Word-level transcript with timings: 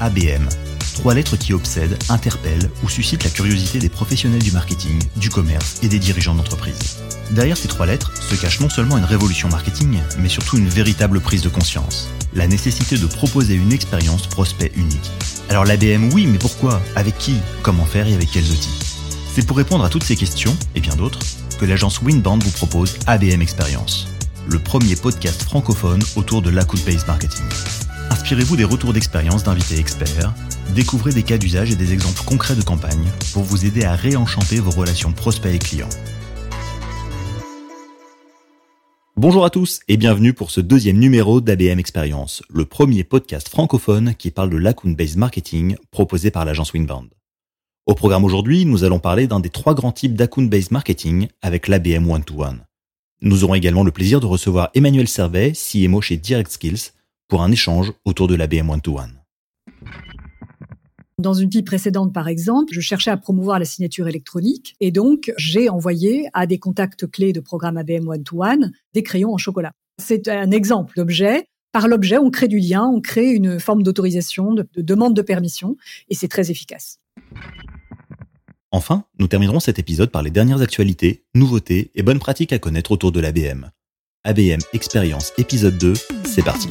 ABM. 0.00 0.48
Trois 0.94 1.14
lettres 1.14 1.36
qui 1.36 1.52
obsèdent, 1.52 1.96
interpellent 2.08 2.70
ou 2.82 2.88
suscitent 2.88 3.24
la 3.24 3.30
curiosité 3.30 3.78
des 3.78 3.88
professionnels 3.88 4.42
du 4.42 4.52
marketing, 4.52 4.98
du 5.16 5.30
commerce 5.30 5.76
et 5.82 5.88
des 5.88 5.98
dirigeants 5.98 6.34
d'entreprise. 6.34 6.98
Derrière 7.30 7.56
ces 7.56 7.68
trois 7.68 7.86
lettres 7.86 8.12
se 8.22 8.34
cache 8.34 8.60
non 8.60 8.68
seulement 8.68 8.98
une 8.98 9.04
révolution 9.04 9.48
marketing, 9.48 10.00
mais 10.18 10.28
surtout 10.28 10.58
une 10.58 10.68
véritable 10.68 11.20
prise 11.20 11.42
de 11.42 11.48
conscience. 11.48 12.08
La 12.34 12.46
nécessité 12.46 12.98
de 12.98 13.06
proposer 13.06 13.54
une 13.54 13.72
expérience 13.72 14.26
prospect 14.26 14.72
unique. 14.76 15.10
Alors 15.48 15.64
l'ABM 15.64 16.12
oui, 16.12 16.26
mais 16.26 16.38
pourquoi? 16.38 16.82
Avec 16.96 17.16
qui? 17.18 17.36
Comment 17.62 17.86
faire 17.86 18.06
et 18.06 18.14
avec 18.14 18.30
quels 18.30 18.50
outils? 18.50 18.78
C'est 19.34 19.46
pour 19.46 19.56
répondre 19.56 19.84
à 19.84 19.88
toutes 19.88 20.04
ces 20.04 20.16
questions, 20.16 20.56
et 20.74 20.80
bien 20.80 20.96
d'autres, 20.96 21.20
que 21.58 21.64
l'agence 21.64 22.02
Winband 22.02 22.38
vous 22.38 22.50
propose 22.50 22.96
ABM 23.06 23.42
Experience, 23.42 24.08
le 24.48 24.58
premier 24.58 24.96
podcast 24.96 25.42
francophone 25.42 26.02
autour 26.16 26.42
de 26.42 26.50
l'account-based 26.50 27.06
marketing. 27.06 27.44
Inspirez-vous 28.10 28.56
des 28.56 28.64
retours 28.64 28.92
d'expérience 28.92 29.44
d'invités 29.44 29.78
experts, 29.78 30.34
découvrez 30.74 31.12
des 31.12 31.22
cas 31.22 31.38
d'usage 31.38 31.70
et 31.70 31.76
des 31.76 31.92
exemples 31.92 32.24
concrets 32.24 32.56
de 32.56 32.62
campagne 32.62 33.08
pour 33.32 33.44
vous 33.44 33.64
aider 33.64 33.84
à 33.84 33.94
réenchanter 33.94 34.58
vos 34.58 34.72
relations 34.72 35.12
prospects 35.12 35.54
et 35.54 35.60
clients. 35.60 35.88
Bonjour 39.16 39.44
à 39.44 39.50
tous 39.50 39.80
et 39.86 39.96
bienvenue 39.96 40.32
pour 40.32 40.50
ce 40.50 40.60
deuxième 40.60 40.98
numéro 40.98 41.40
d'ABM 41.40 41.78
Experience, 41.78 42.42
le 42.50 42.64
premier 42.64 43.04
podcast 43.04 43.48
francophone 43.48 44.14
qui 44.18 44.32
parle 44.32 44.50
de 44.50 44.56
l'account-based 44.56 45.16
marketing 45.16 45.76
proposé 45.92 46.32
par 46.32 46.44
l'agence 46.44 46.72
Winband. 46.72 47.04
Au 47.86 47.94
programme 47.94 48.24
aujourd'hui, 48.24 48.64
nous 48.64 48.82
allons 48.82 48.98
parler 48.98 49.28
d'un 49.28 49.40
des 49.40 49.50
trois 49.50 49.74
grands 49.74 49.92
types 49.92 50.14
d'account-based 50.14 50.72
marketing 50.72 51.28
avec 51.42 51.68
l'ABM 51.68 52.10
One-to-One. 52.10 52.64
Nous 53.22 53.44
aurons 53.44 53.54
également 53.54 53.84
le 53.84 53.92
plaisir 53.92 54.20
de 54.20 54.26
recevoir 54.26 54.70
Emmanuel 54.74 55.06
Servet, 55.06 55.52
CMO 55.52 56.00
chez 56.00 56.16
Direct 56.16 56.50
Skills, 56.50 56.92
pour 57.30 57.42
un 57.42 57.50
échange 57.50 57.92
autour 58.04 58.28
de 58.28 58.34
l'ABM 58.34 58.68
One-to-One. 58.68 59.14
Dans 61.18 61.34
une 61.34 61.50
vie 61.50 61.62
précédente, 61.62 62.12
par 62.12 62.28
exemple, 62.28 62.72
je 62.72 62.80
cherchais 62.80 63.10
à 63.10 63.16
promouvoir 63.16 63.58
la 63.58 63.64
signature 63.64 64.08
électronique 64.08 64.74
et 64.80 64.90
donc 64.90 65.32
j'ai 65.36 65.68
envoyé 65.68 66.28
à 66.32 66.46
des 66.46 66.58
contacts 66.58 67.06
clés 67.10 67.32
de 67.32 67.40
programme 67.40 67.76
ABM 67.76 68.08
One-to-One 68.08 68.72
des 68.94 69.02
crayons 69.02 69.32
en 69.32 69.38
chocolat. 69.38 69.72
C'est 69.98 70.28
un 70.28 70.50
exemple 70.50 70.94
d'objet. 70.96 71.46
Par 71.72 71.88
l'objet, 71.88 72.18
on 72.18 72.30
crée 72.30 72.48
du 72.48 72.58
lien, 72.58 72.84
on 72.84 73.00
crée 73.00 73.30
une 73.30 73.60
forme 73.60 73.82
d'autorisation, 73.82 74.54
de, 74.54 74.66
de 74.74 74.82
demande 74.82 75.14
de 75.14 75.22
permission 75.22 75.76
et 76.08 76.14
c'est 76.14 76.28
très 76.28 76.50
efficace. 76.50 76.98
Enfin, 78.72 79.04
nous 79.18 79.28
terminerons 79.28 79.60
cet 79.60 79.78
épisode 79.78 80.10
par 80.10 80.22
les 80.22 80.30
dernières 80.30 80.62
actualités, 80.62 81.24
nouveautés 81.34 81.90
et 81.94 82.02
bonnes 82.02 82.18
pratiques 82.18 82.52
à 82.52 82.58
connaître 82.58 82.92
autour 82.92 83.12
de 83.12 83.20
l'ABM. 83.20 83.70
ABM 84.24 84.60
Expérience 84.72 85.32
épisode 85.38 85.78
2, 85.78 85.94
c'est 86.24 86.44
parti. 86.44 86.68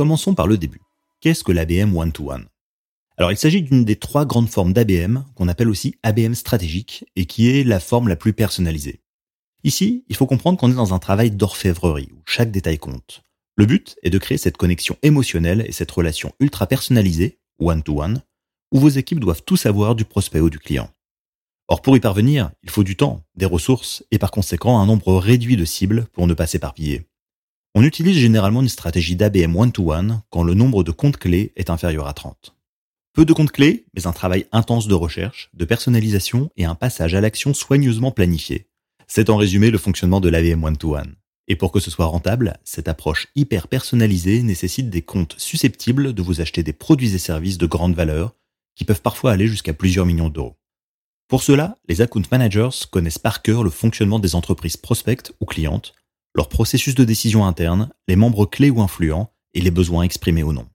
Commençons 0.00 0.34
par 0.34 0.46
le 0.46 0.56
début. 0.56 0.80
Qu'est-ce 1.20 1.44
que 1.44 1.52
l'ABM 1.52 1.94
One-to-One? 1.94 2.46
Alors 3.18 3.32
il 3.32 3.36
s'agit 3.36 3.60
d'une 3.60 3.84
des 3.84 3.96
trois 3.96 4.24
grandes 4.24 4.48
formes 4.48 4.72
d'ABM 4.72 5.26
qu'on 5.34 5.46
appelle 5.46 5.68
aussi 5.68 5.94
ABM 6.02 6.32
stratégique 6.32 7.04
et 7.16 7.26
qui 7.26 7.50
est 7.50 7.64
la 7.64 7.80
forme 7.80 8.08
la 8.08 8.16
plus 8.16 8.32
personnalisée. 8.32 9.02
Ici, 9.62 10.06
il 10.08 10.16
faut 10.16 10.24
comprendre 10.24 10.58
qu'on 10.58 10.70
est 10.70 10.74
dans 10.74 10.94
un 10.94 10.98
travail 10.98 11.30
d'orfèvrerie 11.30 12.08
où 12.14 12.22
chaque 12.24 12.50
détail 12.50 12.78
compte. 12.78 13.24
Le 13.56 13.66
but 13.66 13.98
est 14.02 14.08
de 14.08 14.16
créer 14.16 14.38
cette 14.38 14.56
connexion 14.56 14.96
émotionnelle 15.02 15.66
et 15.68 15.72
cette 15.72 15.90
relation 15.90 16.32
ultra 16.40 16.66
personnalisée, 16.66 17.38
one-to-one, 17.58 18.22
où 18.72 18.80
vos 18.80 18.88
équipes 18.88 19.20
doivent 19.20 19.42
tout 19.44 19.58
savoir 19.58 19.94
du 19.94 20.06
prospect 20.06 20.40
ou 20.40 20.48
du 20.48 20.58
client. 20.58 20.88
Or, 21.68 21.82
pour 21.82 21.94
y 21.94 22.00
parvenir, 22.00 22.52
il 22.62 22.70
faut 22.70 22.84
du 22.84 22.96
temps, 22.96 23.22
des 23.36 23.44
ressources 23.44 24.02
et 24.10 24.18
par 24.18 24.30
conséquent 24.30 24.80
un 24.80 24.86
nombre 24.86 25.18
réduit 25.18 25.58
de 25.58 25.66
cibles 25.66 26.06
pour 26.14 26.26
ne 26.26 26.32
pas 26.32 26.46
s'éparpiller. 26.46 27.09
On 27.76 27.84
utilise 27.84 28.18
généralement 28.18 28.62
une 28.62 28.68
stratégie 28.68 29.14
d'ABM 29.14 29.54
one-to-one 29.54 30.22
quand 30.30 30.42
le 30.42 30.54
nombre 30.54 30.82
de 30.82 30.90
comptes 30.90 31.18
clés 31.18 31.52
est 31.54 31.70
inférieur 31.70 32.08
à 32.08 32.12
30. 32.12 32.56
Peu 33.12 33.24
de 33.24 33.32
comptes 33.32 33.52
clés, 33.52 33.86
mais 33.94 34.08
un 34.08 34.12
travail 34.12 34.46
intense 34.50 34.88
de 34.88 34.94
recherche, 34.94 35.50
de 35.54 35.64
personnalisation 35.64 36.50
et 36.56 36.64
un 36.64 36.74
passage 36.74 37.14
à 37.14 37.20
l'action 37.20 37.54
soigneusement 37.54 38.10
planifié. 38.10 38.66
C'est 39.06 39.30
en 39.30 39.36
résumé 39.36 39.70
le 39.70 39.78
fonctionnement 39.78 40.20
de 40.20 40.28
l'ABM 40.28 40.64
one-to-one. 40.64 41.14
Et 41.46 41.54
pour 41.54 41.70
que 41.70 41.78
ce 41.78 41.92
soit 41.92 42.06
rentable, 42.06 42.58
cette 42.64 42.88
approche 42.88 43.28
hyper 43.36 43.68
personnalisée 43.68 44.42
nécessite 44.42 44.90
des 44.90 45.02
comptes 45.02 45.36
susceptibles 45.38 46.12
de 46.12 46.22
vous 46.22 46.40
acheter 46.40 46.64
des 46.64 46.72
produits 46.72 47.14
et 47.14 47.18
services 47.18 47.58
de 47.58 47.66
grande 47.66 47.94
valeur 47.94 48.34
qui 48.74 48.84
peuvent 48.84 49.02
parfois 49.02 49.30
aller 49.30 49.46
jusqu'à 49.46 49.74
plusieurs 49.74 50.06
millions 50.06 50.28
d'euros. 50.28 50.56
Pour 51.28 51.44
cela, 51.44 51.78
les 51.88 52.00
account 52.00 52.22
managers 52.32 52.86
connaissent 52.90 53.18
par 53.18 53.42
cœur 53.42 53.62
le 53.62 53.70
fonctionnement 53.70 54.18
des 54.18 54.34
entreprises 54.34 54.76
prospectes 54.76 55.32
ou 55.38 55.44
clientes 55.44 55.94
leur 56.34 56.48
processus 56.48 56.94
de 56.94 57.04
décision 57.04 57.44
interne, 57.44 57.90
les 58.08 58.16
membres 58.16 58.46
clés 58.46 58.70
ou 58.70 58.80
influents 58.80 59.32
et 59.54 59.60
les 59.60 59.70
besoins 59.70 60.02
exprimés 60.02 60.42
ou 60.42 60.52
non. 60.52 60.66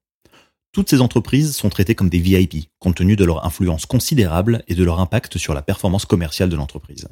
Toutes 0.71 0.89
ces 0.89 0.99
entreprises 0.99 1.55
sont 1.55 1.69
traitées 1.69 1.95
comme 1.95 2.09
des 2.09 2.19
VIP, 2.19 2.69
compte 2.79 2.95
tenu 2.95 3.15
de 3.15 3.23
leur 3.23 3.45
influence 3.45 3.85
considérable 3.85 4.63
et 4.67 4.75
de 4.75 4.83
leur 4.83 4.99
impact 4.99 5.37
sur 5.37 5.53
la 5.53 5.61
performance 5.61 6.05
commerciale 6.05 6.49
de 6.49 6.57
l'entreprise. 6.57 7.07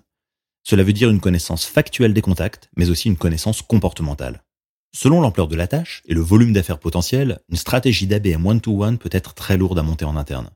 Cela 0.63 0.83
veut 0.83 0.93
dire 0.93 1.09
une 1.09 1.21
connaissance 1.21 1.65
factuelle 1.65 2.13
des 2.13 2.21
contacts, 2.21 2.69
mais 2.75 2.89
aussi 2.89 3.07
une 3.07 3.17
connaissance 3.17 3.61
comportementale. 3.61 4.43
Selon 4.93 5.21
l'ampleur 5.21 5.47
de 5.47 5.55
la 5.55 5.67
tâche 5.67 6.03
et 6.05 6.13
le 6.13 6.21
volume 6.21 6.53
d'affaires 6.53 6.79
potentiel, 6.79 7.39
une 7.49 7.57
stratégie 7.57 8.05
d'ABM 8.05 8.45
one-to-one 8.45 8.97
peut 8.97 9.09
être 9.11 9.33
très 9.33 9.57
lourde 9.57 9.79
à 9.79 9.83
monter 9.83 10.05
en 10.05 10.17
interne. 10.17 10.49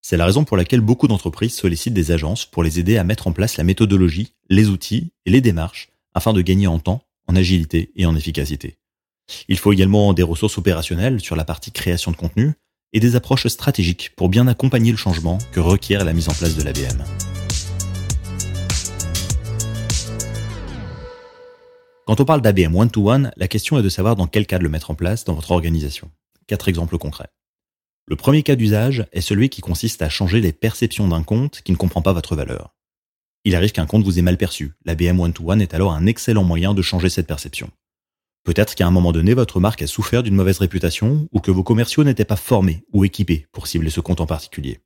C'est 0.00 0.16
la 0.16 0.26
raison 0.26 0.44
pour 0.44 0.56
laquelle 0.56 0.80
beaucoup 0.80 1.08
d'entreprises 1.08 1.54
sollicitent 1.54 1.94
des 1.94 2.10
agences 2.10 2.46
pour 2.46 2.62
les 2.62 2.78
aider 2.80 2.96
à 2.96 3.04
mettre 3.04 3.28
en 3.28 3.32
place 3.32 3.56
la 3.56 3.64
méthodologie, 3.64 4.34
les 4.48 4.68
outils 4.68 5.12
et 5.26 5.30
les 5.30 5.40
démarches 5.40 5.90
afin 6.14 6.32
de 6.32 6.42
gagner 6.42 6.66
en 6.66 6.78
temps 6.78 7.04
agilité 7.36 7.92
et 7.96 8.06
en 8.06 8.16
efficacité. 8.16 8.78
Il 9.48 9.58
faut 9.58 9.72
également 9.72 10.12
des 10.12 10.22
ressources 10.22 10.58
opérationnelles 10.58 11.20
sur 11.20 11.36
la 11.36 11.44
partie 11.44 11.72
création 11.72 12.10
de 12.10 12.16
contenu 12.16 12.52
et 12.92 13.00
des 13.00 13.16
approches 13.16 13.46
stratégiques 13.46 14.12
pour 14.16 14.28
bien 14.28 14.46
accompagner 14.46 14.90
le 14.90 14.98
changement 14.98 15.38
que 15.52 15.60
requiert 15.60 16.04
la 16.04 16.12
mise 16.12 16.28
en 16.28 16.34
place 16.34 16.56
de 16.56 16.62
l'ABM. 16.62 17.02
Quand 22.06 22.20
on 22.20 22.24
parle 22.24 22.42
d'ABM 22.42 22.74
one-to-one, 22.74 23.30
la 23.36 23.48
question 23.48 23.78
est 23.78 23.82
de 23.82 23.88
savoir 23.88 24.16
dans 24.16 24.26
quel 24.26 24.46
cadre 24.46 24.64
le 24.64 24.68
mettre 24.68 24.90
en 24.90 24.94
place 24.94 25.24
dans 25.24 25.34
votre 25.34 25.52
organisation. 25.52 26.10
Quatre 26.46 26.68
exemples 26.68 26.98
concrets. 26.98 27.30
Le 28.06 28.16
premier 28.16 28.42
cas 28.42 28.56
d'usage 28.56 29.06
est 29.12 29.20
celui 29.20 29.48
qui 29.48 29.60
consiste 29.60 30.02
à 30.02 30.08
changer 30.08 30.40
les 30.40 30.52
perceptions 30.52 31.06
d'un 31.06 31.22
compte 31.22 31.62
qui 31.62 31.70
ne 31.70 31.76
comprend 31.76 32.02
pas 32.02 32.12
votre 32.12 32.34
valeur. 32.34 32.74
Il 33.44 33.56
arrive 33.56 33.72
qu'un 33.72 33.86
compte 33.86 34.04
vous 34.04 34.18
ait 34.18 34.22
mal 34.22 34.36
perçu. 34.36 34.72
La 34.84 34.94
BM 34.94 35.18
One-to-One 35.18 35.60
est 35.60 35.74
alors 35.74 35.92
un 35.92 36.06
excellent 36.06 36.44
moyen 36.44 36.74
de 36.74 36.82
changer 36.82 37.08
cette 37.08 37.26
perception. 37.26 37.70
Peut-être 38.44 38.74
qu'à 38.74 38.86
un 38.86 38.90
moment 38.90 39.12
donné, 39.12 39.34
votre 39.34 39.60
marque 39.60 39.82
a 39.82 39.86
souffert 39.86 40.22
d'une 40.22 40.34
mauvaise 40.34 40.58
réputation 40.58 41.28
ou 41.32 41.40
que 41.40 41.50
vos 41.50 41.62
commerciaux 41.62 42.04
n'étaient 42.04 42.24
pas 42.24 42.36
formés 42.36 42.84
ou 42.92 43.04
équipés 43.04 43.46
pour 43.52 43.66
cibler 43.66 43.90
ce 43.90 44.00
compte 44.00 44.20
en 44.20 44.26
particulier. 44.26 44.80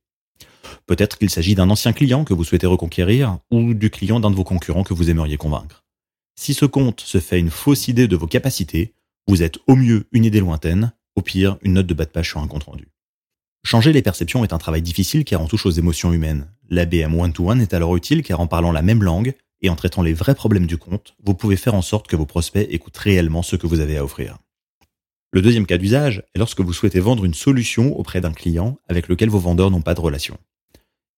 Peut-être 0.85 1.17
qu'il 1.17 1.29
s'agit 1.29 1.55
d'un 1.55 1.69
ancien 1.69 1.93
client 1.93 2.23
que 2.23 2.33
vous 2.33 2.43
souhaitez 2.43 2.67
reconquérir 2.67 3.39
ou 3.51 3.73
du 3.73 3.89
client 3.89 4.19
d'un 4.19 4.31
de 4.31 4.35
vos 4.35 4.43
concurrents 4.43 4.83
que 4.83 4.93
vous 4.93 5.09
aimeriez 5.09 5.37
convaincre. 5.37 5.83
Si 6.35 6.53
ce 6.53 6.65
compte 6.65 7.01
se 7.01 7.19
fait 7.19 7.39
une 7.39 7.49
fausse 7.49 7.87
idée 7.87 8.07
de 8.07 8.15
vos 8.15 8.27
capacités, 8.27 8.93
vous 9.27 9.43
êtes 9.43 9.57
au 9.67 9.75
mieux 9.75 10.07
une 10.11 10.25
idée 10.25 10.39
lointaine, 10.39 10.93
au 11.15 11.21
pire 11.21 11.57
une 11.61 11.73
note 11.73 11.87
de 11.87 11.93
bas 11.93 12.05
de 12.05 12.11
page 12.11 12.29
sur 12.29 12.39
un 12.39 12.47
compte 12.47 12.65
rendu. 12.65 12.87
Changer 13.67 13.91
les 13.91 14.01
perceptions 14.01 14.45
est 14.45 14.53
un 14.53 14.59
travail 14.59 14.81
difficile 14.81 15.25
car 15.25 15.41
on 15.41 15.47
touche 15.47 15.65
aux 15.65 15.71
émotions 15.71 16.13
humaines. 16.13 16.47
L'ABM 16.69 17.13
one-to-one 17.13 17.59
est 17.59 17.73
alors 17.73 17.97
utile 17.97 18.23
car 18.23 18.39
en 18.39 18.47
parlant 18.47 18.71
la 18.71 18.81
même 18.81 19.03
langue 19.03 19.33
et 19.61 19.69
en 19.69 19.75
traitant 19.75 20.01
les 20.01 20.13
vrais 20.13 20.35
problèmes 20.35 20.67
du 20.67 20.77
compte, 20.77 21.17
vous 21.21 21.33
pouvez 21.33 21.57
faire 21.57 21.73
en 21.73 21.81
sorte 21.81 22.07
que 22.07 22.15
vos 22.15 22.25
prospects 22.25 22.65
écoutent 22.71 22.95
réellement 22.95 23.41
ce 23.43 23.57
que 23.57 23.67
vous 23.67 23.81
avez 23.81 23.97
à 23.97 24.05
offrir. 24.05 24.37
Le 25.33 25.41
deuxième 25.41 25.65
cas 25.65 25.77
d'usage 25.77 26.23
est 26.33 26.39
lorsque 26.39 26.61
vous 26.61 26.71
souhaitez 26.71 27.01
vendre 27.01 27.25
une 27.25 27.33
solution 27.33 27.93
auprès 27.99 28.21
d'un 28.21 28.31
client 28.31 28.79
avec 28.87 29.09
lequel 29.09 29.27
vos 29.27 29.37
vendeurs 29.37 29.69
n'ont 29.69 29.81
pas 29.81 29.95
de 29.95 29.99
relation. 29.99 30.37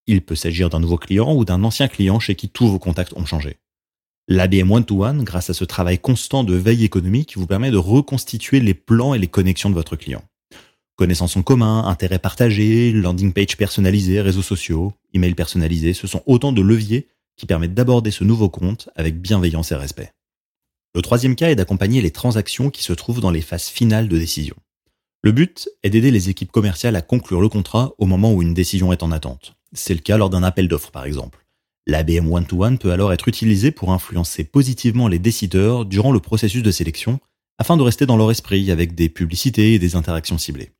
Il 0.07 0.23
peut 0.23 0.33
s'agir 0.33 0.71
d'un 0.71 0.79
nouveau 0.79 0.97
client 0.97 1.31
ou 1.35 1.45
d'un 1.45 1.63
ancien 1.63 1.87
client 1.87 2.19
chez 2.19 2.33
qui 2.33 2.49
tous 2.49 2.67
vos 2.67 2.79
contacts 2.79 3.13
ont 3.15 3.27
changé. 3.27 3.57
L'ABM 4.27 4.71
One-to-One, 4.71 5.23
grâce 5.23 5.51
à 5.51 5.53
ce 5.53 5.65
travail 5.65 5.99
constant 5.99 6.43
de 6.43 6.55
veille 6.55 6.83
économique, 6.83 7.37
vous 7.37 7.45
permet 7.45 7.69
de 7.69 7.77
reconstituer 7.77 8.59
les 8.59 8.73
plans 8.73 9.13
et 9.13 9.19
les 9.19 9.27
connexions 9.27 9.69
de 9.69 9.75
votre 9.75 9.95
client. 9.95 10.23
Connaissances 10.99 11.37
en 11.37 11.43
commun, 11.43 11.85
intérêts 11.85 12.19
partagés, 12.19 12.91
landing 12.91 13.31
page 13.31 13.55
personnalisé, 13.55 14.19
réseaux 14.19 14.41
sociaux, 14.41 14.91
email 15.13 15.33
personnalisé, 15.33 15.93
ce 15.93 16.07
sont 16.07 16.21
autant 16.25 16.51
de 16.51 16.61
leviers 16.61 17.07
qui 17.37 17.45
permettent 17.45 17.73
d'aborder 17.73 18.11
ce 18.11 18.25
nouveau 18.25 18.49
compte 18.49 18.89
avec 18.97 19.21
bienveillance 19.21 19.71
et 19.71 19.75
respect. 19.75 20.11
Le 20.93 21.01
troisième 21.01 21.37
cas 21.37 21.51
est 21.51 21.55
d'accompagner 21.55 22.01
les 22.01 22.11
transactions 22.11 22.69
qui 22.69 22.83
se 22.83 22.91
trouvent 22.91 23.21
dans 23.21 23.31
les 23.31 23.39
phases 23.39 23.69
finales 23.69 24.09
de 24.09 24.17
décision. 24.17 24.57
Le 25.21 25.31
but 25.31 25.69
est 25.83 25.89
d'aider 25.89 26.11
les 26.11 26.27
équipes 26.27 26.51
commerciales 26.51 26.97
à 26.97 27.01
conclure 27.01 27.39
le 27.39 27.47
contrat 27.47 27.93
au 27.97 28.05
moment 28.05 28.33
où 28.33 28.41
une 28.41 28.53
décision 28.53 28.91
est 28.91 29.01
en 29.01 29.13
attente. 29.13 29.55
C'est 29.71 29.93
le 29.93 30.01
cas 30.01 30.17
lors 30.17 30.29
d'un 30.29 30.43
appel 30.43 30.67
d'offres 30.67 30.91
par 30.91 31.05
exemple. 31.05 31.45
L'ABM 31.87 32.29
One-to-One 32.29 32.77
peut 32.77 32.91
alors 32.91 33.13
être 33.13 33.29
utilisé 33.29 33.71
pour 33.71 33.93
influencer 33.93 34.43
positivement 34.43 35.07
les 35.07 35.19
décideurs 35.19 35.85
durant 35.85 36.11
le 36.11 36.19
processus 36.19 36.61
de 36.61 36.71
sélection 36.71 37.21
afin 37.57 37.77
de 37.77 37.83
rester 37.83 38.05
dans 38.05 38.17
leur 38.17 38.31
esprit 38.31 38.69
avec 38.69 38.95
des 38.95 39.07
publicités 39.07 39.75
et 39.75 39.79
des 39.79 39.95
interactions 39.95 40.37
ciblées. 40.37 40.71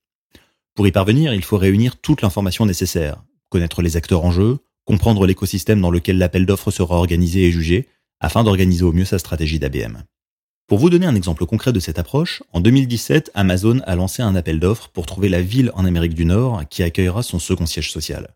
Pour 0.79 0.87
y 0.87 0.93
parvenir, 0.93 1.33
il 1.33 1.43
faut 1.43 1.57
réunir 1.57 1.97
toute 1.97 2.21
l'information 2.21 2.65
nécessaire, 2.65 3.21
connaître 3.49 3.81
les 3.81 3.97
acteurs 3.97 4.23
en 4.23 4.31
jeu, 4.31 4.59
comprendre 4.85 5.27
l'écosystème 5.27 5.81
dans 5.81 5.91
lequel 5.91 6.17
l'appel 6.17 6.45
d'offres 6.45 6.71
sera 6.71 6.95
organisé 6.95 7.45
et 7.45 7.51
jugé, 7.51 7.89
afin 8.21 8.45
d'organiser 8.45 8.85
au 8.85 8.93
mieux 8.93 9.03
sa 9.03 9.19
stratégie 9.19 9.59
d'ABM. 9.59 10.03
Pour 10.67 10.79
vous 10.79 10.89
donner 10.89 11.05
un 11.05 11.15
exemple 11.15 11.45
concret 11.45 11.73
de 11.73 11.81
cette 11.81 11.99
approche, 11.99 12.43
en 12.53 12.61
2017, 12.61 13.29
Amazon 13.33 13.81
a 13.87 13.97
lancé 13.97 14.21
un 14.21 14.35
appel 14.35 14.61
d'offres 14.61 14.87
pour 14.87 15.05
trouver 15.05 15.27
la 15.27 15.41
ville 15.41 15.73
en 15.73 15.83
Amérique 15.83 16.13
du 16.13 16.23
Nord 16.23 16.63
qui 16.69 16.81
accueillera 16.81 17.23
son 17.23 17.39
second 17.39 17.65
siège 17.65 17.91
social. 17.91 18.33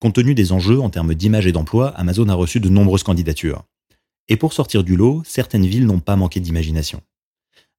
Compte 0.00 0.16
tenu 0.16 0.34
des 0.34 0.50
enjeux 0.50 0.80
en 0.80 0.90
termes 0.90 1.14
d'image 1.14 1.46
et 1.46 1.52
d'emploi, 1.52 1.90
Amazon 1.90 2.28
a 2.28 2.34
reçu 2.34 2.58
de 2.58 2.68
nombreuses 2.68 3.04
candidatures. 3.04 3.62
Et 4.26 4.36
pour 4.36 4.52
sortir 4.52 4.82
du 4.82 4.96
lot, 4.96 5.22
certaines 5.24 5.66
villes 5.66 5.86
n'ont 5.86 6.00
pas 6.00 6.16
manqué 6.16 6.40
d'imagination. 6.40 7.02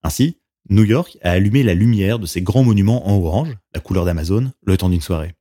Ainsi, 0.04 0.38
New 0.70 0.84
York 0.84 1.18
a 1.22 1.32
allumé 1.32 1.64
la 1.64 1.74
lumière 1.74 2.20
de 2.20 2.26
ses 2.26 2.42
grands 2.42 2.64
monuments 2.64 3.08
en 3.08 3.18
orange, 3.18 3.56
la 3.74 3.82
couleur 3.82 4.06
d'Amazon, 4.06 4.52
le 4.64 4.78
temps 4.78 4.90
d'une 4.90 5.02
soirée. 5.02 5.34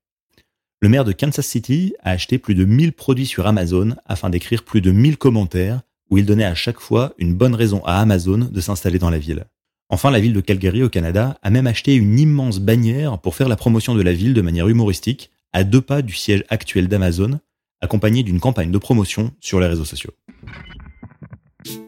Le 0.81 0.89
maire 0.89 1.05
de 1.05 1.13
Kansas 1.13 1.47
City 1.47 1.95
a 2.03 2.13
acheté 2.13 2.39
plus 2.39 2.55
de 2.55 2.65
1000 2.65 2.93
produits 2.93 3.27
sur 3.27 3.47
Amazon 3.47 3.97
afin 4.07 4.31
d'écrire 4.31 4.63
plus 4.63 4.81
de 4.81 4.93
1000 4.93 5.17
commentaires 5.17 5.83
où 6.11 6.19
il 6.19 6.25
donnait 6.25 6.45
à 6.45 6.55
chaque 6.55 6.81
fois 6.81 7.15
une 7.19 7.35
bonne 7.35 7.55
raison 7.55 7.83
à 7.85 8.01
Amazon 8.01 8.49
de 8.51 8.61
s'installer 8.61 8.99
dans 8.99 9.11
la 9.11 9.19
ville. 9.19 9.45
Enfin, 9.91 10.11
la 10.11 10.21
ville 10.21 10.33
de 10.35 10.41
Calgary 10.41 10.83
au 10.83 10.89
Canada 10.89 11.39
a 11.43 11.51
même 11.51 11.67
acheté 11.67 11.95
une 11.95 12.19
immense 12.19 12.61
bannière 12.61 13.19
pour 13.19 13.35
faire 13.35 13.49
la 13.49 13.57
promotion 13.57 13.95
de 13.95 14.03
la 14.03 14.13
ville 14.13 14.35
de 14.35 14.43
manière 14.43 14.69
humoristique, 14.69 15.31
à 15.53 15.65
deux 15.65 15.81
pas 15.81 16.03
du 16.03 16.15
siège 16.15 16.45
actuel 16.49 16.89
d'Amazon, 16.89 17.41
accompagnée 17.81 18.23
d'une 18.23 18.41
campagne 18.41 18.71
de 18.71 18.79
promotion 18.79 19.33
sur 19.41 19.61
les 19.61 19.67
réseaux 19.67 19.85
sociaux. 19.85 20.13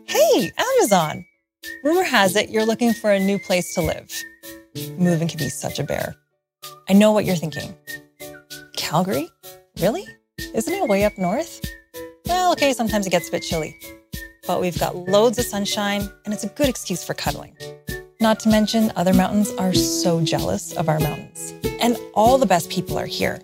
Hey, 0.09 0.53
Amazon! 0.57 1.21
Rumor 1.85 2.03
has 2.05 2.37
it 2.37 2.51
you're 2.51 2.67
looking 2.67 2.93
for 2.93 3.11
a 3.11 3.19
new 3.21 3.39
place 3.39 3.75
to 3.75 3.81
live. 3.81 4.11
Moving 4.99 5.29
can 5.29 5.39
be 5.39 5.49
such 5.49 5.79
a 5.79 5.85
bear. 5.85 6.15
I 6.89 6.93
know 6.93 7.13
what 7.13 7.25
you're 7.25 7.37
thinking. 7.37 7.75
Calgary? 8.77 9.29
Really? 9.81 10.05
Isn't 10.55 10.73
it 10.75 10.89
way 10.89 11.05
up 11.05 11.17
north? 11.19 11.61
Well, 12.27 12.53
okay, 12.53 12.73
sometimes 12.73 13.07
it 13.07 13.11
gets 13.11 13.29
a 13.29 13.33
bit 13.33 13.43
chilly. 13.43 13.77
but 14.47 14.61
we've 14.61 14.79
got 14.79 14.97
loads 14.97 15.39
of 15.39 15.45
sunshine 15.45 16.09
and 16.25 16.35
it's 16.35 16.45
a 16.45 16.49
good 16.49 16.69
excuse 16.69 17.05
for 17.05 17.15
cuddling. 17.15 17.57
Not 18.21 18.41
to 18.41 18.49
mention, 18.49 18.93
other 18.97 19.15
mountains 19.15 19.51
are 19.59 19.73
so 19.73 20.21
jealous 20.21 20.77
of 20.77 20.89
our 20.89 20.99
mountains. 21.01 21.55
And 21.81 21.97
all 22.15 22.37
the 22.37 22.47
best 22.47 22.69
people 22.69 22.99
are 22.99 23.07
here. 23.07 23.41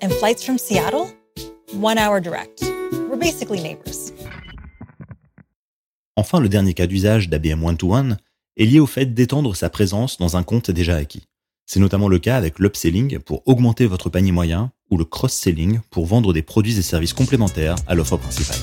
And 0.00 0.12
flights 0.12 0.42
from 0.44 0.58
Seattle? 0.58 1.12
One 1.72 1.98
hour 1.98 2.18
direct. 2.20 2.62
We're 2.62 3.16
basically 3.16 3.60
neighbors. 3.60 4.07
Enfin, 6.18 6.40
le 6.40 6.48
dernier 6.48 6.74
cas 6.74 6.88
d'usage 6.88 7.28
d'ABM 7.28 7.62
One-to-One 7.62 8.16
est 8.56 8.64
lié 8.64 8.80
au 8.80 8.86
fait 8.86 9.06
d'étendre 9.06 9.54
sa 9.54 9.70
présence 9.70 10.18
dans 10.18 10.36
un 10.36 10.42
compte 10.42 10.68
déjà 10.68 10.96
acquis. 10.96 11.22
C'est 11.64 11.78
notamment 11.78 12.08
le 12.08 12.18
cas 12.18 12.36
avec 12.36 12.58
l'upselling 12.58 13.20
pour 13.20 13.46
augmenter 13.46 13.86
votre 13.86 14.10
panier 14.10 14.32
moyen 14.32 14.72
ou 14.90 14.96
le 14.96 15.04
cross-selling 15.04 15.78
pour 15.90 16.06
vendre 16.06 16.32
des 16.32 16.42
produits 16.42 16.76
et 16.76 16.82
services 16.82 17.12
complémentaires 17.12 17.76
à 17.86 17.94
l'offre 17.94 18.16
principale. 18.16 18.58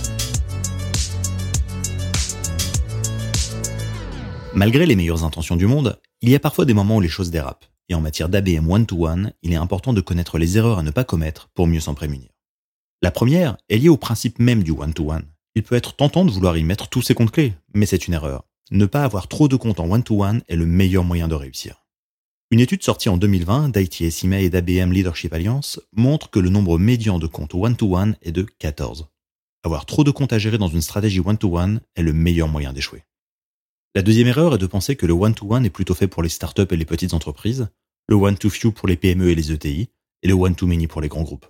Malgré 4.53 4.85
les 4.85 4.97
meilleures 4.97 5.23
intentions 5.23 5.55
du 5.55 5.65
monde, 5.65 5.97
il 6.19 6.31
y 6.31 6.35
a 6.35 6.39
parfois 6.41 6.65
des 6.65 6.73
moments 6.73 6.97
où 6.97 7.01
les 7.01 7.07
choses 7.07 7.31
dérapent. 7.31 7.67
Et 7.87 7.95
en 7.95 8.01
matière 8.01 8.27
d'ABM 8.27 8.69
one-to-one, 8.69 9.31
il 9.43 9.53
est 9.53 9.55
important 9.55 9.93
de 9.93 10.01
connaître 10.01 10.37
les 10.37 10.57
erreurs 10.57 10.79
à 10.79 10.83
ne 10.83 10.91
pas 10.91 11.05
commettre 11.05 11.47
pour 11.53 11.67
mieux 11.67 11.79
s'en 11.79 11.93
prémunir. 11.93 12.27
La 13.01 13.11
première 13.11 13.55
est 13.69 13.77
liée 13.77 13.87
au 13.87 13.95
principe 13.95 14.39
même 14.39 14.61
du 14.61 14.71
one-to-one. 14.71 15.23
Il 15.55 15.63
peut 15.63 15.75
être 15.75 15.95
tentant 15.95 16.25
de 16.25 16.31
vouloir 16.31 16.57
y 16.57 16.63
mettre 16.65 16.89
tous 16.89 17.01
ses 17.01 17.15
comptes 17.15 17.31
clés, 17.31 17.53
mais 17.73 17.85
c'est 17.85 18.07
une 18.07 18.13
erreur. 18.13 18.43
Ne 18.71 18.85
pas 18.85 19.03
avoir 19.03 19.29
trop 19.29 19.47
de 19.47 19.55
comptes 19.55 19.79
en 19.79 19.89
one-to-one 19.89 20.41
est 20.49 20.55
le 20.57 20.65
meilleur 20.65 21.05
moyen 21.05 21.29
de 21.29 21.35
réussir. 21.35 21.85
Une 22.51 22.59
étude 22.59 22.83
sortie 22.83 23.09
en 23.09 23.17
2020 23.17 23.69
d'ITSIMA 23.69 24.41
et 24.41 24.49
d'ABM 24.49 24.91
Leadership 24.91 25.33
Alliance 25.33 25.79
montre 25.93 26.29
que 26.29 26.39
le 26.39 26.49
nombre 26.49 26.77
médian 26.77 27.19
de 27.19 27.27
comptes 27.27 27.55
one-to-one 27.55 28.17
est 28.21 28.33
de 28.33 28.43
14. 28.43 29.07
Avoir 29.63 29.85
trop 29.85 30.03
de 30.03 30.11
comptes 30.11 30.33
à 30.33 30.39
gérer 30.39 30.57
dans 30.57 30.67
une 30.67 30.81
stratégie 30.81 31.21
one-to-one 31.21 31.79
est 31.95 32.03
le 32.03 32.13
meilleur 32.13 32.49
moyen 32.49 32.73
d'échouer. 32.73 33.03
La 33.95 34.01
deuxième 34.01 34.27
erreur 34.27 34.55
est 34.55 34.59
de 34.59 34.67
penser 34.67 34.97
que 34.97 35.05
le 35.05 35.13
one-to-one 35.13 35.65
est 35.65 35.69
plutôt 35.69 35.95
fait 35.95 36.07
pour 36.07 36.21
les 36.21 36.29
startups 36.29 36.67
et 36.69 36.75
les 36.75 36.85
petites 36.85 37.13
entreprises, 37.13 37.69
le 38.07 38.15
one-to-few 38.15 38.73
pour 38.73 38.87
les 38.89 38.97
PME 38.97 39.29
et 39.29 39.35
les 39.35 39.53
ETI, 39.53 39.89
et 40.21 40.27
le 40.27 40.33
one-to-many 40.33 40.87
pour 40.87 41.01
les 41.01 41.07
grands 41.07 41.23
groupes. 41.23 41.47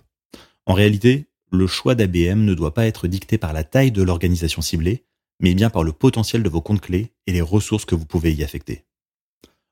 En 0.64 0.74
réalité, 0.74 1.26
le 1.50 1.66
choix 1.66 1.94
d'ABM 1.94 2.44
ne 2.44 2.54
doit 2.54 2.74
pas 2.74 2.86
être 2.86 3.06
dicté 3.06 3.38
par 3.38 3.52
la 3.52 3.64
taille 3.64 3.92
de 3.92 4.02
l'organisation 4.02 4.62
ciblée, 4.62 5.04
mais 5.40 5.54
bien 5.54 5.70
par 5.70 5.84
le 5.84 5.92
potentiel 5.92 6.42
de 6.42 6.48
vos 6.48 6.60
comptes 6.60 6.80
clés 6.80 7.12
et 7.26 7.32
les 7.32 7.40
ressources 7.40 7.84
que 7.84 7.94
vous 7.94 8.06
pouvez 8.06 8.32
y 8.32 8.42
affecter. 8.42 8.84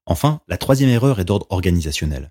Enfin, 0.07 0.41
la 0.49 0.59
troisième 0.59 0.91
erreur 0.91 1.21
est 1.21 1.25
d'ordre 1.25 1.47
organisationnel. 1.51 2.31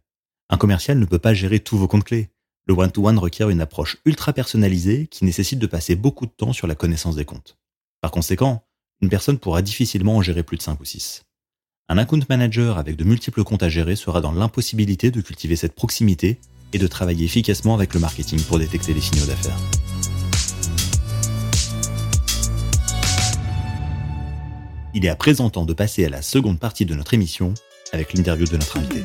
Un 0.50 0.57
commercial 0.57 1.00
ne 1.00 1.06
peut 1.06 1.19
pas 1.19 1.34
gérer 1.34 1.60
tous 1.60 1.78
vos 1.78 1.88
comptes 1.88 2.04
clés. 2.04 2.30
Le 2.66 2.74
one-to-one 2.75 3.18
requiert 3.18 3.50
une 3.50 3.62
approche 3.62 3.98
ultra 4.06 4.31
personnalisée 4.31 5.07
qui 5.07 5.25
nécessite 5.25 5.60
de 5.60 5.68
passer 5.68 5.96
beaucoup 5.96 6.25
de 6.25 6.31
temps 6.31 6.54
sur 6.54 6.68
la 6.68 6.75
connaissance 6.75 7.16
des 7.16 7.25
comptes. 7.25 7.57
Par 8.01 8.12
conséquent, 8.12 8.63
une 9.01 9.10
personne 9.10 9.39
pourra 9.39 9.62
difficilement 9.62 10.16
en 10.16 10.22
gérer 10.22 10.44
plus 10.44 10.57
de 10.57 10.62
5 10.62 10.80
ou 10.80 10.86
6. 10.86 11.24
Un 11.89 11.98
account 11.98 12.22
manager 12.30 12.78
avec 12.78 12.96
de 12.96 13.04
multiples 13.04 13.44
comptes 13.44 13.63
à 13.63 13.69
gérer 13.69 13.96
sera 13.96 14.22
dans 14.22 14.31
l'impossibilité 14.31 15.12
de 15.12 15.19
cultiver 15.19 15.56
cette 15.56 15.75
proximité 15.75 16.39
et 16.74 16.80
de 16.80 16.88
travailler 16.88 17.25
efficacement 17.25 17.75
avec 17.75 17.94
le 17.94 18.00
marketing 18.00 18.42
pour 18.42 18.60
détecter 18.60 18.94
les 18.94 19.02
signaux 19.02 19.25
d'affaires. 19.25 19.58
Il 24.94 25.06
est 25.06 25.10
à 25.10 25.16
présent 25.16 25.50
temps 25.50 25.66
de 25.66 25.74
passer 25.74 26.06
à 26.06 26.10
la 26.10 26.22
seconde 26.22 26.60
partie 26.60 26.86
de 26.86 26.94
notre 26.94 27.14
émission 27.14 27.54
avec 27.94 28.14
l'interview 28.14 28.46
de 28.46 28.58
notre 28.58 28.78
invité. 28.78 29.04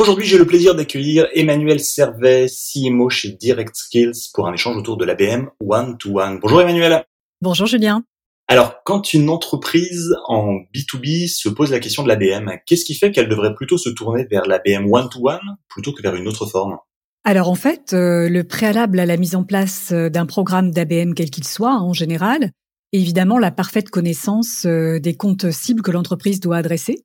Donc 0.00 0.06
aujourd'hui, 0.06 0.24
j'ai 0.24 0.38
le 0.38 0.46
plaisir 0.46 0.74
d'accueillir 0.74 1.28
Emmanuel 1.34 1.78
Servet, 1.78 2.46
CMO 2.48 3.10
chez 3.10 3.32
Direct 3.32 3.76
Skills 3.76 4.30
pour 4.32 4.48
un 4.48 4.54
échange 4.54 4.78
autour 4.78 4.96
de 4.96 5.04
l'ABM 5.04 5.50
One 5.60 5.98
to 5.98 6.18
One. 6.18 6.38
Bonjour 6.40 6.62
Emmanuel. 6.62 7.04
Bonjour 7.42 7.66
Julien. 7.66 8.02
Alors, 8.48 8.82
quand 8.86 9.12
une 9.12 9.28
entreprise 9.28 10.14
en 10.26 10.54
B2B 10.74 11.28
se 11.28 11.50
pose 11.50 11.70
la 11.70 11.80
question 11.80 12.02
de 12.02 12.08
l'ABM, 12.08 12.50
qu'est-ce 12.64 12.86
qui 12.86 12.94
fait 12.94 13.10
qu'elle 13.10 13.28
devrait 13.28 13.54
plutôt 13.54 13.76
se 13.76 13.90
tourner 13.90 14.24
vers 14.24 14.46
l'ABM 14.46 14.90
One 14.90 15.10
to 15.10 15.28
One 15.28 15.58
plutôt 15.68 15.92
que 15.92 16.00
vers 16.00 16.14
une 16.14 16.28
autre 16.28 16.46
forme? 16.46 16.78
Alors 17.24 17.50
en 17.50 17.54
fait, 17.54 17.92
euh, 17.92 18.30
le 18.30 18.44
préalable 18.44 19.00
à 19.00 19.04
la 19.04 19.18
mise 19.18 19.36
en 19.36 19.44
place 19.44 19.92
euh, 19.92 20.08
d'un 20.08 20.24
programme 20.24 20.70
d'ABM 20.70 21.12
quel 21.12 21.28
qu'il 21.28 21.44
soit 21.44 21.78
en 21.78 21.92
général, 21.92 22.52
est 22.94 23.00
évidemment 23.00 23.38
la 23.38 23.50
parfaite 23.50 23.90
connaissance 23.90 24.64
euh, 24.64 24.98
des 24.98 25.14
comptes 25.14 25.50
cibles 25.50 25.82
que 25.82 25.90
l'entreprise 25.90 26.40
doit 26.40 26.56
adresser 26.56 27.04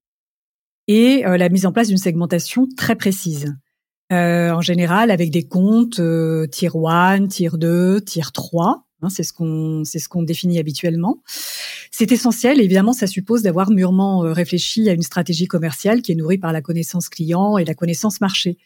et 0.88 1.25
euh, 1.25 1.38
la 1.38 1.50
mise 1.50 1.65
en 1.65 1.72
place 1.72 1.88
d'une 1.88 1.98
segmentation 1.98 2.68
très 2.77 2.96
précise. 2.96 3.56
Euh, 4.12 4.51
en 4.51 4.62
général, 4.62 5.10
avec 5.10 5.32
des 5.32 5.44
comptes 5.44 6.00
euh, 6.00 6.46
tier 6.48 6.70
1, 6.74 7.27
tier 7.27 7.50
2, 7.54 8.01
tier 8.01 8.24
3. 8.34 8.86
Hein, 9.01 9.10
c'est 9.10 9.24
ce 9.24 9.34
qu'on 9.34 9.84
c'est 9.84 10.00
ce 10.00 10.08
qu'on 10.08 10.24
définit 10.24 10.60
habituellement. 10.60 11.24
C'est 11.92 12.12
essentiel. 12.12 12.62
Évidemment, 12.62 12.94
ça 12.94 13.08
suppose 13.08 13.42
d'avoir 13.42 13.72
mûrement 13.72 14.20
réfléchi 14.20 14.89
à 14.89 14.94
une 14.94 15.01
stratégie 15.01 15.48
commerciale 15.48 16.01
qui 16.01 16.12
est 16.12 16.15
nourrie 16.15 16.38
par 16.38 16.54
la 16.54 16.62
connaissance 16.62 17.10
client 17.10 17.58
et 17.58 17.65
la 17.65 17.74
connaissance 17.74 18.22
marché. 18.22 18.58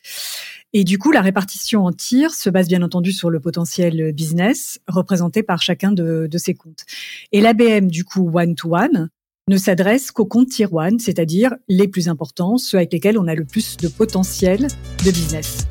Et 0.74 0.84
du 0.84 0.98
coup, 0.98 1.12
la 1.12 1.22
répartition 1.22 1.86
en 1.86 1.92
tiers 1.92 2.34
se 2.34 2.50
base 2.50 2.68
bien 2.68 2.84
entendu 2.84 3.12
sur 3.12 3.30
le 3.30 3.40
potentiel 3.40 4.12
business 4.14 4.80
représenté 4.88 5.42
par 5.42 5.62
chacun 5.62 5.92
de, 5.92 6.28
de 6.30 6.38
ces 6.38 6.54
comptes. 6.54 6.86
Et 7.32 7.42
l'ABM, 7.42 7.88
du 7.88 8.04
coup, 8.04 8.30
one-to-one, 8.32 9.10
ne 9.50 9.58
s'adresse 9.58 10.12
qu'aux 10.12 10.26
comptes 10.26 10.50
tier 10.50 10.68
c'est-à-dire 11.00 11.56
les 11.68 11.88
plus 11.88 12.08
importants, 12.08 12.58
ceux 12.58 12.78
avec 12.78 12.94
lesquels 12.94 13.18
on 13.18 13.28
a 13.28 13.34
le 13.34 13.46
plus 13.46 13.78
de 13.78 13.88
potentiel 13.88 14.68
de 15.04 15.12
business. 15.12 15.68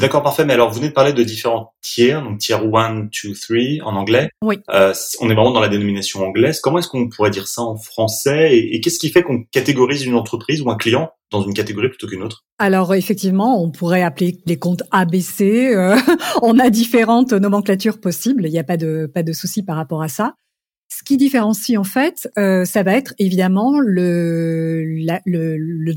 D'accord, 0.00 0.22
parfait. 0.22 0.44
Mais 0.44 0.52
alors, 0.52 0.70
vous 0.70 0.76
venez 0.76 0.88
de 0.88 0.92
parler 0.94 1.12
de 1.12 1.22
différents 1.22 1.74
tiers, 1.80 2.22
donc 2.22 2.38
tier 2.38 2.54
1, 2.54 2.60
2, 2.60 3.08
3 3.10 3.86
en 3.86 3.96
anglais. 3.96 4.28
Oui. 4.42 4.56
Euh, 4.70 4.92
on 5.20 5.30
est 5.30 5.34
vraiment 5.34 5.52
dans 5.52 5.60
la 5.60 5.68
dénomination 5.68 6.22
anglaise. 6.22 6.60
Comment 6.60 6.78
est-ce 6.78 6.88
qu'on 6.88 7.08
pourrait 7.08 7.30
dire 7.30 7.48
ça 7.48 7.62
en 7.62 7.76
français 7.76 8.56
Et, 8.56 8.76
et 8.76 8.80
qu'est-ce 8.80 8.98
qui 8.98 9.10
fait 9.10 9.22
qu'on 9.22 9.44
catégorise 9.44 10.04
une 10.04 10.14
entreprise 10.14 10.60
ou 10.60 10.70
un 10.70 10.76
client 10.76 11.10
dans 11.30 11.42
une 11.42 11.54
catégorie 11.54 11.88
plutôt 11.88 12.06
qu'une 12.06 12.22
autre? 12.22 12.44
Alors 12.58 12.94
effectivement, 12.94 13.62
on 13.62 13.70
pourrait 13.70 14.02
appeler 14.02 14.38
les 14.46 14.58
comptes 14.58 14.82
ABC. 14.90 15.74
Euh, 15.74 15.96
on 16.42 16.58
a 16.58 16.70
différentes 16.70 17.32
nomenclatures 17.32 18.00
possibles. 18.00 18.46
Il 18.46 18.52
n'y 18.52 18.58
a 18.58 18.64
pas 18.64 18.76
de 18.76 19.10
pas 19.12 19.22
de 19.22 19.32
souci 19.32 19.62
par 19.62 19.76
rapport 19.76 20.02
à 20.02 20.08
ça. 20.08 20.34
Ce 20.88 21.02
qui 21.02 21.16
différencie 21.16 21.76
en 21.78 21.84
fait, 21.84 22.28
euh, 22.38 22.64
ça 22.64 22.82
va 22.82 22.94
être 22.94 23.12
évidemment 23.18 23.80
le, 23.80 24.84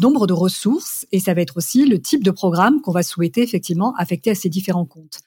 nombre 0.01 0.25
de 0.25 0.33
ressources 0.33 1.05
et 1.11 1.19
ça 1.19 1.33
va 1.33 1.41
être 1.41 1.57
aussi 1.57 1.85
le 1.85 2.01
type 2.01 2.23
de 2.23 2.31
programme 2.31 2.81
qu'on 2.81 2.91
va 2.91 3.03
souhaiter 3.03 3.43
effectivement 3.43 3.93
affecter 3.97 4.31
à 4.31 4.35
ces 4.35 4.49
différents 4.49 4.85
comptes. 4.85 5.19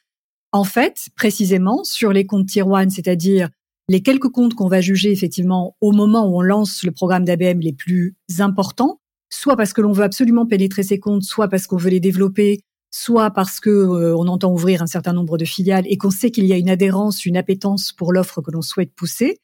En 0.51 0.65
fait, 0.65 1.09
précisément 1.17 1.85
sur 1.85 2.13
les 2.13 2.27
comptes 2.27 2.47
Tier 2.47 2.63
1, 2.63 2.91
c'est-à-dire 2.91 3.49
les 3.89 4.03
quelques 4.03 4.29
comptes 4.29 4.55
qu'on 4.55 4.69
va 4.69 4.81
juger 4.81 5.13
effectivement 5.13 5.77
au 5.81 5.93
moment 5.93 6.27
où 6.27 6.39
on 6.39 6.43
lance 6.43 6.83
le 6.83 6.91
programme 6.91 7.25
d'ABM 7.25 7.61
les 7.61 7.73
plus 7.73 8.17
importants, 8.39 9.01
soit 9.31 9.57
parce 9.57 9.73
que 9.73 9.81
l'on 9.81 9.93
veut 9.93 10.05
absolument 10.05 10.47
pénétrer 10.47 10.83
ces 10.83 10.99
comptes, 10.99 11.23
soit 11.23 11.49
parce 11.49 11.67
qu'on 11.67 11.77
veut 11.77 11.91
les 11.91 12.01
développer, 12.01 12.61
soit 12.91 13.31
parce 13.31 13.61
que 13.61 13.71
euh, 13.71 14.17
on 14.17 14.29
entend 14.29 14.53
ouvrir 14.53 14.83
un 14.83 14.87
certain 14.87 15.13
nombre 15.13 15.39
de 15.39 15.45
filiales 15.45 15.85
et 15.87 15.97
qu'on 15.97 16.11
sait 16.11 16.31
qu'il 16.31 16.45
y 16.45 16.53
a 16.53 16.59
une 16.59 16.69
adhérence, 16.69 17.25
une 17.25 17.37
appétence 17.37 17.93
pour 17.93 18.13
l'offre 18.13 18.43
que 18.43 18.51
l'on 18.51 18.63
souhaite 18.63 18.93
pousser. 18.95 19.39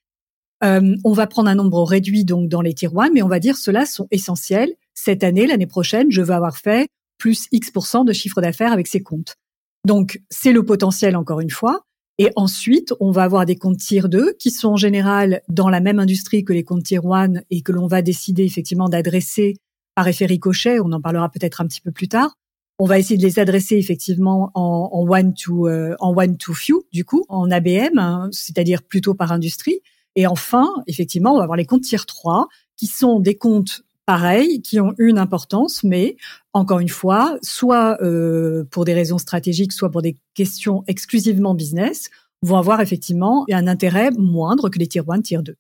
Euh, 0.65 0.97
on 1.05 1.13
va 1.13 1.27
prendre 1.27 1.49
un 1.49 1.55
nombre 1.55 1.83
réduit 1.85 2.25
donc 2.25 2.49
dans 2.49 2.61
les 2.61 2.75
tier 2.75 2.89
mais 3.13 3.23
on 3.23 3.29
va 3.29 3.39
dire 3.39 3.57
ceux-là 3.57 3.87
sont 3.87 4.09
essentiels. 4.11 4.75
Cette 4.95 5.23
année, 5.23 5.47
l'année 5.47 5.67
prochaine, 5.67 6.11
je 6.11 6.23
veux 6.23 6.35
avoir 6.35 6.57
fait 6.59 6.89
plus 7.19 7.47
X% 7.53 8.05
de 8.05 8.13
chiffre 8.13 8.41
d'affaires 8.41 8.73
avec 8.73 8.87
ces 8.87 9.01
comptes. 9.01 9.37
Donc, 9.85 10.21
c'est 10.31 10.53
le 10.53 10.65
potentiel 10.65 11.17
encore 11.17 11.41
une 11.41 11.51
fois. 11.51 11.83
Et 12.19 12.31
ensuite, 12.35 12.93
on 12.99 13.13
va 13.13 13.23
avoir 13.23 13.47
des 13.47 13.55
comptes 13.55 13.79
tier 13.79 14.03
2 14.03 14.33
qui 14.39 14.51
sont 14.51 14.71
en 14.71 14.77
général 14.77 15.43
dans 15.49 15.69
la 15.69 15.81
même 15.81 16.01
industrie 16.01 16.45
que 16.45 16.53
les 16.53 16.65
comptes 16.65 16.83
tier 16.83 16.99
1 16.99 17.35
et 17.51 17.63
que 17.63 17.71
l'on 17.71 17.87
va 17.87 18.03
décider 18.03 18.45
effectivement 18.45 18.89
d'adresser 18.89 19.57
par 19.95 20.09
effet 20.09 20.27
ricochet. 20.27 20.81
On 20.81 20.91
en 20.91 21.01
parlera 21.01 21.29
peut-être 21.31 21.61
un 21.61 21.67
petit 21.67 21.81
peu 21.81 21.93
plus 21.93 22.09
tard. 22.09 22.35
On 22.81 22.87
va 22.87 22.99
essayer 22.99 23.17
de 23.17 23.23
les 23.23 23.39
adresser 23.39 23.77
effectivement 23.77 24.51
en, 24.55 25.05
one 25.09 25.35
to 25.35 25.69
euh, 25.69 25.95
en 26.01 26.17
one 26.17 26.37
to 26.37 26.55
few 26.55 26.85
du 26.93 27.05
coup 27.05 27.25
en 27.29 27.51
ABM, 27.51 27.99
hein, 27.99 28.29
c'est-à-dire 28.33 28.83
plutôt 28.83 29.15
par 29.15 29.33
industrie. 29.33 29.81
Et 30.17 30.27
enfin, 30.27 30.69
effectivement, 30.87 31.33
on 31.33 31.37
va 31.37 31.45
avoir 31.45 31.57
les 31.57 31.67
comptes 31.67 31.83
tier 31.83 31.99
3 32.05 32.49
qui 32.77 32.87
sont 32.87 33.21
des 33.21 33.37
comptes 33.37 33.83
pareils, 34.07 34.63
qui 34.63 34.81
ont 34.81 34.95
une 34.99 35.19
importance, 35.19 35.85
mais 35.85 36.17
encore 36.55 36.81
une 36.81 36.89
fois, 36.89 37.37
soit 37.43 38.03
euh, 38.03 38.65
pour 38.71 38.87
des 38.87 38.95
raisons 38.95 39.19
stratégiques, 39.19 39.73
soit 39.73 39.91
pour 39.91 40.01
des 40.01 40.17
questions 40.35 40.83
exclusivement 40.87 41.55
business, 41.55 42.09
vont 42.41 42.57
avoir 42.57 42.81
effectivement 42.81 43.45
un 43.53 43.67
intérêt 43.67 44.11
moindre 44.13 44.71
que 44.71 44.79
les 44.79 44.87
tier 44.87 45.03
1, 45.07 45.21
tier 45.21 45.39
2. 45.43 45.55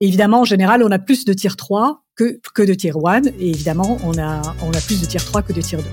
évidemment, 0.00 0.40
en 0.40 0.44
général, 0.44 0.82
on 0.82 0.90
a 0.90 0.98
plus 0.98 1.26
de 1.26 1.34
tier 1.34 1.50
3 1.50 2.02
que, 2.16 2.40
que 2.54 2.62
de 2.62 2.72
tier 2.72 2.92
1, 3.04 3.24
et 3.38 3.50
évidemment, 3.50 3.98
on 4.02 4.16
a, 4.18 4.40
on 4.62 4.70
a 4.70 4.80
plus 4.80 5.00
de 5.00 5.06
tier 5.06 5.20
3 5.20 5.42
que 5.42 5.52
de 5.52 5.60
tier 5.60 5.78
2. 5.78 5.84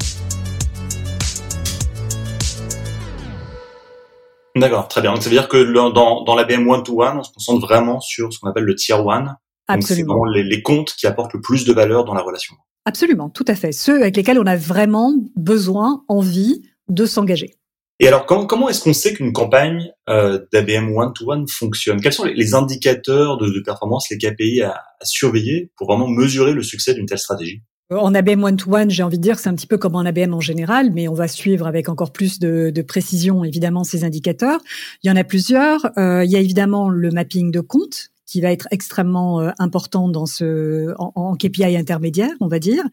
D'accord, 4.56 4.88
très 4.88 5.02
bien. 5.02 5.14
Donc 5.14 5.22
ça 5.22 5.30
veut 5.30 5.36
dire 5.36 5.50
que 5.50 5.74
dans, 5.92 6.24
dans 6.24 6.36
l'ABM 6.36 6.68
one-to-one, 6.68 7.18
on 7.18 7.24
se 7.24 7.32
concentre 7.32 7.66
vraiment 7.66 8.00
sur 8.00 8.32
ce 8.32 8.40
qu'on 8.40 8.50
appelle 8.50 8.64
le 8.64 8.76
tier 8.76 8.96
one. 8.96 9.36
Absolument. 9.68 10.16
C'est 10.34 10.42
les, 10.42 10.44
les 10.44 10.62
comptes 10.62 10.94
qui 10.96 11.08
apportent 11.08 11.34
le 11.34 11.42
plus 11.42 11.66
de 11.66 11.74
valeur 11.74 12.06
dans 12.06 12.14
la 12.14 12.22
relation. 12.22 12.56
Absolument, 12.86 13.30
tout 13.30 13.46
à 13.48 13.56
fait. 13.56 13.72
Ceux 13.72 14.02
avec 14.02 14.16
lesquels 14.16 14.40
on 14.40 14.46
a 14.46 14.56
vraiment 14.56 15.14
besoin, 15.36 16.04
envie 16.08 16.62
de 16.88 17.06
s'engager. 17.06 17.56
Et 18.00 18.08
alors, 18.08 18.26
comment, 18.26 18.46
comment 18.46 18.70
est-ce 18.70 18.84
qu'on 18.84 18.94
sait 18.94 19.14
qu'une 19.14 19.34
campagne 19.34 19.92
euh, 20.10 20.46
d'ABM 20.52 20.96
one-to-one 20.96 21.48
fonctionne? 21.48 22.02
Quels 22.02 22.14
sont 22.14 22.26
les, 22.26 22.54
indicateurs 22.54 23.38
de, 23.38 23.50
de, 23.50 23.60
performance, 23.62 24.10
les 24.10 24.18
KPI 24.18 24.62
à, 24.62 24.72
à 24.72 25.06
surveiller 25.06 25.72
pour 25.78 25.88
vraiment 25.88 26.08
mesurer 26.08 26.54
le 26.54 26.62
succès 26.62 26.94
d'une 26.94 27.06
telle 27.06 27.20
stratégie? 27.20 27.62
En 27.92 28.16
ABM 28.16 28.44
one-to-one, 28.44 28.90
j'ai 28.90 29.04
envie 29.04 29.18
de 29.18 29.24
dire, 29.24 29.38
c'est 29.38 29.50
un 29.50 29.56
petit 29.56 29.68
peu 29.68 29.78
comme 29.78 29.96
en 29.96 30.02
ABM 30.02 30.34
en 30.34 30.40
général, 30.40 30.92
mais 30.92 31.08
on 31.08 31.14
va 31.14 31.28
suivre 31.28 31.68
avec 31.68 31.88
encore 31.88 32.12
plus 32.12 32.40
de, 32.40 32.72
de 32.74 32.82
précision, 32.82 33.44
évidemment, 33.44 33.84
ces 33.84 34.04
indicateurs. 34.04 34.60
Il 35.04 35.08
y 35.08 35.12
en 35.12 35.16
a 35.16 35.24
plusieurs. 35.24 35.86
Euh, 35.98 36.24
il 36.26 36.32
y 36.32 36.36
a 36.36 36.40
évidemment 36.40 36.90
le 36.90 37.12
mapping 37.12 37.52
de 37.52 37.60
compte, 37.60 38.10
qui 38.26 38.42
va 38.42 38.52
être 38.52 38.68
extrêmement 38.72 39.40
euh, 39.40 39.52
important 39.60 40.10
dans 40.10 40.26
ce 40.26 40.94
en, 40.98 41.36
KPI 41.36 41.78
intermédiaire, 41.78 42.34
on 42.40 42.48
va 42.48 42.60
dire. 42.60 42.84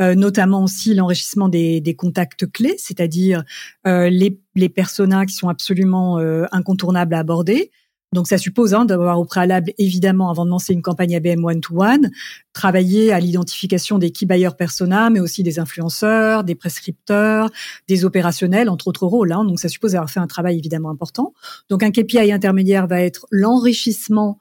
Euh, 0.00 0.14
notamment 0.14 0.64
aussi 0.64 0.94
l'enrichissement 0.94 1.50
des, 1.50 1.82
des, 1.82 1.94
contacts 1.94 2.50
clés, 2.50 2.76
c'est-à-dire 2.78 3.44
euh, 3.86 4.08
les, 4.08 4.40
les 4.54 4.70
personas 4.70 5.26
qui 5.26 5.34
sont 5.34 5.50
absolument 5.50 6.18
euh, 6.18 6.46
incontournables 6.52 7.12
à 7.12 7.18
aborder, 7.18 7.70
donc 8.12 8.26
ça 8.26 8.38
suppose 8.38 8.74
hein, 8.74 8.84
d'avoir 8.84 9.20
au 9.20 9.24
préalable, 9.24 9.72
évidemment, 9.78 10.30
avant 10.30 10.44
de 10.44 10.50
lancer 10.50 10.72
une 10.72 10.82
campagne 10.82 11.14
ABM 11.14 11.44
one-to-one, 11.44 12.10
travailler 12.52 13.12
à 13.12 13.20
l'identification 13.20 13.98
des 13.98 14.10
key 14.10 14.26
buyers 14.26 14.56
persona, 14.58 15.10
mais 15.10 15.20
aussi 15.20 15.44
des 15.44 15.60
influenceurs, 15.60 16.42
des 16.42 16.56
prescripteurs, 16.56 17.50
des 17.88 18.04
opérationnels, 18.04 18.68
entre 18.68 18.88
autres 18.88 19.06
rôles. 19.06 19.32
Hein. 19.32 19.44
Donc 19.44 19.60
ça 19.60 19.68
suppose 19.68 19.92
d'avoir 19.92 20.10
fait 20.10 20.18
un 20.18 20.26
travail 20.26 20.58
évidemment 20.58 20.90
important. 20.90 21.34
Donc 21.68 21.84
un 21.84 21.92
KPI 21.92 22.32
intermédiaire 22.32 22.88
va 22.88 23.00
être 23.00 23.26
l'enrichissement 23.30 24.38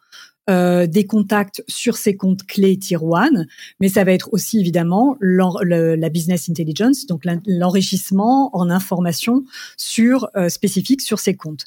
euh, 0.49 0.87
des 0.87 1.05
contacts 1.05 1.63
sur 1.67 1.95
ces 1.95 2.17
comptes 2.17 2.43
clés 2.47 2.79
tier 2.79 2.97
1, 2.97 3.45
mais 3.79 3.87
ça 3.87 4.03
va 4.03 4.13
être 4.13 4.33
aussi 4.33 4.59
évidemment 4.59 5.15
la 5.21 6.09
business 6.09 6.49
intelligence, 6.49 7.05
donc 7.05 7.21
l'enrichissement 7.45 8.49
en 8.57 8.71
informations 8.71 9.43
sur 9.77 10.27
euh, 10.35 10.49
spécifiques 10.49 11.01
sur 11.01 11.19
ces 11.19 11.35
comptes. 11.35 11.65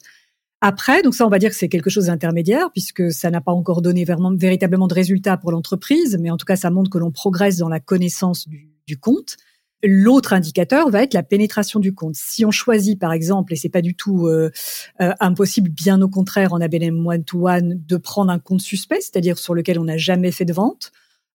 Après, 0.64 1.02
donc 1.02 1.16
ça, 1.16 1.26
on 1.26 1.28
va 1.28 1.40
dire 1.40 1.50
que 1.50 1.56
c'est 1.56 1.68
quelque 1.68 1.90
chose 1.90 2.06
d'intermédiaire 2.06 2.70
puisque 2.70 3.10
ça 3.10 3.30
n'a 3.32 3.40
pas 3.40 3.50
encore 3.50 3.82
donné 3.82 4.06
véritablement 4.36 4.86
de 4.86 4.94
résultats 4.94 5.36
pour 5.36 5.50
l'entreprise, 5.50 6.16
mais 6.20 6.30
en 6.30 6.36
tout 6.36 6.46
cas, 6.46 6.54
ça 6.54 6.70
montre 6.70 6.88
que 6.88 6.98
l'on 6.98 7.10
progresse 7.10 7.56
dans 7.56 7.68
la 7.68 7.80
connaissance 7.80 8.46
du, 8.46 8.70
du 8.86 8.96
compte. 8.96 9.36
L'autre 9.82 10.32
indicateur 10.32 10.88
va 10.88 11.02
être 11.02 11.14
la 11.14 11.24
pénétration 11.24 11.80
du 11.80 11.92
compte. 11.92 12.14
Si 12.14 12.44
on 12.44 12.52
choisit, 12.52 12.96
par 12.96 13.12
exemple, 13.12 13.52
et 13.52 13.56
c'est 13.56 13.68
pas 13.68 13.82
du 13.82 13.96
tout 13.96 14.28
euh, 14.28 14.52
euh, 15.00 15.12
impossible, 15.18 15.68
bien 15.68 16.00
au 16.00 16.08
contraire, 16.08 16.52
en 16.52 16.60
ABM 16.60 17.04
one 17.04 17.24
to 17.24 17.48
one, 17.48 17.82
de 17.84 17.96
prendre 17.96 18.30
un 18.30 18.38
compte 18.38 18.60
suspect, 18.60 19.00
c'est-à-dire 19.00 19.38
sur 19.38 19.54
lequel 19.54 19.80
on 19.80 19.84
n'a 19.84 19.96
jamais 19.96 20.30
fait 20.30 20.44
de 20.44 20.52
vente, 20.52 20.92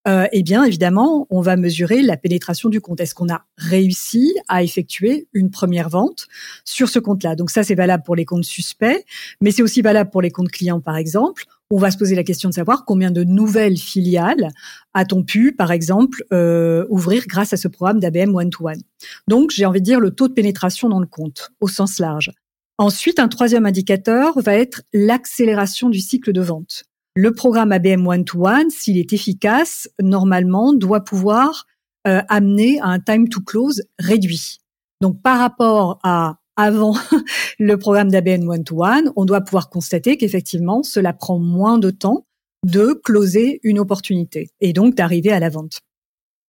euh, 0.07 0.25
eh 0.31 0.41
bien 0.41 0.63
évidemment, 0.63 1.27
on 1.29 1.41
va 1.41 1.57
mesurer 1.57 2.01
la 2.01 2.15
pénétration 2.15 2.69
du 2.69 2.79
compte. 2.79 3.01
Est-ce 3.01 3.13
qu'on 3.13 3.29
a 3.29 3.45
réussi 3.57 4.35
à 4.47 4.63
effectuer 4.63 5.27
une 5.33 5.51
première 5.51 5.89
vente 5.89 6.27
sur 6.63 6.87
ce 6.87 6.99
compte-là? 6.99 7.35
Donc 7.35 7.49
ça, 7.49 7.63
c'est 7.63 7.75
valable 7.75 8.03
pour 8.03 8.15
les 8.15 8.23
comptes 8.23 8.45
suspects, 8.45 9.05
mais 9.41 9.51
c'est 9.51 9.63
aussi 9.63 9.81
valable 9.81 10.09
pour 10.09 10.21
les 10.21 10.31
comptes 10.31 10.51
clients, 10.51 10.79
par 10.79 10.95
exemple. 10.95 11.43
On 11.69 11.77
va 11.77 11.91
se 11.91 11.97
poser 11.97 12.15
la 12.15 12.23
question 12.23 12.47
de 12.47 12.53
savoir 12.53 12.85
combien 12.85 13.11
de 13.11 13.25
nouvelles 13.25 13.77
filiales 13.77 14.49
a-t-on 14.93 15.23
pu, 15.23 15.51
par 15.51 15.73
exemple, 15.73 16.23
euh, 16.31 16.85
ouvrir 16.89 17.25
grâce 17.27 17.51
à 17.51 17.57
ce 17.57 17.67
programme 17.67 17.99
d'ABM 17.99 18.33
One-to-One. 18.33 18.81
Donc, 19.27 19.51
j'ai 19.51 19.65
envie 19.65 19.81
de 19.81 19.85
dire 19.85 19.99
le 19.99 20.11
taux 20.11 20.29
de 20.29 20.33
pénétration 20.33 20.87
dans 20.87 21.01
le 21.01 21.07
compte, 21.07 21.51
au 21.59 21.67
sens 21.67 21.99
large. 21.99 22.31
Ensuite, 22.77 23.19
un 23.19 23.27
troisième 23.27 23.65
indicateur 23.65 24.39
va 24.39 24.53
être 24.53 24.83
l'accélération 24.93 25.89
du 25.89 25.99
cycle 25.99 26.31
de 26.31 26.41
vente 26.41 26.85
le 27.17 27.33
programme 27.33 27.71
ABM 27.71 28.05
One-to-One, 28.05 28.69
s'il 28.69 28.99
est 28.99 29.11
efficace, 29.11 29.89
normalement, 29.99 30.71
doit 30.71 31.03
pouvoir 31.03 31.65
euh, 32.07 32.21
amener 32.29 32.79
à 32.79 32.89
un 32.89 32.99
time 32.99 33.27
to 33.27 33.41
close 33.41 33.81
réduit. 33.97 34.59
Donc, 35.01 35.23
par 35.23 35.39
rapport 35.39 35.99
à 36.03 36.35
avant 36.57 36.95
le 37.59 37.75
programme 37.77 38.11
d'ABM 38.11 38.47
One-to-One, 38.47 39.13
on 39.15 39.25
doit 39.25 39.41
pouvoir 39.41 39.71
constater 39.71 40.17
qu'effectivement, 40.17 40.83
cela 40.83 41.11
prend 41.11 41.39
moins 41.39 41.79
de 41.79 41.89
temps 41.89 42.27
de 42.63 42.93
closer 43.03 43.61
une 43.63 43.79
opportunité 43.79 44.51
et 44.61 44.71
donc 44.71 44.93
d'arriver 44.93 45.31
à 45.31 45.39
la 45.39 45.49
vente. 45.49 45.79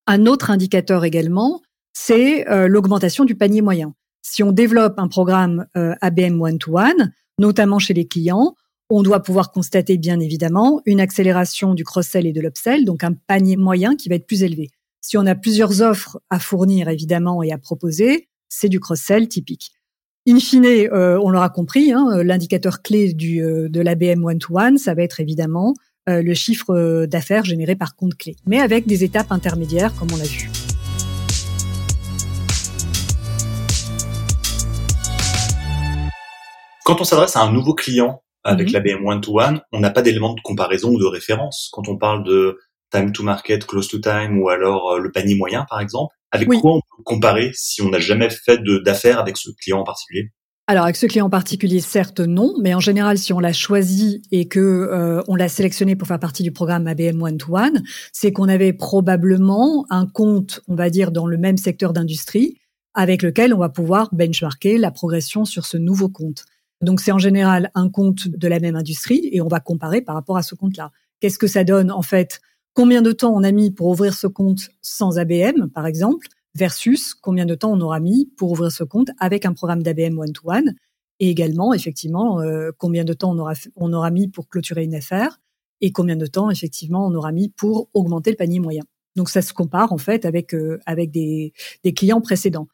Un 0.06 0.26
autre 0.26 0.50
indicateur 0.50 1.02
également, 1.06 1.62
c'est 1.94 2.46
euh, 2.50 2.68
l'augmentation 2.68 3.25
du 3.25 3.34
panier 3.34 3.62
moyen. 3.62 3.94
Si 4.20 4.42
on 4.42 4.52
développe 4.52 4.98
un 4.98 5.08
programme 5.08 5.66
euh, 5.78 5.94
ABM 6.02 6.42
One-to-One, 6.42 7.14
notamment 7.38 7.78
chez 7.78 7.94
les 7.94 8.06
clients, 8.06 8.54
on 8.90 9.02
doit 9.02 9.21
pouvoir 9.21 9.52
constater 9.52 9.99
bien 9.99 10.18
évidemment 10.18 10.80
une 10.87 11.00
accélération 11.00 11.75
du 11.75 11.85
cross-sell 11.85 12.26
et 12.26 12.33
de 12.33 12.40
l'upsell, 12.40 12.85
donc 12.85 13.04
un 13.04 13.12
panier 13.12 13.57
moyen 13.57 13.97
qui 13.97 14.09
va 14.09 14.14
être 14.14 14.26
plus 14.26 14.42
élevé. 14.42 14.71
Si 15.00 15.18
on 15.18 15.26
a 15.26 15.35
plusieurs 15.35 15.83
offres 15.83 16.21
à 16.30 16.38
fournir 16.38 16.88
évidemment 16.88 17.42
et 17.42 17.52
à 17.52 17.59
proposer, 17.59 18.28
c'est 18.49 18.68
du 18.68 18.80
cross-sell 18.80 19.28
typique. 19.28 19.73
In 20.26 20.40
fine, 20.40 20.64
euh, 20.66 21.18
on 21.23 21.30
l'aura 21.30 21.49
compris, 21.49 21.92
hein, 21.92 22.23
l'indicateur 22.23 22.83
clé 22.83 23.14
euh, 23.14 23.68
de 23.68 23.80
l'ABM 23.80 24.25
one-to-one, 24.25 24.78
ça 24.78 24.95
va 24.95 25.02
être 25.02 25.21
évidemment 25.21 25.75
euh, 26.09 26.23
le 26.23 26.35
chiffre 26.35 27.07
d'affaires 27.07 27.45
généré 27.45 27.76
par 27.76 27.95
compte 27.95 28.14
clé, 28.14 28.37
mais 28.47 28.59
avec 28.59 28.87
des 28.87 29.04
étapes 29.04 29.33
intermédiaires 29.33 29.95
comme 29.97 30.09
on 30.12 30.16
l'a 30.16 30.25
vu. 30.25 30.50
Quand 36.85 37.00
on 37.00 37.04
s'adresse 37.04 37.37
à 37.37 37.42
un 37.42 37.52
nouveau 37.52 37.75
client 37.75 38.23
avec 38.45 38.73
la 38.73 38.80
l'ABM 38.80 39.07
one-to-one, 39.07 39.61
on 39.73 39.80
n'a 39.80 39.90
pas 39.90 40.02
d'éléments 40.02 40.35
de 40.35 40.40
comparaison 40.40 40.90
ou 40.90 40.99
de 40.99 41.04
référence. 41.04 41.71
Quand 41.73 41.88
on 41.88 41.97
parle 41.97 42.25
de 42.25 42.59
time 42.90 43.12
to 43.12 43.23
market, 43.23 43.66
close 43.66 43.88
to 43.88 43.99
time 43.99 44.40
ou 44.40 44.49
alors 44.49 44.92
euh, 44.92 44.99
le 44.99 45.11
panier 45.11 45.35
moyen 45.35 45.66
par 45.68 45.80
exemple, 45.80 46.14
avec 46.30 46.49
quoi 46.49 46.76
on 46.76 46.80
peut 46.80 47.02
comparer 47.04 47.50
si 47.54 47.83
on 47.83 47.90
n'a 47.90 47.99
jamais 47.99 48.30
fait 48.30 48.61
d'affaires 48.85 49.18
avec 49.18 49.37
ce 49.37 49.50
client 49.61 49.80
en 49.80 49.85
particulier? 49.85 50.30
Alors 50.66 50.85
avec 50.85 50.97
ce 50.97 51.07
client 51.07 51.26
en 51.26 51.30
particulier, 51.30 51.80
certes 51.80 52.21
non, 52.21 52.52
mais 52.61 52.75
en 52.75 52.80
général, 52.80 53.16
si 53.16 53.33
on 53.33 53.40
l'a 53.40 53.54
choisi 53.54 54.21
et 54.30 54.49
que 54.49 54.61
euh, 54.61 55.23
on 55.26 55.35
l'a 55.35 55.49
sélectionné 55.49 55.97
pour 55.97 56.07
faire 56.07 56.21
partie 56.21 56.42
du 56.42 56.52
programme 56.52 56.87
ABM 56.87 57.23
One 57.23 57.38
to 57.38 57.57
One, 57.57 57.83
c'est 58.12 58.33
qu'on 58.33 58.50
avait 58.50 58.75
probablement 58.75 59.87
un 59.88 60.07
compte, 60.07 60.61
on 60.68 60.75
va 60.75 60.90
dire, 60.90 61.11
dans 61.11 61.26
le 61.26 61.38
même 61.38 61.57
secteur 61.57 61.95
d'industrie, 61.95 62.59
avec 62.92 63.23
lequel 63.23 63.54
on 63.54 63.59
va 63.59 63.71
pouvoir 63.71 64.11
benchmarker 64.12 64.76
la 64.76 64.90
progression 64.90 65.47
sur 65.47 65.64
ce 65.64 65.78
nouveau 65.78 66.11
compte. 66.11 66.45
Donc 66.80 67.00
c'est 67.00 67.12
en 67.12 67.18
général 67.18 67.70
un 67.75 67.88
compte 67.88 68.28
de 68.28 68.49
la 68.49 68.61
même 68.61 68.76
industrie 68.76 69.28
et 69.32 69.40
on 69.40 69.49
va 69.49 69.61
comparer 69.61 70.00
par 70.00 70.14
rapport 70.14 70.37
à 70.37 70.42
ce 70.42 70.54
compte-là. 70.54 70.92
Qu'est-ce 71.20 71.38
que 71.38 71.47
ça 71.47 71.64
donne 71.64 71.90
en 71.90 72.02
fait? 72.02 72.40
Combien 72.75 73.02
de 73.02 73.11
temps 73.11 73.35
on 73.35 73.42
a 73.42 73.50
mis 73.50 73.73
pour 73.73 73.88
ouvrir 73.88 74.14
ce 74.14 74.28
compte 74.28 74.68
sans 74.82 75.18
ABM, 75.18 75.68
par 75.75 75.87
exemple, 75.87 76.28
versus 76.54 77.14
combien 77.14 77.47
de 77.47 77.56
temps 77.56 77.73
on 77.73 77.80
aura 77.80 77.99
mis 77.99 78.26
pour 78.37 78.52
ouvrir 78.52 78.70
ce 78.70 78.85
compte 78.85 79.11
avec 79.18 79.47
un 79.47 79.52
programme 79.52 79.82
d'ABM 79.82 80.16
one-to-one 80.18 80.75
et 81.20 81.30
également, 81.30 81.75
effectivement, 81.75 82.40
euh, 82.40 82.70
combien 82.78 83.04
de 83.04 83.12
temps 83.12 83.32
on 83.32 83.38
aura, 83.38 83.54
on 83.75 83.92
aura 83.92 84.11
mis 84.11 84.28
pour 84.28 84.49
clôturer 84.49 84.85
une 84.85 84.94
affaire 84.94 85.40
et 85.80 85.90
combien 85.90 86.16
de 86.16 86.26
temps, 86.26 86.50
effectivement, 86.50 87.06
on 87.06 87.14
aura 87.14 87.32
mis 87.32 87.49
pour 87.49 87.88
augmenter 87.94 88.30
le 88.30 88.37
panier 88.37 88.61
moyen. 88.61 88.85
Donc 89.16 89.28
ça 89.28 89.42
se 89.42 89.52
compare 89.52 89.92
en 89.92 89.99
fait 89.99 90.25
avec 90.25 90.54
euh, 90.54 90.78
avec 90.87 91.11
des, 91.11 91.52
des 91.82 91.92
clients 91.92 92.20
précédents. 92.20 92.68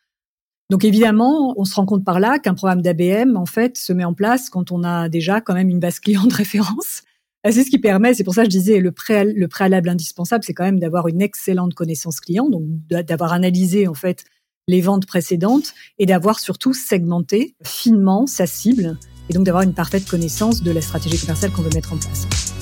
Donc 0.74 0.84
évidemment, 0.84 1.54
on 1.56 1.64
se 1.64 1.76
rend 1.76 1.86
compte 1.86 2.04
par 2.04 2.18
là 2.18 2.40
qu'un 2.40 2.54
programme 2.54 2.82
d'ABM 2.82 3.36
en 3.36 3.46
fait 3.46 3.78
se 3.78 3.92
met 3.92 4.02
en 4.02 4.12
place 4.12 4.50
quand 4.50 4.72
on 4.72 4.82
a 4.82 5.08
déjà 5.08 5.40
quand 5.40 5.54
même 5.54 5.68
une 5.68 5.78
base 5.78 6.00
client 6.00 6.24
de 6.26 6.34
référence. 6.34 7.04
C'est 7.44 7.62
ce 7.62 7.70
qui 7.70 7.78
permet, 7.78 8.12
c'est 8.12 8.24
pour 8.24 8.34
ça 8.34 8.42
que 8.42 8.50
je 8.50 8.56
disais 8.58 8.80
le, 8.80 8.92
le 8.92 9.46
préalable 9.46 9.88
indispensable, 9.88 10.42
c'est 10.42 10.52
quand 10.52 10.64
même 10.64 10.80
d'avoir 10.80 11.06
une 11.06 11.22
excellente 11.22 11.74
connaissance 11.74 12.18
client, 12.18 12.48
donc 12.48 12.64
d'avoir 12.88 13.32
analysé 13.32 13.86
en 13.86 13.94
fait 13.94 14.24
les 14.66 14.80
ventes 14.80 15.06
précédentes 15.06 15.74
et 16.00 16.06
d'avoir 16.06 16.40
surtout 16.40 16.74
segmenté 16.74 17.54
finement 17.62 18.26
sa 18.26 18.48
cible 18.48 18.98
et 19.30 19.32
donc 19.32 19.44
d'avoir 19.44 19.62
une 19.62 19.74
parfaite 19.74 20.08
connaissance 20.08 20.64
de 20.64 20.72
la 20.72 20.80
stratégie 20.80 21.20
commerciale 21.20 21.52
qu'on 21.52 21.62
veut 21.62 21.70
mettre 21.72 21.92
en 21.92 21.98
place. 21.98 22.53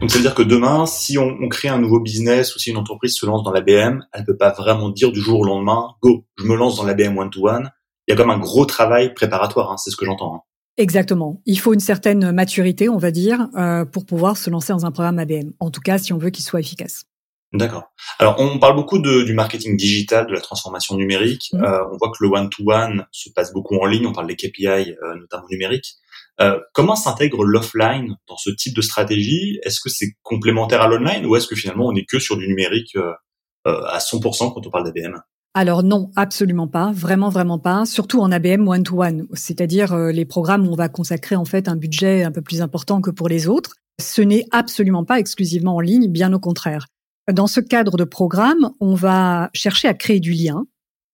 Donc 0.00 0.12
ça 0.12 0.18
veut 0.18 0.22
dire 0.22 0.34
que 0.34 0.42
demain, 0.42 0.86
si 0.86 1.18
on, 1.18 1.36
on, 1.40 1.48
crée 1.48 1.68
un 1.68 1.78
nouveau 1.78 1.98
business 1.98 2.54
ou 2.54 2.60
si 2.60 2.70
une 2.70 2.76
entreprise 2.76 3.16
se 3.16 3.26
lance 3.26 3.42
dans 3.42 3.50
l'ABM, 3.50 4.04
elle 4.12 4.20
ne 4.20 4.26
peut 4.26 4.36
pas 4.36 4.52
vraiment 4.52 4.90
dire 4.90 5.10
du 5.10 5.20
jour 5.20 5.40
au 5.40 5.44
lendemain, 5.44 5.94
go, 6.02 6.24
je 6.38 6.44
me 6.44 6.54
lance 6.54 6.76
dans 6.76 6.84
l'ABM 6.84 7.18
one-to-one. 7.18 7.70
Il 8.06 8.12
y 8.12 8.14
a 8.14 8.16
comme 8.16 8.30
un 8.30 8.38
gros 8.38 8.64
travail 8.64 9.12
préparatoire, 9.12 9.72
hein, 9.72 9.76
c'est 9.76 9.90
ce 9.90 9.96
que 9.96 10.04
j'entends. 10.04 10.36
Hein. 10.36 10.40
Exactement. 10.76 11.42
Il 11.46 11.58
faut 11.58 11.74
une 11.74 11.80
certaine 11.80 12.30
maturité, 12.30 12.88
on 12.88 12.98
va 12.98 13.10
dire, 13.10 13.48
euh, 13.56 13.84
pour 13.84 14.06
pouvoir 14.06 14.36
se 14.36 14.48
lancer 14.48 14.72
dans 14.72 14.86
un 14.86 14.92
programme 14.92 15.18
ABM. 15.18 15.50
En 15.58 15.70
tout 15.70 15.80
cas, 15.80 15.98
si 15.98 16.12
on 16.12 16.18
veut 16.18 16.30
qu'il 16.30 16.44
soit 16.44 16.60
efficace. 16.60 17.02
D'accord. 17.52 17.84
Alors, 18.20 18.36
on 18.38 18.58
parle 18.60 18.76
beaucoup 18.76 19.00
de, 19.00 19.24
du 19.24 19.32
marketing 19.32 19.76
digital, 19.76 20.26
de 20.26 20.32
la 20.32 20.40
transformation 20.40 20.96
numérique. 20.96 21.48
Mmh. 21.52 21.64
Euh, 21.64 21.84
on 21.92 21.96
voit 21.96 22.10
que 22.10 22.22
le 22.22 22.28
one-to-one 22.28 23.06
se 23.10 23.30
passe 23.30 23.52
beaucoup 23.52 23.76
en 23.76 23.86
ligne. 23.86 24.06
On 24.06 24.12
parle 24.12 24.28
des 24.28 24.36
KPI, 24.36 24.66
euh, 24.66 25.16
notamment 25.18 25.46
numériques. 25.50 25.96
Euh, 26.40 26.58
comment 26.72 26.94
s'intègre 26.94 27.44
l'offline 27.44 28.16
dans 28.28 28.36
ce 28.36 28.50
type 28.50 28.74
de 28.74 28.82
stratégie? 28.82 29.58
Est-ce 29.64 29.80
que 29.80 29.88
c'est 29.88 30.12
complémentaire 30.22 30.82
à 30.82 30.88
l'online 30.88 31.26
ou 31.26 31.34
est-ce 31.36 31.48
que 31.48 31.56
finalement 31.56 31.86
on 31.86 31.92
n'est 31.92 32.04
que 32.04 32.18
sur 32.18 32.36
du 32.36 32.46
numérique 32.46 32.94
euh, 32.96 33.12
euh, 33.66 33.82
à 33.86 33.98
100% 33.98 34.54
quand 34.54 34.66
on 34.66 34.70
parle 34.70 34.84
d'ABM 34.84 35.20
alors 35.54 35.82
non, 35.82 36.10
absolument 36.14 36.68
pas, 36.68 36.92
vraiment 36.92 37.30
vraiment 37.30 37.58
pas, 37.58 37.84
surtout 37.84 38.20
en 38.20 38.30
ABM 38.30 38.68
one 38.68 38.82
to 38.84 39.02
one, 39.02 39.26
c'est-à-dire 39.32 39.96
les 39.96 40.26
programmes 40.26 40.68
où 40.68 40.72
on 40.72 40.76
va 40.76 40.88
consacrer 40.88 41.34
en 41.34 41.46
fait 41.46 41.68
un 41.68 41.74
budget 41.74 42.22
un 42.22 42.30
peu 42.30 42.42
plus 42.42 42.60
important 42.62 43.00
que 43.00 43.10
pour 43.10 43.28
les 43.28 43.48
autres. 43.48 43.72
Ce 43.98 44.20
n'est 44.22 44.44
absolument 44.52 45.04
pas 45.04 45.18
exclusivement 45.18 45.76
en 45.76 45.80
ligne, 45.80 46.06
bien 46.12 46.32
au 46.32 46.38
contraire. 46.38 46.86
Dans 47.32 47.48
ce 47.48 47.60
cadre 47.60 47.96
de 47.96 48.04
programme, 48.04 48.70
on 48.78 48.94
va 48.94 49.50
chercher 49.52 49.88
à 49.88 49.94
créer 49.94 50.20
du 50.20 50.32
lien, 50.32 50.64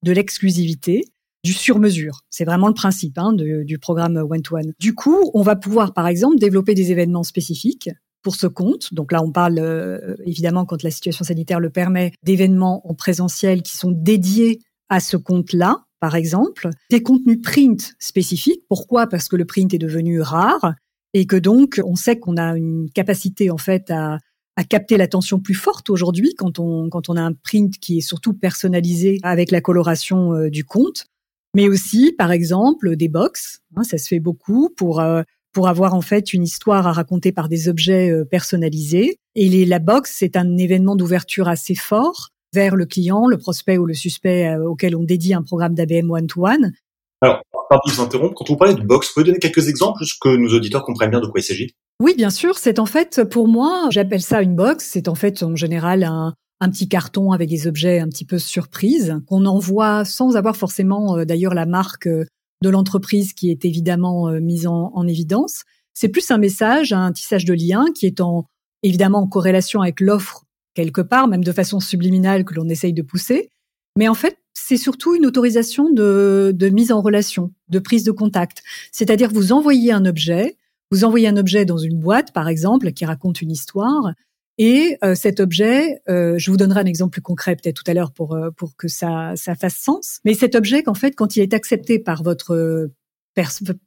de 0.03 0.13
l'exclusivité, 0.13 1.05
du 1.45 1.53
sur-mesure. 1.53 2.21
C'est 2.31 2.45
vraiment 2.45 2.69
le 2.69 2.75
principe 2.75 3.19
hein, 3.19 3.33
du 3.35 3.79
programme 3.79 4.17
one-to-one. 4.17 4.73
Du 4.81 4.95
coup, 4.95 5.31
on 5.35 5.43
va 5.43 5.57
pouvoir, 5.57 5.93
par 5.93 6.07
exemple, 6.09 6.39
développer 6.39 6.75
des 6.75 6.91
événements 6.91 7.23
spécifiques 7.23 7.91
pour 8.23 8.35
ce 8.35 8.47
compte. 8.47 8.93
Donc 8.95 9.13
là, 9.13 9.23
on 9.23 9.31
parle 9.31 9.59
euh, 9.59 10.17
évidemment, 10.25 10.65
quand 10.65 10.83
la 10.83 10.91
situation 10.91 11.25
sanitaire 11.25 11.61
le 11.61 11.71
permet, 11.71 12.13
d'événements 12.23 12.89
en 12.89 12.95
présentiel 12.95 13.63
qui 13.63 13.77
sont 13.77 13.93
dédiés 13.93 14.61
à 14.89 14.99
ce 14.99 15.17
compte-là, 15.17 15.85
par 16.01 16.17
exemple. 16.17 16.71
Des 16.91 17.03
contenus 17.03 17.41
print 17.43 17.95
spécifiques. 17.99 18.63
Pourquoi? 18.69 19.07
Parce 19.07 19.29
que 19.29 19.37
le 19.37 19.45
print 19.45 19.73
est 19.75 19.79
devenu 19.79 20.23
rare 20.23 20.75
et 21.13 21.27
que 21.27 21.37
donc, 21.37 21.81
on 21.85 21.95
sait 21.95 22.19
qu'on 22.19 22.39
a 22.39 22.57
une 22.57 22.91
capacité 22.91 23.51
en 23.51 23.59
fait 23.59 23.91
à 23.91 24.19
à 24.57 24.63
capter 24.63 24.97
l'attention 24.97 25.41
plus 25.41 25.55
forte 25.55 25.91
aujourd'hui 25.91 26.35
quand 26.37 26.61
on 26.61 26.89
quand 26.89 27.09
on 27.09 27.17
a 27.17 27.23
un 27.23 27.33
print 27.33 27.77
qui 27.79 27.99
est 27.99 28.03
surtout 28.03 28.35
personnalisé 28.35 29.19
avec 29.25 29.51
la 29.51 29.61
coloration 29.61 30.33
euh, 30.33 30.49
du 30.49 30.65
compte 30.65 31.07
mais 31.55 31.69
aussi, 31.69 32.13
par 32.13 32.33
exemple, 32.33 32.97
des 32.97 33.09
box. 33.09 33.61
Hein, 33.77 33.85
ça 33.85 33.99
se 33.99 34.09
fait 34.09 34.21
beaucoup 34.21 34.71
pour 34.77 35.01
euh, 35.01 35.23
pour 35.53 35.69
avoir 35.69 35.95
en 35.95 36.01
fait 36.01 36.35
une 36.35 36.43
histoire 36.43 36.87
à 36.87 36.93
raconter 36.93 37.33
par 37.33 37.49
des 37.49 37.69
objets 37.69 38.11
euh, 38.11 38.25
personnalisés. 38.25 39.19
Et 39.37 39.49
les, 39.49 39.65
la 39.65 39.79
box, 39.79 40.15
c'est 40.19 40.37
un 40.37 40.57
événement 40.59 40.97
d'ouverture 40.97 41.49
assez 41.49 41.77
fort 41.77 42.31
vers 42.53 42.77
le 42.77 42.87
client, 42.87 43.27
le 43.27 43.39
prospect 43.39 43.79
ou 43.79 43.87
le 43.87 43.95
suspect 43.95 44.49
euh, 44.49 44.69
auquel 44.69 44.97
on 44.97 45.05
dédie 45.05 45.33
un 45.33 45.43
programme 45.43 45.75
d'ABM 45.75 46.11
one-to-one. 46.11 46.73
Alors, 47.21 47.41
pardon 47.71 47.83
de 47.87 47.93
vous 47.93 48.01
interrompre, 48.03 48.35
quand 48.35 48.49
vous 48.49 48.57
parlez 48.57 48.75
de 48.75 48.83
box, 48.83 49.09
vous 49.09 49.15
pouvez 49.15 49.27
donner 49.27 49.39
quelques 49.39 49.69
exemples, 49.69 50.01
juste 50.03 50.21
que 50.21 50.37
nos 50.37 50.55
auditeurs 50.55 50.85
comprennent 50.85 51.11
bien 51.11 51.21
de 51.21 51.27
quoi 51.27 51.41
il 51.41 51.45
s'agit? 51.45 51.75
Oui, 52.01 52.15
bien 52.17 52.31
sûr. 52.31 52.59
C'est 52.59 52.81
en 52.81 52.87
fait, 52.87 53.23
pour 53.25 53.49
moi, 53.49 53.87
j'appelle 53.91 54.23
ça 54.23 54.43
une 54.43 54.57
box. 54.57 54.85
C'est 54.85 55.09
en 55.09 55.15
fait 55.15 55.43
en 55.43 55.55
général 55.55 56.03
un, 56.03 56.35
un 56.61 56.71
petit 56.71 56.89
carton 56.89 57.33
avec 57.33 57.49
des 57.49 57.67
objets 57.67 57.99
un 57.99 58.09
petit 58.09 58.25
peu 58.25 58.39
surprises 58.39 59.19
qu'on 59.27 59.47
envoie 59.47 60.05
sans 60.05 60.37
avoir 60.37 60.57
forcément 60.57 61.19
euh, 61.19 61.25
d'ailleurs 61.25 61.55
la 61.55 61.67
marque 61.67 62.07
euh, 62.07 62.25
de 62.63 62.69
l'entreprise 62.69 63.33
qui 63.33 63.51
est 63.51 63.65
évidemment 63.65 64.29
euh, 64.29 64.41
mise 64.41 64.67
en, 64.67 65.07
évidence. 65.07 65.65
C'est 65.93 66.09
plus 66.09 66.31
un 66.31 66.39
message, 66.39 66.93
un 66.93 67.13
tissage 67.13 67.45
de 67.45 67.55
lien 67.55 67.85
qui 67.95 68.07
est 68.07 68.21
en, 68.21 68.47
évidemment 68.83 69.19
en 69.19 69.27
corrélation 69.27 69.83
avec 69.83 70.01
l'offre 70.01 70.45
quelque 70.75 71.03
part, 71.03 71.29
même 71.29 71.45
de 71.45 71.53
façon 71.53 71.79
subliminale 71.79 72.45
que 72.45 72.55
l'on 72.55 72.69
essaye 72.69 72.93
de 72.93 73.03
pousser. 73.03 73.51
Mais 73.97 74.09
en 74.09 74.15
fait, 74.15 74.39
c'est 74.55 74.77
surtout 74.77 75.15
une 75.15 75.27
autorisation 75.27 75.91
de, 75.91 76.53
de 76.55 76.69
mise 76.69 76.91
en 76.91 77.01
relation, 77.01 77.53
de 77.69 77.79
prise 77.79 78.03
de 78.03 78.11
contact. 78.11 78.63
C'est-à-dire 78.91 79.31
vous 79.31 79.53
envoyez 79.53 79.93
un 79.93 80.05
objet, 80.05 80.57
vous 80.91 81.05
envoyez 81.05 81.29
un 81.29 81.37
objet 81.37 81.65
dans 81.65 81.79
une 81.79 81.99
boîte, 82.01 82.33
par 82.33 82.49
exemple, 82.49 82.93
qui 82.93 83.05
raconte 83.05 83.43
une 83.43 83.53
histoire, 83.53 84.15
et 84.59 84.97
euh, 85.03 85.15
cet 85.15 85.41
objet, 85.41 86.01
euh, 86.09 86.35
je 86.39 86.51
vous 86.51 86.57
donnerai 86.57 86.81
un 86.81 86.87
exemple 86.87 87.13
plus 87.13 87.23
concret 87.23 87.57
peut-être 87.57 87.83
tout 87.83 87.91
à 87.91 87.95
l'heure 87.95 88.13
pour 88.13 88.35
euh, 88.35 88.51
pour 88.51 88.77
que 88.77 88.89
ça 88.89 89.33
ça 89.37 89.55
fasse 89.55 89.77
sens. 89.77 90.21
Mais 90.25 90.35
cet 90.35 90.55
objet, 90.55 90.83
qu'en 90.83 90.95
fait, 90.95 91.13
quand 91.13 91.37
il 91.37 91.43
est 91.43 91.55
accepté 91.55 91.99
par 91.99 92.23
votre 92.23 92.91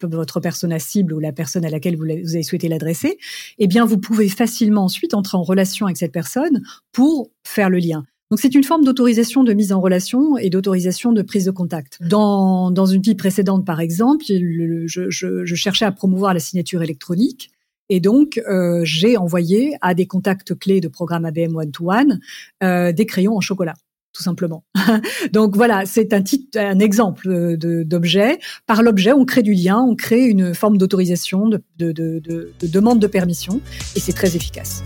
votre 0.04 0.42
persona 0.42 0.78
cible 0.78 1.14
ou 1.14 1.20
la 1.20 1.32
personne 1.32 1.64
à 1.64 1.70
laquelle 1.70 1.96
vous, 1.96 2.04
vous 2.04 2.36
avez 2.36 2.44
souhaité 2.44 2.68
l'adresser, 2.68 3.18
eh 3.60 3.68
bien, 3.68 3.86
vous 3.86 3.98
pouvez 3.98 4.28
facilement 4.28 4.84
ensuite 4.84 5.14
entrer 5.14 5.38
en 5.38 5.44
relation 5.44 5.86
avec 5.86 5.96
cette 5.96 6.12
personne 6.12 6.62
pour 6.92 7.32
faire 7.46 7.70
le 7.70 7.78
lien. 7.78 8.04
Donc 8.30 8.42
c'est 8.42 8.54
une 8.54 8.66
forme 8.66 8.84
d'autorisation 8.84 9.46
de 9.46 9.54
mise 9.54 9.72
en 9.72 9.80
relation 9.80 10.38
et 10.38 10.50
d'autorisation 10.50 11.14
de 11.14 11.22
prise 11.22 11.46
de 11.46 11.52
contact. 11.52 11.98
Dans, 12.02 12.72
dans 12.72 12.86
une 12.86 13.02
vie 13.02 13.16
précédente, 13.16 13.66
par 13.66 13.80
exemple, 13.80 14.26
je, 14.28 14.86
je, 14.86 15.46
je 15.46 15.56
cherchais 15.56 15.86
à 15.86 15.94
promouvoir 15.94 16.34
la 16.34 16.42
signature 16.42 16.84
électronique 16.84 17.52
et 17.90 18.00
donc, 18.00 18.42
euh, 18.50 18.82
j'ai 18.84 19.18
envoyé 19.18 19.78
à 19.82 19.94
des 19.94 20.08
contacts 20.08 20.58
clés 20.58 20.82
de 20.82 20.88
programme 20.88 21.26
ABM 21.26 21.56
One-to-One 21.56 22.20
euh, 22.64 22.92
des 22.92 23.06
crayons 23.06 23.36
en 23.38 23.42
chocolat 23.42 23.76
tout 24.14 24.24
simplement. 24.24 24.66
donc 25.32 25.56
voilà, 25.56 25.86
c'est 25.86 26.12
un, 26.12 26.24
titre, 26.24 26.58
un 26.60 26.80
exemple 26.80 27.56
d'objet. 27.56 28.40
Par 28.66 28.82
l'objet, 28.82 29.14
on 29.14 29.26
crée 29.26 29.44
du 29.44 29.54
lien, 29.54 29.78
on 29.78 29.96
crée 29.96 30.26
une 30.26 30.56
forme 30.56 30.80
d'autorisation, 30.80 31.48
de, 31.48 31.62
de, 31.78 31.92
de, 31.92 32.20
de, 32.20 32.68
demande 32.68 33.00
de 33.00 33.06
permission, 33.06 33.62
et 33.96 34.00
c'est 34.00 34.14
très 34.14 34.36
efficace. 34.36 34.84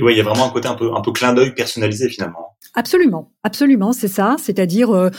Oui, 0.00 0.14
il 0.14 0.16
y 0.16 0.20
a 0.20 0.24
vraiment 0.24 0.46
un 0.46 0.50
côté 0.50 0.66
un 0.66 0.74
peu, 0.74 0.92
un 0.92 1.02
peu 1.02 1.12
clin 1.12 1.34
d'œil 1.34 1.54
personnalisé 1.54 2.08
finalement. 2.08 2.56
Absolument, 2.74 3.32
absolument, 3.42 3.92
c'est 3.92 4.08
ça. 4.08 4.36
C'est-à-dire, 4.38 4.90
euh, 4.90 5.10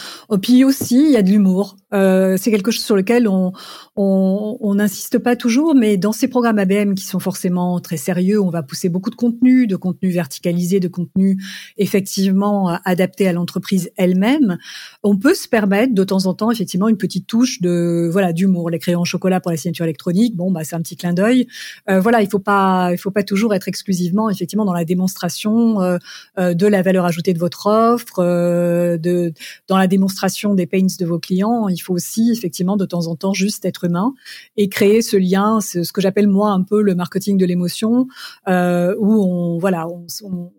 puis 0.42 0.64
aussi, 0.64 1.06
il 1.06 1.12
y 1.12 1.18
a 1.18 1.22
de 1.22 1.30
l'humour. 1.30 1.76
Euh, 1.94 2.38
c'est 2.38 2.52
quelque 2.52 2.72
chose 2.72 2.84
sur 2.84 2.96
lequel 2.96 3.28
on 3.28 3.54
on 3.96 4.74
n'insiste 4.76 5.20
pas 5.20 5.36
toujours, 5.36 5.76
mais 5.76 5.98
dans 5.98 6.14
ces 6.14 6.28
programmes 6.28 6.58
ABM 6.58 6.96
qui 6.96 7.06
sont 7.06 7.20
forcément 7.20 7.80
très 7.80 7.98
sérieux, 7.98 8.42
on 8.42 8.50
va 8.50 8.64
pousser 8.64 8.90
beaucoup 8.90 9.12
de 9.12 9.16
contenu, 9.16 9.68
de 9.68 9.76
contenu 9.76 10.10
verticalisé, 10.10 10.80
de 10.80 10.88
contenu 10.88 11.38
effectivement 11.78 12.80
adapté 12.86 13.28
à 13.28 13.34
l'entreprise 13.34 13.92
elle-même. 13.98 14.58
On 15.04 15.16
peut 15.16 15.36
se 15.36 15.48
permettre 15.48 15.94
de 15.94 16.04
temps 16.04 16.26
en 16.26 16.34
temps 16.34 16.50
effectivement 16.50 16.88
une 16.88 16.98
petite 16.98 17.28
touche 17.28 17.62
de 17.62 18.10
voilà 18.12 18.34
d'humour. 18.34 18.72
Les 18.72 18.80
crayons 18.80 19.02
en 19.02 19.06
chocolat 19.06 19.40
pour 19.40 19.52
la 19.52 19.58
signature 19.58 19.86
électronique, 19.86 20.36
bon 20.36 20.52
bah 20.52 20.64
c'est 20.64 20.76
un 20.76 20.82
petit 20.82 20.96
clin 20.96 21.14
d'œil. 21.14 21.48
Euh, 21.90 22.00
voilà, 22.00 22.24
il 22.24 22.30
faut 22.30 22.40
pas 22.40 22.90
il 22.92 22.98
faut 22.98 23.12
pas 23.12 23.24
toujours 23.24 23.54
être 23.54 23.68
exclusivement 23.68 24.30
effectivement 24.30 24.66
dans 24.66 24.74
la 24.74 24.86
démonstration 24.86 25.82
euh, 25.82 25.98
euh, 26.40 26.54
de 26.54 26.68
la 26.68 26.82
valeur 26.82 27.06
ajoutée 27.06 27.34
de 27.34 27.40
votre 27.40 27.68
offre, 27.68 28.20
euh, 28.20 28.98
de, 28.98 29.34
dans 29.68 29.78
la 29.78 29.88
démonstration 29.88 30.56
des 30.56 30.66
pains 30.66 30.88
de 31.00 31.06
vos 31.06 31.20
clients, 31.20 31.68
faut 31.84 31.94
aussi 31.94 32.32
effectivement 32.32 32.78
de 32.78 32.86
temps 32.86 33.08
en 33.08 33.16
temps 33.16 33.34
juste 33.34 33.66
être 33.66 33.84
humain 33.84 34.14
et 34.58 34.70
créer 34.70 35.02
ce 35.02 35.18
lien, 35.18 35.62
ce, 35.62 35.92
que 35.92 36.02
j'appelle 36.02 36.28
moi 36.28 36.52
un 36.52 36.64
peu 36.64 36.82
le 36.82 36.96
marketing 36.96 37.38
de 37.38 37.46
l'émotion, 37.46 38.08
euh, 38.48 38.96
où 39.00 39.24
on 39.24 39.58
voilà, 39.60 39.88
on, 39.88 40.52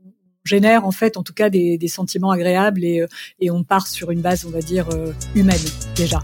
génère 0.44 0.86
en 0.86 0.90
fait 0.90 1.16
en 1.16 1.22
tout 1.22 1.32
cas 1.32 1.48
des, 1.48 1.78
sentiments 1.88 2.30
agréables 2.30 2.84
et, 2.84 3.06
et, 3.40 3.50
on 3.50 3.64
part 3.64 3.86
sur 3.86 4.10
une 4.10 4.20
base 4.20 4.44
on 4.44 4.50
va 4.50 4.60
dire 4.60 4.90
euh, 4.90 5.12
humaine 5.34 5.56
déjà. 5.96 6.22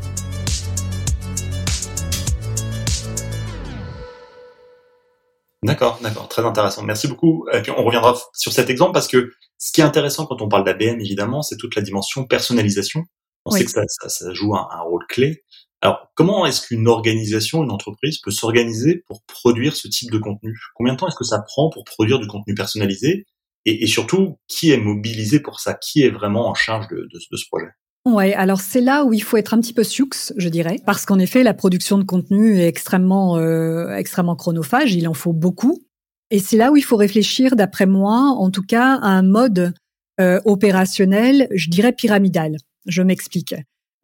D'accord, 5.63 5.99
d'accord, 6.03 6.27
très 6.29 6.45
intéressant. 6.45 6.83
Merci 6.83 7.07
beaucoup. 7.07 7.47
Et 7.53 7.61
puis 7.61 7.71
on 7.71 7.85
reviendra 7.85 8.17
sur 8.33 8.53
cet 8.53 8.71
exemple 8.71 8.93
parce 8.93 9.09
que 9.09 9.31
ce 9.59 9.73
qui 9.73 9.83
est 9.83 9.85
intéressant 9.85 10.25
quand 10.25 10.41
on 10.41 10.49
parle 10.49 10.65
d'ABM, 10.65 11.01
évidemment, 11.01 11.43
c'est 11.43 11.57
toute 11.57 11.75
la 11.75 11.83
dimension 11.83 12.25
personnalisation. 12.25 13.05
On 13.47 13.51
sait 13.51 13.65
que 13.65 13.71
ça, 13.71 13.83
ça, 13.87 14.09
ça 14.09 14.33
joue 14.33 14.55
un, 14.55 14.69
un, 14.71 14.81
rôle 14.83 15.05
clé. 15.09 15.45
Alors, 15.83 16.13
comment 16.15 16.45
est-ce 16.45 16.67
qu'une 16.67 16.89
organisation, 16.89 17.65
une 17.65 17.71
entreprise 17.71 18.19
peut 18.19 18.31
s'organiser 18.31 19.03
pour 19.07 19.23
produire 19.23 19.75
ce 19.75 19.89
type 19.89 20.11
de 20.11 20.19
contenu? 20.19 20.59
Combien 20.75 20.95
de 20.95 20.99
temps 20.99 21.09
est-ce 21.09 21.17
que 21.17 21.25
ça 21.25 21.41
prend 21.41 21.71
pour 21.71 21.85
produire 21.85 22.19
du 22.19 22.27
contenu 22.27 22.55
personnalisé? 22.55 23.27
Et, 23.65 23.83
et, 23.83 23.87
surtout, 23.87 24.39
qui 24.47 24.71
est 24.71 24.79
mobilisé 24.79 25.41
pour 25.41 25.61
ça? 25.61 25.75
Qui 25.75 26.03
est 26.03 26.11
vraiment 26.11 26.49
en 26.49 26.55
charge 26.55 26.89
de, 26.89 26.97
de, 26.97 27.19
de 27.31 27.37
ce 27.37 27.45
projet? 27.51 27.69
Ouais, 28.07 28.33
alors 28.33 28.61
c'est 28.61 28.81
là 28.81 29.05
où 29.05 29.13
il 29.13 29.23
faut 29.23 29.37
être 29.37 29.53
un 29.53 29.61
petit 29.61 29.75
peu 29.75 29.85
sioux, 29.85 30.09
je 30.37 30.49
dirais, 30.49 30.77
parce 30.87 31.05
qu'en 31.05 31.19
effet, 31.19 31.43
la 31.43 31.53
production 31.53 31.99
de 31.99 32.05
contenu 32.05 32.59
est 32.59 32.67
extrêmement, 32.67 33.37
euh, 33.37 33.95
extrêmement 33.95 34.37
chronophage. 34.37 34.95
Il 34.95 35.07
en 35.07 35.13
faut 35.13 35.35
beaucoup, 35.35 35.83
et 36.31 36.39
c'est 36.39 36.57
là 36.57 36.71
où 36.71 36.77
il 36.77 36.83
faut 36.83 36.97
réfléchir, 36.97 37.57
d'après 37.57 37.87
moi, 37.87 38.17
en 38.17 38.51
tout 38.51 38.63
cas, 38.63 38.95
à 39.03 39.09
un 39.09 39.23
mode 39.23 39.75
euh, 40.21 40.41
opérationnel, 40.45 41.49
je 41.55 41.69
dirais 41.69 41.93
pyramidal. 41.93 42.57
Je 42.91 43.03
m'explique. 43.03 43.55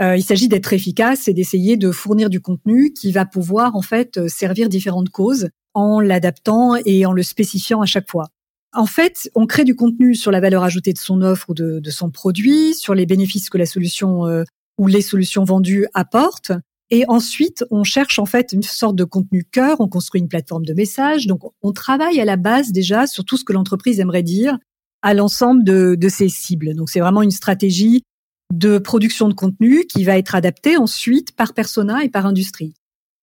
Euh, 0.00 0.16
il 0.16 0.22
s'agit 0.22 0.48
d'être 0.48 0.72
efficace 0.72 1.28
et 1.28 1.34
d'essayer 1.34 1.76
de 1.76 1.90
fournir 1.90 2.30
du 2.30 2.40
contenu 2.40 2.92
qui 2.92 3.12
va 3.12 3.24
pouvoir 3.26 3.76
en 3.76 3.82
fait 3.82 4.28
servir 4.28 4.68
différentes 4.68 5.10
causes 5.10 5.48
en 5.74 6.00
l'adaptant 6.00 6.74
et 6.84 7.04
en 7.04 7.12
le 7.12 7.22
spécifiant 7.22 7.82
à 7.82 7.86
chaque 7.86 8.10
fois. 8.10 8.28
En 8.72 8.86
fait, 8.86 9.30
on 9.34 9.46
crée 9.46 9.64
du 9.64 9.74
contenu 9.74 10.14
sur 10.14 10.30
la 10.30 10.40
valeur 10.40 10.62
ajoutée 10.62 10.92
de 10.92 10.98
son 10.98 11.22
offre 11.22 11.50
ou 11.50 11.54
de, 11.54 11.80
de 11.80 11.90
son 11.90 12.10
produit, 12.10 12.74
sur 12.74 12.94
les 12.94 13.06
bénéfices 13.06 13.48
que 13.48 13.58
la 13.58 13.66
solution 13.66 14.26
euh, 14.26 14.44
ou 14.78 14.86
les 14.86 15.00
solutions 15.00 15.44
vendues 15.44 15.86
apportent. 15.94 16.52
Et 16.90 17.04
ensuite, 17.08 17.64
on 17.70 17.84
cherche 17.84 18.18
en 18.18 18.26
fait 18.26 18.52
une 18.52 18.62
sorte 18.62 18.94
de 18.94 19.04
contenu 19.04 19.44
cœur, 19.44 19.80
on 19.80 19.88
construit 19.88 20.20
une 20.20 20.28
plateforme 20.28 20.64
de 20.64 20.74
messages. 20.74 21.26
Donc, 21.26 21.40
on 21.62 21.72
travaille 21.72 22.20
à 22.20 22.24
la 22.24 22.36
base 22.36 22.70
déjà 22.70 23.06
sur 23.06 23.24
tout 23.24 23.36
ce 23.36 23.44
que 23.44 23.52
l'entreprise 23.52 23.98
aimerait 23.98 24.22
dire 24.22 24.58
à 25.02 25.14
l'ensemble 25.14 25.64
de, 25.64 25.96
de 25.98 26.08
ses 26.08 26.28
cibles. 26.28 26.74
Donc, 26.74 26.90
c'est 26.90 27.00
vraiment 27.00 27.22
une 27.22 27.30
stratégie 27.30 28.02
de 28.52 28.78
production 28.78 29.28
de 29.28 29.34
contenu 29.34 29.84
qui 29.86 30.04
va 30.04 30.18
être 30.18 30.34
adaptée 30.34 30.76
ensuite 30.76 31.34
par 31.34 31.52
persona 31.52 32.04
et 32.04 32.08
par 32.08 32.26
industrie. 32.26 32.74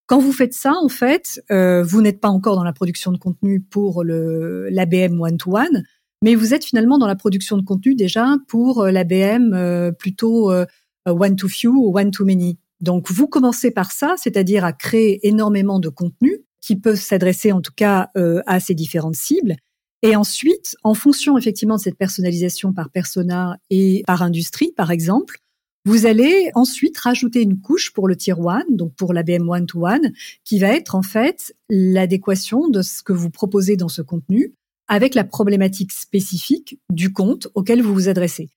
Quand 0.05 0.19
vous 0.19 0.33
faites 0.33 0.53
ça, 0.53 0.73
en 0.73 0.89
fait, 0.89 1.41
euh, 1.49 1.81
vous 1.83 2.01
n'êtes 2.01 2.19
pas 2.19 2.29
encore 2.29 2.55
dans 2.55 2.63
la 2.63 2.73
production 2.73 3.11
de 3.11 3.17
contenu 3.17 3.61
pour 3.61 4.03
l'ABM 4.03 5.19
one-to-one, 5.19 5.83
mais 6.23 6.35
vous 6.35 6.53
êtes 6.53 6.63
finalement 6.63 6.97
dans 6.97 7.05
la 7.05 7.17
production 7.17 7.57
de 7.57 7.63
contenu 7.63 7.95
déjà 7.95 8.37
pour 8.47 8.81
euh, 8.81 8.91
l'ABM 8.91 9.53
euh, 9.53 9.91
plutôt 9.91 10.51
euh, 10.51 10.65
one-to-few 11.05 11.69
ou 11.69 11.97
one-to-many. 11.99 12.57
Donc 12.79 13.11
vous 13.11 13.27
commencez 13.27 13.71
par 13.71 13.91
ça, 13.91 14.15
c'est-à-dire 14.17 14.63
à 14.63 14.71
créer 14.71 15.27
énormément 15.27 15.79
de 15.79 15.89
contenu 15.89 16.39
qui 16.61 16.77
peuvent 16.77 16.95
s'adresser 16.95 17.51
en 17.51 17.59
tout 17.59 17.73
cas 17.75 18.09
à 18.15 18.59
ces 18.61 18.73
différentes 18.73 19.17
cibles. 19.17 19.55
Et 20.03 20.17
ensuite, 20.17 20.75
en 20.83 20.93
fonction 20.93 21.37
effectivement 21.37 21.77
de 21.77 21.81
cette 21.81 21.97
personnalisation 21.97 22.73
par 22.73 22.89
persona 22.89 23.57
et 23.69 24.03
par 24.05 24.21
industrie, 24.21 24.73
par 24.75 24.91
exemple, 24.91 25.39
vous 25.85 26.05
allez 26.05 26.51
ensuite 26.55 26.97
rajouter 26.97 27.41
une 27.41 27.59
couche 27.59 27.91
pour 27.91 28.07
le 28.07 28.15
tier 28.15 28.33
one, 28.33 28.63
donc 28.69 28.93
pour 28.95 29.13
l'ABM 29.13 29.49
one-to-one, 29.49 30.11
qui 30.43 30.59
va 30.59 30.67
être 30.69 30.95
en 30.95 31.01
fait 31.01 31.55
l'adéquation 31.69 32.67
de 32.67 32.81
ce 32.81 33.01
que 33.01 33.13
vous 33.13 33.29
proposez 33.29 33.77
dans 33.77 33.89
ce 33.89 34.01
contenu 34.01 34.53
avec 34.87 35.15
la 35.15 35.23
problématique 35.23 35.93
spécifique 35.93 36.79
du 36.89 37.11
compte 37.11 37.47
auquel 37.55 37.81
vous 37.81 37.93
vous 37.93 38.09
adressez. 38.09 38.49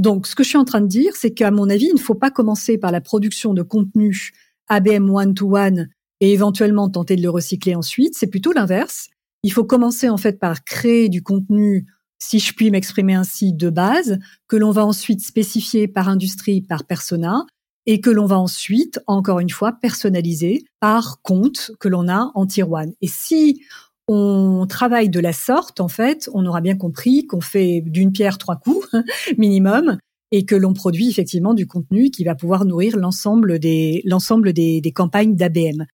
Donc, 0.00 0.26
ce 0.26 0.34
que 0.34 0.42
je 0.42 0.50
suis 0.50 0.58
en 0.58 0.64
train 0.64 0.80
de 0.80 0.86
dire, 0.86 1.14
c'est 1.16 1.32
qu'à 1.32 1.50
mon 1.50 1.68
avis, 1.68 1.86
il 1.86 1.94
ne 1.94 2.00
faut 2.00 2.14
pas 2.14 2.30
commencer 2.30 2.78
par 2.78 2.92
la 2.92 3.00
production 3.00 3.54
de 3.54 3.62
contenu 3.62 4.32
ABM 4.68 5.10
one-to-one 5.10 5.88
et 6.20 6.32
éventuellement 6.32 6.88
tenter 6.88 7.16
de 7.16 7.22
le 7.22 7.30
recycler 7.30 7.74
ensuite. 7.74 8.14
C'est 8.16 8.28
plutôt 8.28 8.52
l'inverse. 8.52 9.10
Il 9.42 9.52
faut 9.52 9.64
commencer 9.64 10.08
en 10.08 10.16
fait 10.16 10.38
par 10.38 10.64
créer 10.64 11.08
du 11.08 11.22
contenu 11.22 11.86
si 12.18 12.38
je 12.38 12.54
puis 12.54 12.70
m'exprimer 12.70 13.14
ainsi, 13.14 13.52
de 13.52 13.68
base, 13.68 14.18
que 14.46 14.56
l'on 14.56 14.70
va 14.70 14.86
ensuite 14.86 15.24
spécifier 15.24 15.88
par 15.88 16.08
industrie, 16.08 16.60
par 16.60 16.84
persona, 16.84 17.44
et 17.86 18.00
que 18.00 18.10
l'on 18.10 18.26
va 18.26 18.38
ensuite, 18.38 19.00
encore 19.08 19.40
une 19.40 19.50
fois, 19.50 19.72
personnaliser 19.72 20.64
par 20.78 21.20
compte 21.22 21.72
que 21.80 21.88
l'on 21.88 22.08
a 22.08 22.30
en 22.34 22.46
tier 22.46 22.62
one. 22.62 22.92
Et 23.00 23.08
si 23.08 23.60
on 24.06 24.66
travaille 24.68 25.08
de 25.08 25.18
la 25.20 25.32
sorte, 25.32 25.80
en 25.80 25.88
fait, 25.88 26.30
on 26.32 26.46
aura 26.46 26.60
bien 26.60 26.76
compris 26.76 27.26
qu'on 27.26 27.40
fait 27.40 27.82
d'une 27.84 28.12
pierre 28.12 28.38
trois 28.38 28.56
coups 28.56 28.88
minimum 29.38 29.98
et 30.30 30.44
que 30.44 30.54
l'on 30.54 30.74
produit 30.74 31.08
effectivement 31.08 31.54
du 31.54 31.66
contenu 31.66 32.10
qui 32.10 32.24
va 32.24 32.34
pouvoir 32.34 32.64
nourrir 32.64 32.96
l'ensemble 32.96 33.58
des 33.58 34.02
des, 34.04 34.80
des, 34.80 34.92
campagnes 34.92 35.34
d'ABM. 35.34 35.86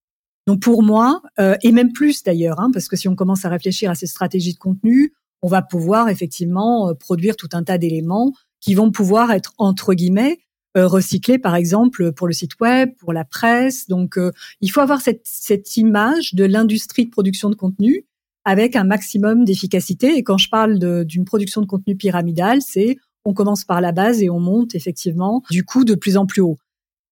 Donc 0.49 0.61
pour 0.61 0.83
moi, 0.83 1.21
euh, 1.39 1.57
et 1.63 1.73
même 1.73 1.93
plus 1.93 2.25
d'ailleurs, 2.25 2.59
hein, 2.59 2.71
parce 2.73 2.89
que 2.89 2.97
si 2.97 3.07
on 3.07 3.15
commence 3.15 3.45
à 3.45 3.51
réfléchir 3.51 3.91
à 3.91 3.95
ces 3.95 4.07
stratégies 4.07 4.55
de 4.55 4.59
contenu, 4.59 5.13
on 5.43 5.49
va 5.49 5.61
pouvoir 5.61 6.09
effectivement 6.09 6.89
euh, 6.89 6.95
produire 6.95 7.37
tout 7.37 7.51
un 7.53 7.63
tas 7.63 7.77
d'éléments 7.77 8.33
qui 8.61 8.75
vont 8.75 8.91
pouvoir 8.91 9.31
être 9.31 9.53
entre 9.59 9.93
guillemets 9.93 10.39
euh, 10.79 10.87
recyclés, 10.87 11.39
par 11.39 11.55
exemple 11.55 12.13
pour 12.13 12.27
le 12.27 12.33
site 12.33 12.59
web, 12.61 12.91
pour 12.99 13.13
la 13.13 13.27
presse. 13.27 13.89
Donc, 13.89 14.17
euh, 14.17 14.33
il 14.63 14.71
faut 14.71 14.81
avoir 14.81 15.03
cette, 15.03 15.21
cette 15.25 15.77
image 15.77 16.33
de 16.33 16.45
l'industrie 16.45 17.05
de 17.05 17.11
production 17.11 17.51
de 17.51 17.55
contenu 17.55 18.07
avec 18.47 18.75
un 18.75 18.85
maximum 18.85 19.45
d'efficacité. 19.45 20.17
Et 20.17 20.23
quand 20.23 20.39
je 20.39 20.49
parle 20.49 20.79
d'une 21.05 21.27
production 21.27 21.61
de 21.61 21.67
contenu 21.67 21.95
pyramidale, 21.95 22.63
c'est 22.63 22.97
on 23.27 23.35
commence 23.35 23.65
par 23.65 23.83
la 23.83 23.93
base 23.93 24.23
et 24.23 24.31
on 24.31 24.41
monte 24.41 24.75
effectivement 24.75 25.43
du 25.51 25.63
coup 25.63 25.85
de 25.85 25.95
plus 25.95 26.17
en 26.17 26.25
plus 26.25 26.41
haut. 26.41 26.57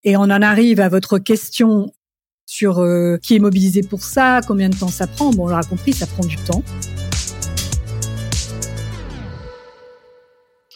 Et 0.05 0.17
on 0.17 0.23
en 0.23 0.43
arrive 0.43 0.81
à 0.81 0.89
votre 0.89 1.19
question 1.19 1.93
sur 2.47 2.77
qui 3.23 3.37
est 3.37 3.41
mobilisé 3.41 3.83
pour 3.83 4.03
ça, 4.03 4.41
combien 4.47 4.69
de 4.69 4.77
temps 4.77 4.89
ça 4.89 5.07
prend. 5.07 5.31
Bon, 5.31 5.45
on 5.45 5.49
l'aura 5.49 5.65
compris, 5.65 5.93
ça 5.93 6.07
prend 6.07 6.25
du 6.25 6.37
temps. 6.37 6.63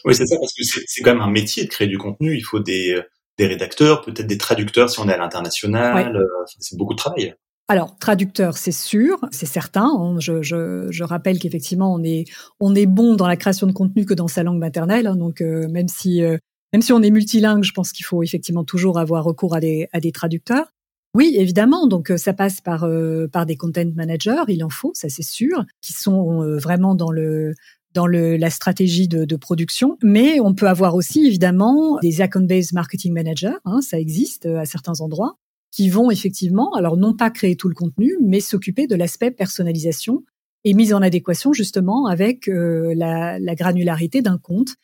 Oui, 0.05 0.15
c'est 0.15 0.25
ça, 0.25 0.35
parce 0.39 0.53
que 0.53 0.63
c'est 0.63 1.01
quand 1.01 1.13
même 1.13 1.21
un 1.21 1.29
métier 1.29 1.63
de 1.63 1.69
créer 1.69 1.87
du 1.87 1.97
contenu. 1.97 2.35
Il 2.35 2.41
faut 2.41 2.59
des, 2.59 2.99
des 3.37 3.47
rédacteurs, 3.47 4.01
peut-être 4.01 4.27
des 4.27 4.37
traducteurs 4.37 4.89
si 4.89 4.99
on 4.99 5.07
est 5.07 5.13
à 5.13 5.17
l'international. 5.17 6.15
Euh, 6.15 6.25
c'est 6.59 6.77
beaucoup 6.77 6.93
de 6.93 6.99
travail. 6.99 7.35
Alors, 7.67 7.97
traducteur, 7.97 8.57
c'est 8.57 8.71
sûr, 8.71 9.19
c'est 9.31 9.45
certain. 9.45 10.17
Je, 10.19 10.41
je, 10.41 10.87
je 10.89 11.03
rappelle 11.03 11.39
qu'effectivement, 11.39 11.93
on 11.93 12.03
est, 12.03 12.25
on 12.59 12.75
est 12.75 12.85
bon 12.85 13.15
dans 13.15 13.27
la 13.27 13.37
création 13.37 13.67
de 13.67 13.71
contenu 13.71 14.05
que 14.05 14.13
dans 14.13 14.27
sa 14.27 14.43
langue 14.43 14.59
maternelle. 14.59 15.07
Hein. 15.07 15.15
donc, 15.15 15.41
euh, 15.41 15.67
même 15.69 15.87
si, 15.87 16.21
euh, 16.23 16.37
même 16.73 16.81
si 16.81 16.91
on 16.91 17.01
est 17.01 17.11
multilingue, 17.11 17.63
je 17.63 17.71
pense 17.71 17.91
qu'il 17.91 18.05
faut 18.05 18.23
effectivement 18.23 18.63
toujours 18.65 18.99
avoir 18.99 19.23
recours 19.23 19.55
à 19.55 19.59
des, 19.59 19.87
à 19.93 19.99
des 19.99 20.11
traducteurs. 20.11 20.67
Oui, 21.13 21.35
évidemment. 21.37 21.87
Donc, 21.87 22.11
ça 22.15 22.33
passe 22.33 22.61
par 22.61 22.87
par 23.31 23.45
des 23.45 23.57
content 23.57 23.91
managers. 23.95 24.43
Il 24.47 24.63
en 24.63 24.69
faut, 24.69 24.91
ça 24.93 25.09
c'est 25.09 25.23
sûr, 25.23 25.65
qui 25.81 25.93
sont 25.93 26.57
vraiment 26.57 26.95
dans 26.95 27.11
le 27.11 27.53
dans 27.93 28.07
le, 28.07 28.37
la 28.37 28.49
stratégie 28.49 29.07
de, 29.07 29.25
de, 29.25 29.35
production. 29.35 29.97
Mais 30.03 30.39
on 30.39 30.53
peut 30.53 30.67
avoir 30.67 30.95
aussi 30.95 31.25
évidemment 31.25 31.97
des 32.01 32.21
account-based 32.21 32.73
marketing 32.73 33.13
managers, 33.13 33.57
hein, 33.65 33.81
ça 33.81 33.99
existe 33.99 34.45
euh, 34.45 34.59
à 34.59 34.65
certains 34.65 35.01
endroits, 35.01 35.37
qui 35.71 35.89
vont 35.89 36.11
effectivement, 36.11 36.73
alors 36.73 36.97
non 36.97 37.13
pas 37.13 37.29
créer 37.29 37.55
tout 37.55 37.69
le 37.69 37.75
contenu, 37.75 38.17
mais 38.21 38.39
s'occuper 38.39 38.87
de 38.87 38.95
l'aspect 38.95 39.31
personnalisation 39.31 40.23
et 40.63 40.73
mise 40.73 40.93
en 40.93 41.01
adéquation 41.01 41.53
justement 41.53 42.07
avec 42.07 42.47
euh, 42.47 42.93
la, 42.95 43.39
la 43.39 43.55
granularité 43.55 44.21
d'un 44.21 44.37
compte. 44.37 44.75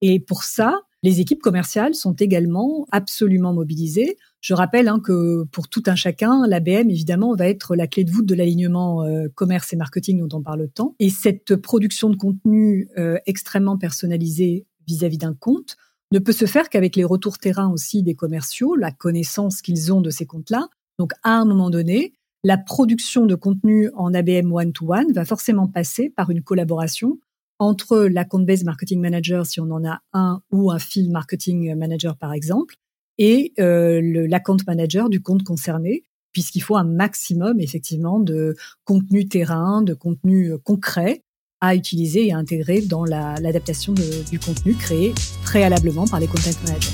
Et 0.00 0.20
pour 0.20 0.44
ça, 0.44 0.80
les 1.02 1.20
équipes 1.20 1.42
commerciales 1.42 1.94
sont 1.94 2.14
également 2.14 2.86
absolument 2.90 3.52
mobilisées. 3.52 4.16
Je 4.40 4.54
rappelle 4.54 4.88
hein, 4.88 5.00
que 5.00 5.44
pour 5.44 5.68
tout 5.68 5.82
un 5.86 5.96
chacun, 5.96 6.46
l'ABM, 6.46 6.90
évidemment, 6.90 7.34
va 7.34 7.48
être 7.48 7.74
la 7.74 7.86
clé 7.86 8.04
de 8.04 8.10
voûte 8.10 8.26
de 8.26 8.34
l'alignement 8.34 9.02
euh, 9.02 9.28
commerce 9.34 9.72
et 9.72 9.76
marketing 9.76 10.26
dont 10.26 10.38
on 10.38 10.42
parle 10.42 10.68
tant. 10.68 10.94
Et 10.98 11.10
cette 11.10 11.56
production 11.56 12.10
de 12.10 12.16
contenu 12.16 12.88
euh, 12.98 13.18
extrêmement 13.26 13.76
personnalisé 13.76 14.66
vis-à-vis 14.86 15.18
d'un 15.18 15.34
compte 15.34 15.76
ne 16.12 16.18
peut 16.18 16.32
se 16.32 16.46
faire 16.46 16.68
qu'avec 16.68 16.94
les 16.96 17.04
retours 17.04 17.38
terrain 17.38 17.68
aussi 17.70 18.02
des 18.02 18.14
commerciaux, 18.14 18.76
la 18.76 18.92
connaissance 18.92 19.62
qu'ils 19.62 19.92
ont 19.92 20.00
de 20.00 20.10
ces 20.10 20.26
comptes-là. 20.26 20.68
Donc, 20.98 21.12
à 21.24 21.30
un 21.30 21.44
moment 21.44 21.70
donné, 21.70 22.12
la 22.44 22.56
production 22.56 23.26
de 23.26 23.34
contenu 23.34 23.90
en 23.94 24.14
ABM 24.14 24.52
one-to-one 24.52 25.12
va 25.12 25.24
forcément 25.24 25.66
passer 25.66 26.10
par 26.10 26.30
une 26.30 26.42
collaboration 26.42 27.18
entre 27.58 28.04
l'account-based 28.04 28.64
marketing 28.64 29.00
manager, 29.00 29.46
si 29.46 29.60
on 29.60 29.70
en 29.70 29.84
a 29.84 30.00
un, 30.12 30.42
ou 30.52 30.70
un 30.70 30.78
field 30.78 31.10
marketing 31.10 31.74
manager, 31.74 32.16
par 32.16 32.32
exemple, 32.32 32.76
et 33.18 33.52
euh, 33.58 34.26
l'account 34.28 34.58
manager 34.66 35.08
du 35.08 35.20
compte 35.20 35.42
concerné, 35.42 36.04
puisqu'il 36.32 36.60
faut 36.60 36.76
un 36.76 36.84
maximum, 36.84 37.60
effectivement, 37.60 38.20
de 38.20 38.56
contenu 38.84 39.28
terrain, 39.28 39.82
de 39.82 39.94
contenu 39.94 40.52
euh, 40.52 40.58
concret 40.58 41.22
à 41.60 41.74
utiliser 41.74 42.26
et 42.26 42.32
à 42.32 42.36
intégrer 42.36 42.82
dans 42.82 43.04
l'adaptation 43.04 43.94
du 44.30 44.38
contenu 44.38 44.74
créé 44.74 45.14
préalablement 45.42 46.06
par 46.06 46.20
les 46.20 46.26
content 46.26 46.50
managers. 46.64 46.90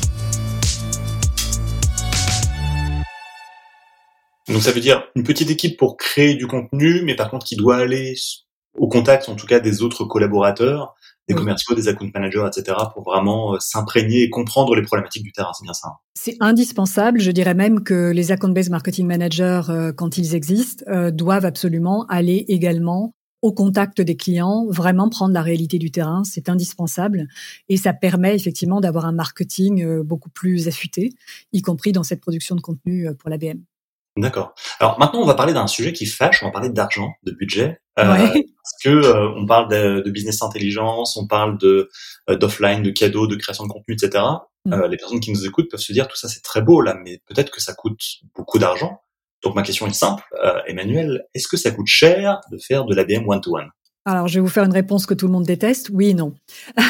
Donc 4.48 4.62
ça 4.62 4.70
veut 4.70 4.80
dire 4.80 5.04
une 5.16 5.24
petite 5.24 5.50
équipe 5.50 5.76
pour 5.76 5.96
créer 5.96 6.34
du 6.34 6.46
contenu, 6.46 7.02
mais 7.02 7.16
par 7.16 7.30
contre 7.30 7.44
qui 7.44 7.56
doit 7.56 7.76
aller 7.76 8.14
au 8.74 8.88
contact, 8.88 9.28
en 9.28 9.34
tout 9.34 9.46
cas, 9.46 9.60
des 9.60 9.82
autres 9.82 10.04
collaborateurs, 10.04 10.94
des 11.28 11.34
commerciaux, 11.34 11.74
des 11.74 11.88
account 11.88 12.10
managers, 12.14 12.46
etc., 12.46 12.76
pour 12.92 13.04
vraiment 13.04 13.54
euh, 13.54 13.58
s'imprégner 13.60 14.22
et 14.22 14.30
comprendre 14.30 14.74
les 14.74 14.82
problématiques 14.82 15.22
du 15.22 15.32
terrain. 15.32 15.52
C'est 15.54 15.64
bien 15.64 15.72
ça. 15.72 15.88
Hein. 15.88 15.96
C'est 16.14 16.36
indispensable. 16.40 17.20
Je 17.20 17.30
dirais 17.30 17.54
même 17.54 17.84
que 17.84 18.10
les 18.10 18.32
account-based 18.32 18.70
marketing 18.70 19.06
managers, 19.06 19.62
euh, 19.68 19.92
quand 19.92 20.18
ils 20.18 20.34
existent, 20.34 20.84
euh, 20.88 21.10
doivent 21.10 21.44
absolument 21.44 22.06
aller 22.08 22.44
également 22.48 23.14
au 23.40 23.52
contact 23.52 24.00
des 24.00 24.16
clients, 24.16 24.66
vraiment 24.68 25.08
prendre 25.08 25.34
la 25.34 25.42
réalité 25.42 25.78
du 25.78 25.90
terrain, 25.90 26.22
c'est 26.22 26.48
indispensable 26.48 27.26
et 27.68 27.76
ça 27.76 27.92
permet 27.92 28.36
effectivement 28.36 28.80
d'avoir 28.80 29.04
un 29.04 29.10
marketing 29.10 30.00
beaucoup 30.02 30.30
plus 30.30 30.68
affûté, 30.68 31.10
y 31.52 31.60
compris 31.60 31.90
dans 31.90 32.04
cette 32.04 32.20
production 32.20 32.54
de 32.54 32.60
contenu 32.60 33.08
pour 33.18 33.30
l'ABM. 33.30 33.58
D'accord. 34.16 34.54
Alors 34.78 34.98
maintenant, 34.98 35.20
on 35.20 35.26
va 35.26 35.34
parler 35.34 35.54
d'un 35.54 35.66
sujet 35.66 35.92
qui 35.92 36.04
fâche. 36.04 36.42
On 36.42 36.46
va 36.46 36.52
parler 36.52 36.68
d'argent, 36.68 37.12
de 37.22 37.32
budget, 37.32 37.80
euh, 37.98 38.04
parce 38.04 38.82
que 38.84 38.90
euh, 38.90 39.30
on 39.36 39.46
parle 39.46 39.68
de, 39.68 40.02
de, 40.04 40.10
business 40.10 40.42
intelligence, 40.42 41.16
on 41.16 41.26
parle 41.26 41.56
de 41.58 41.88
d'offline, 42.28 42.82
de 42.82 42.90
cadeaux, 42.90 43.26
de 43.26 43.36
création 43.36 43.64
de 43.64 43.70
contenu, 43.70 43.94
etc. 43.94 44.22
Mm. 44.64 44.82
les 44.90 44.96
personnes 44.96 45.20
qui 45.20 45.32
nous 45.32 45.46
écoutent 45.46 45.70
peuvent 45.70 45.80
se 45.80 45.92
dire 45.92 46.06
tout 46.06 46.16
ça 46.16 46.28
c'est 46.28 46.42
très 46.42 46.62
beau 46.62 46.82
là, 46.82 46.94
mais 47.02 47.20
peut-être 47.26 47.50
que 47.50 47.60
ça 47.60 47.72
coûte 47.72 48.00
beaucoup 48.34 48.58
d'argent. 48.58 49.00
Donc 49.42 49.56
ma 49.56 49.62
question 49.62 49.86
est 49.86 49.92
simple, 49.92 50.22
euh, 50.44 50.60
Emmanuel, 50.66 51.26
est-ce 51.34 51.48
que 51.48 51.56
ça 51.56 51.72
coûte 51.72 51.88
cher 51.88 52.40
de 52.50 52.58
faire 52.58 52.84
de 52.84 52.94
l'ABM 52.94 53.28
one-to-one? 53.28 53.70
Alors, 54.04 54.26
je 54.26 54.34
vais 54.34 54.40
vous 54.40 54.48
faire 54.48 54.64
une 54.64 54.72
réponse 54.72 55.06
que 55.06 55.14
tout 55.14 55.26
le 55.26 55.32
monde 55.32 55.44
déteste. 55.44 55.90
Oui 55.92 56.08
et 56.08 56.14
non. 56.14 56.34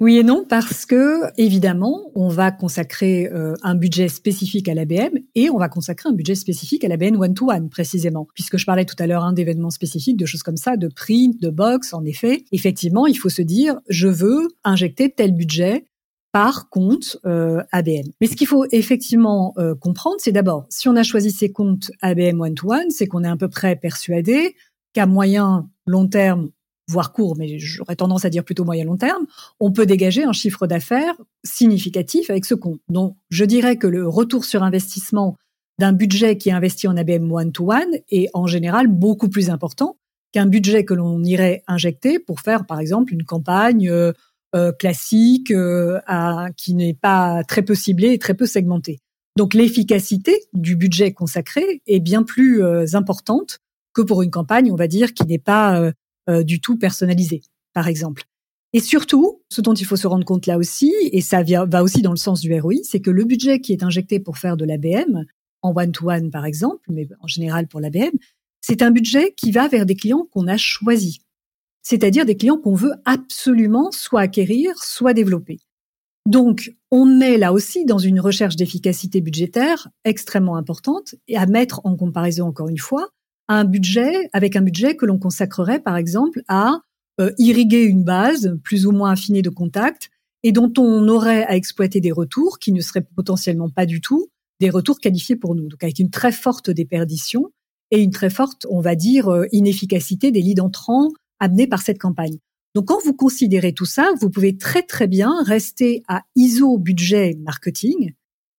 oui 0.00 0.18
et 0.18 0.24
non, 0.24 0.44
parce 0.48 0.84
que, 0.84 1.22
évidemment, 1.38 2.10
on 2.16 2.28
va 2.28 2.50
consacrer 2.50 3.30
euh, 3.32 3.54
un 3.62 3.76
budget 3.76 4.08
spécifique 4.08 4.68
à 4.68 4.74
l'ABM 4.74 5.18
et 5.36 5.48
on 5.50 5.58
va 5.58 5.68
consacrer 5.68 6.08
un 6.08 6.12
budget 6.12 6.34
spécifique 6.34 6.82
à 6.82 6.88
l'ABN 6.88 7.16
one-to-one, 7.16 7.68
précisément. 7.68 8.26
Puisque 8.34 8.56
je 8.56 8.66
parlais 8.66 8.84
tout 8.84 8.96
à 8.98 9.06
l'heure 9.06 9.22
hein, 9.22 9.32
d'événements 9.32 9.70
spécifiques, 9.70 10.16
de 10.16 10.26
choses 10.26 10.42
comme 10.42 10.56
ça, 10.56 10.76
de 10.76 10.88
print, 10.88 11.40
de 11.40 11.50
box, 11.50 11.94
en 11.94 12.04
effet. 12.04 12.44
Effectivement, 12.50 13.06
il 13.06 13.16
faut 13.16 13.28
se 13.28 13.42
dire, 13.42 13.78
je 13.88 14.08
veux 14.08 14.48
injecter 14.64 15.12
tel 15.12 15.36
budget 15.36 15.84
par 16.32 16.68
compte 16.68 17.16
euh, 17.26 17.62
ABM. 17.70 18.10
Mais 18.20 18.26
ce 18.26 18.34
qu'il 18.34 18.48
faut 18.48 18.64
effectivement 18.72 19.54
euh, 19.58 19.76
comprendre, 19.76 20.16
c'est 20.18 20.32
d'abord, 20.32 20.66
si 20.68 20.88
on 20.88 20.96
a 20.96 21.04
choisi 21.04 21.30
ces 21.30 21.52
comptes 21.52 21.92
ABM 22.02 22.40
one-to-one, 22.40 22.90
c'est 22.90 23.06
qu'on 23.06 23.22
est 23.22 23.28
à 23.28 23.36
peu 23.36 23.48
près 23.48 23.76
persuadé 23.76 24.56
qu'à 24.94 25.06
moyen, 25.06 25.68
long 25.86 26.08
terme, 26.08 26.50
voire 26.88 27.12
court, 27.12 27.36
mais 27.36 27.58
j'aurais 27.58 27.96
tendance 27.96 28.24
à 28.24 28.30
dire 28.30 28.44
plutôt 28.44 28.64
moyen 28.64 28.84
long 28.84 28.96
terme, 28.96 29.26
on 29.60 29.72
peut 29.72 29.86
dégager 29.86 30.24
un 30.24 30.32
chiffre 30.32 30.66
d'affaires 30.66 31.14
significatif 31.44 32.30
avec 32.30 32.44
ce 32.44 32.54
compte. 32.54 32.80
Donc, 32.88 33.16
je 33.30 33.44
dirais 33.44 33.76
que 33.76 33.86
le 33.86 34.06
retour 34.06 34.44
sur 34.44 34.62
investissement 34.62 35.36
d'un 35.78 35.92
budget 35.92 36.36
qui 36.36 36.50
est 36.50 36.52
investi 36.52 36.86
en 36.86 36.96
ABM 36.96 37.30
one-to-one 37.32 37.98
est 38.10 38.28
en 38.34 38.46
général 38.46 38.86
beaucoup 38.86 39.28
plus 39.28 39.50
important 39.50 39.96
qu'un 40.32 40.46
budget 40.46 40.84
que 40.84 40.94
l'on 40.94 41.22
irait 41.24 41.62
injecter 41.66 42.18
pour 42.18 42.40
faire, 42.40 42.66
par 42.66 42.80
exemple, 42.80 43.12
une 43.12 43.24
campagne 43.24 43.88
euh, 43.88 44.12
euh, 44.54 44.70
classique 44.70 45.50
euh, 45.50 45.98
qui 46.56 46.74
n'est 46.74 46.94
pas 46.94 47.42
très 47.42 47.62
peu 47.62 47.74
ciblé 47.74 48.12
et 48.12 48.18
très 48.20 48.34
peu 48.34 48.46
segmenté. 48.46 49.00
Donc 49.36 49.52
l'efficacité 49.52 50.44
du 50.52 50.76
budget 50.76 51.12
consacré 51.12 51.82
est 51.88 51.98
bien 51.98 52.22
plus 52.22 52.62
euh, 52.62 52.84
importante 52.92 53.58
que 53.94 54.02
pour 54.02 54.22
une 54.22 54.30
campagne, 54.30 54.70
on 54.70 54.76
va 54.76 54.88
dire, 54.88 55.14
qui 55.14 55.24
n'est 55.24 55.38
pas 55.38 55.92
du 56.28 56.60
tout 56.60 56.76
personnalisée, 56.76 57.42
par 57.72 57.88
exemple. 57.88 58.24
Et 58.72 58.80
surtout, 58.80 59.42
ce 59.50 59.60
dont 59.60 59.74
il 59.74 59.86
faut 59.86 59.96
se 59.96 60.06
rendre 60.06 60.24
compte 60.24 60.46
là 60.46 60.58
aussi, 60.58 60.92
et 61.12 61.20
ça 61.20 61.42
va 61.42 61.82
aussi 61.82 62.02
dans 62.02 62.10
le 62.10 62.16
sens 62.16 62.40
du 62.40 62.52
ROI, 62.58 62.74
c'est 62.82 63.00
que 63.00 63.10
le 63.10 63.24
budget 63.24 63.60
qui 63.60 63.72
est 63.72 63.82
injecté 63.82 64.20
pour 64.20 64.36
faire 64.38 64.56
de 64.56 64.64
l'ABM, 64.64 65.24
en 65.62 65.72
one-to-one 65.74 66.30
par 66.30 66.44
exemple, 66.44 66.82
mais 66.90 67.08
en 67.20 67.26
général 67.26 67.68
pour 67.68 67.80
l'ABM, 67.80 68.16
c'est 68.60 68.82
un 68.82 68.90
budget 68.90 69.32
qui 69.36 69.52
va 69.52 69.68
vers 69.68 69.86
des 69.86 69.94
clients 69.94 70.26
qu'on 70.30 70.48
a 70.48 70.56
choisis 70.56 71.18
c'est-à-dire 71.84 72.24
des 72.24 72.36
clients 72.36 72.58
qu'on 72.58 72.74
veut 72.74 72.94
absolument 73.04 73.92
soit 73.92 74.22
acquérir, 74.22 74.72
soit 74.82 75.12
développer. 75.12 75.58
Donc, 76.26 76.74
on 76.90 77.20
est 77.20 77.36
là 77.36 77.52
aussi 77.52 77.84
dans 77.84 77.98
une 77.98 78.18
recherche 78.18 78.56
d'efficacité 78.56 79.20
budgétaire 79.20 79.88
extrêmement 80.04 80.56
importante 80.56 81.14
et 81.28 81.36
à 81.36 81.44
mettre 81.46 81.82
en 81.84 81.94
comparaison, 81.94 82.46
encore 82.46 82.70
une 82.70 82.78
fois, 82.78 83.10
un 83.48 83.64
budget 83.64 84.28
avec 84.32 84.56
un 84.56 84.62
budget 84.62 84.96
que 84.96 85.06
l'on 85.06 85.18
consacrerait, 85.18 85.80
par 85.80 85.96
exemple, 85.96 86.42
à 86.48 86.80
euh, 87.20 87.32
irriguer 87.38 87.84
une 87.84 88.04
base 88.04 88.58
plus 88.64 88.86
ou 88.86 88.92
moins 88.92 89.12
affinée 89.12 89.42
de 89.42 89.50
contacts 89.50 90.10
et 90.42 90.52
dont 90.52 90.72
on 90.78 91.08
aurait 91.08 91.44
à 91.44 91.56
exploiter 91.56 92.00
des 92.00 92.12
retours 92.12 92.58
qui 92.58 92.72
ne 92.72 92.80
seraient 92.80 93.06
potentiellement 93.14 93.70
pas 93.70 93.86
du 93.86 94.00
tout 94.00 94.28
des 94.60 94.70
retours 94.70 94.98
qualifiés 94.98 95.36
pour 95.36 95.54
nous. 95.54 95.68
Donc, 95.68 95.82
avec 95.82 95.98
une 95.98 96.10
très 96.10 96.32
forte 96.32 96.70
déperdition 96.70 97.50
et 97.90 98.00
une 98.00 98.10
très 98.10 98.30
forte, 98.30 98.66
on 98.70 98.80
va 98.80 98.94
dire, 98.94 99.28
euh, 99.28 99.46
inefficacité 99.52 100.30
des 100.30 100.40
leads 100.40 100.62
entrants 100.62 101.10
amené 101.40 101.66
par 101.66 101.82
cette 101.82 101.98
campagne. 101.98 102.38
Donc 102.74 102.86
quand 102.86 102.98
vous 103.04 103.14
considérez 103.14 103.72
tout 103.72 103.84
ça, 103.84 104.12
vous 104.20 104.30
pouvez 104.30 104.56
très 104.56 104.82
très 104.82 105.06
bien 105.06 105.42
rester 105.44 106.02
à 106.08 106.22
ISO 106.34 106.76
budget 106.78 107.36
marketing, 107.40 108.14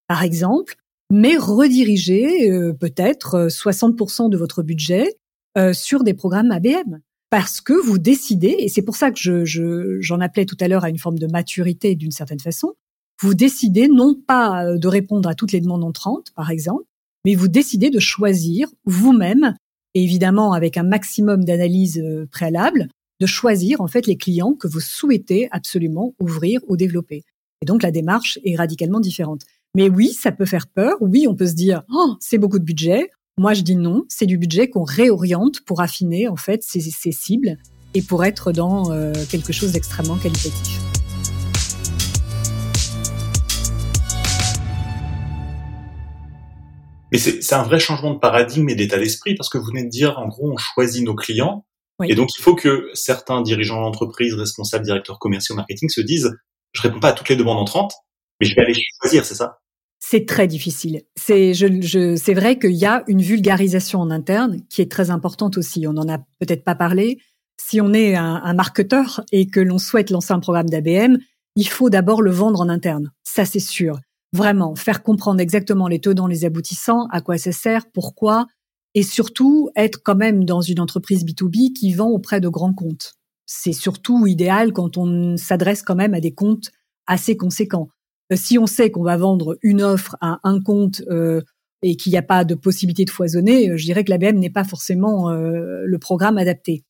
par 0.08 0.24
exemple, 0.24 0.76
mais 1.12 1.38
rediriger 1.38 2.52
euh, 2.52 2.74
peut-être 2.74 3.48
60% 3.48 4.26
euh, 4.26 4.30
de 4.30 4.38
votre 4.38 4.64
budget 4.64 5.18
euh, 5.58 5.74
sur 5.74 6.04
des 6.04 6.14
programmes 6.14 6.52
ABM. 6.52 7.00
Parce 7.30 7.60
que 7.60 7.74
vous 7.74 7.98
décidez, 7.98 8.56
et 8.60 8.70
c'est 8.70 8.82
pour 8.82 8.96
ça 8.96 9.12
que 9.12 9.18
je, 9.18 9.98
j'en 10.00 10.20
appelais 10.22 10.46
tout 10.46 10.58
à 10.60 10.68
l'heure 10.68 10.84
à 10.84 10.90
une 10.90 11.00
forme 11.00 11.20
de 11.20 11.28
maturité 11.28 11.96
d'une 11.96 12.12
certaine 12.12 12.40
façon, 12.40 12.76
vous 13.22 13.34
décidez 13.34 13.88
non 13.88 14.16
pas 14.16 14.78
de 14.78 14.88
répondre 14.88 15.28
à 15.28 15.36
toutes 15.36 15.52
les 15.52 15.60
demandes 15.60 15.84
entrantes, 15.84 16.32
par 16.36 16.52
exemple, 16.52 16.84
mais 17.26 17.36
vous 17.36 17.48
décidez 17.48 17.90
de 17.90 18.00
choisir 18.00 18.70
vous-même 18.86 19.56
et 19.96 20.04
évidemment 20.04 20.54
avec 20.54 20.78
un 20.78 20.84
maximum 20.84 21.44
d'analyse 21.44 21.98
euh, 21.98 22.28
préalable, 22.32 22.90
de 23.20 23.26
choisir 23.26 23.82
en 23.82 23.88
fait 23.88 24.06
les 24.06 24.18
clients 24.18 24.54
que 24.54 24.68
vous 24.68 24.82
souhaitez 24.82 25.48
absolument 25.52 26.14
ouvrir 26.20 26.60
ou 26.68 26.78
développer. 26.78 27.24
Et 27.62 27.66
donc 27.66 27.82
la 27.82 27.92
démarche 27.92 28.38
est 28.44 28.56
radicalement 28.56 29.00
différente. 29.00 29.42
Mais 29.76 29.90
oui, 29.90 30.14
ça 30.14 30.32
peut 30.32 30.46
faire 30.46 30.68
peur. 30.68 30.96
Oui, 31.02 31.28
on 31.28 31.36
peut 31.36 31.48
se 31.48 31.54
dire 31.54 31.84
oh, 31.94 32.16
c'est 32.22 32.38
beaucoup 32.38 32.60
de 32.60 32.64
budget. 32.64 33.10
Moi, 33.38 33.54
je 33.54 33.62
dis 33.62 33.76
non, 33.76 34.06
c'est 34.08 34.26
du 34.26 34.38
budget 34.38 34.70
qu'on 34.70 34.86
réoriente 34.86 35.66
pour 35.66 35.82
affiner 35.82 36.30
en 36.30 36.38
fait 36.38 36.64
ses, 36.64 36.80
cibles 37.12 37.58
et 37.94 38.02
pour 38.02 38.24
être 38.24 38.54
dans 38.54 38.94
euh, 38.94 39.12
quelque 39.30 39.52
chose 39.52 39.74
d'extrêmement 39.74 40.16
qualitatif. 40.16 40.80
Mais 47.12 47.18
c'est 47.18 47.54
un 47.54 47.64
vrai 47.64 47.80
changement 47.80 48.14
de 48.14 48.20
paradigme 48.20 48.70
et 48.70 48.76
d'état 48.76 48.98
d'esprit 48.98 49.36
parce 49.36 49.50
que 49.50 49.58
vous 49.58 49.66
venez 49.66 49.84
de 49.84 49.90
dire, 49.90 50.18
en 50.18 50.30
gros, 50.30 50.54
on 50.54 50.58
choisit 50.58 51.04
nos 51.04 51.16
clients. 51.16 51.66
Et 52.06 52.16
donc, 52.16 52.30
il 52.38 52.42
faut 52.42 52.56
que 52.56 52.90
certains 52.94 53.42
dirigeants 53.42 53.82
d'entreprise, 53.82 54.34
responsables, 54.36 54.86
directeurs 54.86 55.20
commerciaux, 55.20 55.56
marketing 55.56 55.90
se 55.90 56.02
disent, 56.02 56.32
je 56.72 56.82
réponds 56.82 57.02
pas 57.02 57.10
à 57.10 57.14
toutes 57.14 57.30
les 57.30 57.36
demandes 57.36 57.60
entrantes, 57.60 57.94
mais 58.40 58.48
je 58.48 58.56
vais 58.56 58.62
aller 58.62 58.74
choisir, 59.02 59.26
c'est 59.26 59.36
ça? 59.36 59.60
C'est 60.00 60.28
très 60.28 60.48
difficile. 60.48 61.02
C'est 61.16 61.54
je, 61.54 61.82
je, 61.82 62.16
c'est 62.16 62.34
vrai 62.34 62.60
qu'il 62.60 62.74
y 62.74 62.86
a 62.86 63.04
une 63.08 63.22
vulgarisation 63.22 64.00
en 64.00 64.12
interne 64.12 64.62
qui 64.70 64.82
est 64.82 64.92
très 64.92 65.10
importante 65.10 65.58
aussi. 65.58 65.88
On 65.88 65.94
n'en 65.94 66.08
a 66.08 66.20
peut-être 66.40 66.64
pas 66.64 66.76
parlé. 66.76 67.20
Si 67.60 67.82
on 67.82 67.94
est 67.94 68.16
un, 68.16 68.42
un 68.44 68.54
marketeur 68.54 69.24
et 69.32 69.48
que 69.48 69.60
l'on 69.60 69.80
souhaite 69.80 70.12
lancer 70.12 70.34
un 70.34 70.40
programme 70.40 70.70
d'ABM, 70.70 71.18
il 71.56 71.68
faut 71.68 71.90
d'abord 71.90 72.22
le 72.22 72.32
vendre 72.32 72.62
en 72.62 72.70
interne. 72.70 73.12
Ça, 73.24 73.46
c'est 73.46 73.60
sûr. 73.60 74.00
Vraiment, 74.34 74.76
faire 74.76 75.02
comprendre 75.02 75.40
exactement 75.40 75.88
les 75.88 76.00
tenants, 76.00 76.28
les 76.28 76.44
aboutissants, 76.44 77.08
à 77.12 77.22
quoi 77.22 77.38
ça 77.38 77.54
sert, 77.54 77.90
pourquoi, 77.92 78.48
et 78.94 79.04
surtout 79.04 79.70
être 79.76 80.02
quand 80.04 80.16
même 80.16 80.44
dans 80.44 80.62
une 80.62 80.80
entreprise 80.80 81.24
B2B 81.24 81.74
qui 81.74 81.94
vend 81.94 82.10
auprès 82.10 82.42
de 82.42 82.50
grands 82.50 82.74
comptes. 82.74 83.14
C'est 83.46 83.74
surtout 83.74 84.28
idéal 84.28 84.74
quand 84.74 84.98
on 84.98 85.38
s'adresse 85.38 85.84
quand 85.84 85.96
même 85.96 86.14
à 86.14 86.20
des 86.20 86.34
comptes 86.34 86.72
assez 87.08 87.38
conséquents. 87.38 87.90
Euh, 88.32 88.36
si 88.36 88.58
on 88.58 88.68
sait 88.68 88.92
qu'on 88.92 89.04
va 89.04 89.18
vendre 89.18 89.58
une 89.62 89.82
offre 89.82 90.16
à 90.22 90.40
un 90.44 90.62
compte 90.62 91.02
euh, 91.10 91.42
et 91.82 91.96
qu'il 91.96 92.12
n'y 92.12 92.18
a 92.18 92.24
pas 92.24 92.46
de 92.46 92.56
possibilité 92.56 93.06
de 93.06 93.10
foisonner, 93.10 93.70
euh, 93.70 93.78
je 93.78 93.86
dirais 93.86 94.04
que 94.04 94.10
l'ABM 94.10 94.38
n'est 94.38 94.50
pas 94.50 94.64
forcément 94.64 95.32
le 95.32 95.98
programme 96.00 96.38
adapté. 96.38 96.84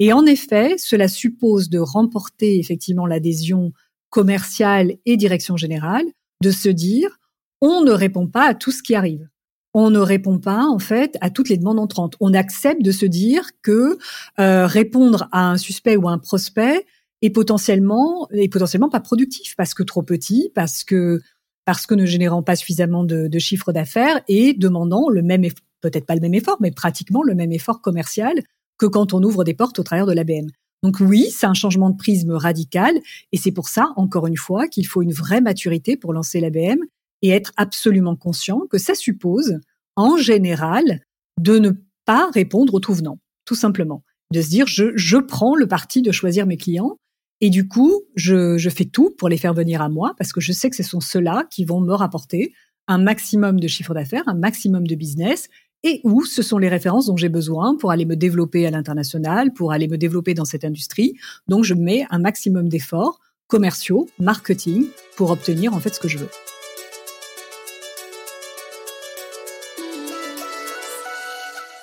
Et 0.00 0.12
en 0.12 0.26
effet, 0.26 0.76
cela 0.78 1.08
suppose 1.08 1.68
de 1.68 1.78
remporter 1.78 2.58
effectivement 2.58 3.06
l'adhésion 3.06 3.72
commerciale 4.10 4.94
et 5.06 5.16
direction 5.16 5.56
générale, 5.56 6.04
de 6.42 6.50
se 6.50 6.68
dire 6.68 7.18
on 7.60 7.82
ne 7.82 7.90
répond 7.90 8.26
pas 8.26 8.48
à 8.48 8.54
tout 8.54 8.70
ce 8.70 8.82
qui 8.82 8.94
arrive. 8.94 9.28
On 9.74 9.90
ne 9.90 9.98
répond 9.98 10.38
pas 10.38 10.64
en 10.64 10.78
fait 10.78 11.16
à 11.20 11.30
toutes 11.30 11.48
les 11.48 11.58
demandes 11.58 11.78
entrantes. 11.78 12.14
On 12.20 12.34
accepte 12.34 12.82
de 12.82 12.92
se 12.92 13.06
dire 13.06 13.50
que 13.62 13.98
euh, 14.38 14.66
répondre 14.66 15.28
à 15.32 15.50
un 15.50 15.56
suspect 15.56 15.96
ou 15.96 16.08
à 16.08 16.12
un 16.12 16.18
prospect 16.18 16.86
est 17.22 17.30
potentiellement 17.30 18.28
est 18.30 18.52
potentiellement 18.52 18.88
pas 18.88 19.00
productif 19.00 19.54
parce 19.56 19.74
que 19.74 19.82
trop 19.82 20.02
petit, 20.02 20.50
parce 20.54 20.84
que 20.84 21.20
parce 21.64 21.86
que 21.86 21.94
ne 21.94 22.06
générant 22.06 22.42
pas 22.42 22.56
suffisamment 22.56 23.04
de, 23.04 23.28
de 23.28 23.38
chiffre 23.38 23.72
d'affaires 23.72 24.22
et 24.28 24.54
demandant 24.54 25.08
le 25.10 25.22
même 25.22 25.44
peut-être 25.80 26.06
pas 26.06 26.14
le 26.14 26.20
même 26.20 26.34
effort, 26.34 26.56
mais 26.60 26.70
pratiquement 26.70 27.22
le 27.22 27.34
même 27.34 27.52
effort 27.52 27.80
commercial 27.80 28.34
que 28.78 28.86
quand 28.86 29.12
on 29.12 29.22
ouvre 29.22 29.44
des 29.44 29.54
portes 29.54 29.78
au 29.78 29.82
travers 29.82 30.06
de 30.06 30.12
l'ABM. 30.12 30.46
Donc 30.82 31.00
oui, 31.00 31.28
c'est 31.30 31.46
un 31.46 31.54
changement 31.54 31.90
de 31.90 31.96
prisme 31.96 32.32
radical 32.32 32.96
et 33.32 33.36
c'est 33.36 33.52
pour 33.52 33.68
ça, 33.68 33.92
encore 33.96 34.26
une 34.26 34.36
fois, 34.36 34.68
qu'il 34.68 34.86
faut 34.86 35.02
une 35.02 35.12
vraie 35.12 35.40
maturité 35.40 35.96
pour 35.96 36.12
lancer 36.12 36.40
l'ABM 36.40 36.78
et 37.22 37.30
être 37.30 37.52
absolument 37.56 38.14
conscient 38.14 38.60
que 38.70 38.78
ça 38.78 38.94
suppose, 38.94 39.58
en 39.96 40.16
général, 40.16 41.00
de 41.40 41.58
ne 41.58 41.70
pas 42.04 42.30
répondre 42.30 42.74
au 42.74 42.80
tout 42.80 42.94
venant, 42.94 43.18
tout 43.44 43.56
simplement. 43.56 44.04
De 44.32 44.40
se 44.40 44.48
dire, 44.48 44.66
je, 44.66 44.92
je 44.94 45.16
prends 45.16 45.56
le 45.56 45.66
parti 45.66 46.00
de 46.00 46.12
choisir 46.12 46.46
mes 46.46 46.56
clients 46.56 46.96
et 47.40 47.50
du 47.50 47.68
coup, 47.68 48.02
je, 48.16 48.58
je 48.58 48.70
fais 48.70 48.84
tout 48.84 49.10
pour 49.16 49.28
les 49.28 49.36
faire 49.36 49.54
venir 49.54 49.80
à 49.80 49.88
moi 49.88 50.14
parce 50.18 50.32
que 50.32 50.40
je 50.40 50.52
sais 50.52 50.70
que 50.70 50.76
ce 50.76 50.82
sont 50.82 51.00
ceux-là 51.00 51.44
qui 51.50 51.64
vont 51.64 51.80
me 51.80 51.94
rapporter 51.94 52.52
un 52.88 52.98
maximum 52.98 53.60
de 53.60 53.68
chiffre 53.68 53.94
d'affaires, 53.94 54.24
un 54.26 54.34
maximum 54.34 54.86
de 54.86 54.94
business 54.94 55.48
et 55.84 56.00
où 56.02 56.24
ce 56.24 56.42
sont 56.42 56.58
les 56.58 56.68
références 56.68 57.06
dont 57.06 57.16
j'ai 57.16 57.28
besoin 57.28 57.76
pour 57.76 57.92
aller 57.92 58.04
me 58.04 58.16
développer 58.16 58.66
à 58.66 58.70
l'international, 58.70 59.52
pour 59.52 59.72
aller 59.72 59.86
me 59.86 59.96
développer 59.96 60.34
dans 60.34 60.44
cette 60.44 60.64
industrie. 60.64 61.14
Donc 61.46 61.62
je 61.62 61.74
mets 61.74 62.04
un 62.10 62.18
maximum 62.18 62.68
d'efforts 62.68 63.20
commerciaux, 63.46 64.08
marketing, 64.18 64.86
pour 65.16 65.30
obtenir 65.30 65.74
en 65.74 65.80
fait 65.80 65.94
ce 65.94 66.00
que 66.00 66.08
je 66.08 66.18
veux. 66.18 66.30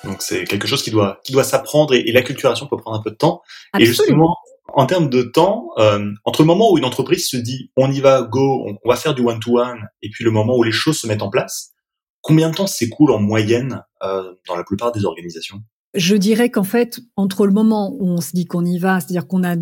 Donc 0.04 0.22
c'est 0.22 0.44
quelque 0.44 0.68
chose 0.68 0.82
qui 0.82 0.90
doit 0.90 1.20
qui 1.24 1.32
doit 1.32 1.44
s'apprendre 1.44 1.94
et, 1.94 2.12
l'acculturation 2.12 2.66
peut 2.66 2.76
prendre 2.76 2.98
un 2.98 3.02
peu 3.02 3.10
de 3.10 3.16
temps. 3.16 3.42
Et 3.78 3.86
justement, 3.86 4.36
en 4.72 4.86
termes 4.86 5.08
de 5.08 5.22
temps, 5.22 5.70
euh, 5.78 6.12
entre 6.24 6.42
le 6.42 6.46
moment 6.46 6.72
où 6.72 6.78
une 6.78 6.84
entreprise 6.84 7.28
se 7.28 7.36
dit 7.36 7.70
on 7.76 7.90
y 7.90 8.00
va, 8.00 8.22
go, 8.22 8.66
on, 8.66 8.88
va 8.88 8.96
faire 8.96 9.14
du 9.14 9.22
one 9.22 9.40
to 9.40 9.58
one, 9.58 9.88
et 10.02 10.10
puis 10.10 10.24
le 10.24 10.30
moment 10.30 10.56
où 10.56 10.62
les 10.62 10.72
choses 10.72 10.98
se 10.98 11.06
mettent 11.06 11.22
en 11.22 11.30
place, 11.30 11.72
combien 12.20 12.50
de 12.50 12.54
temps 12.54 12.66
s'écoule 12.66 13.10
en 13.12 13.20
moyenne 13.20 13.82
euh, 14.02 14.34
dans 14.46 14.56
la 14.56 14.64
plupart 14.64 14.92
des 14.92 15.04
organisations? 15.04 15.62
Je 15.94 16.16
dirais 16.16 16.50
qu'en 16.50 16.64
fait, 16.64 17.00
entre 17.16 17.46
le 17.46 17.52
moment 17.52 17.94
où 17.98 18.08
on 18.08 18.20
se 18.20 18.32
dit 18.34 18.44
qu'on 18.44 18.64
y 18.64 18.78
va, 18.78 19.00
c'est-à-dire 19.00 19.26
qu'on 19.26 19.44
a 19.44 19.56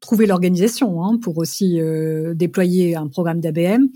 trouvé 0.00 0.26
l'organisation 0.26 1.02
hein, 1.02 1.18
pour 1.22 1.38
aussi 1.38 1.80
euh, 1.80 2.34
déployer 2.34 2.94
un 2.96 3.08
programme 3.08 3.40
d'ABM, 3.40 3.86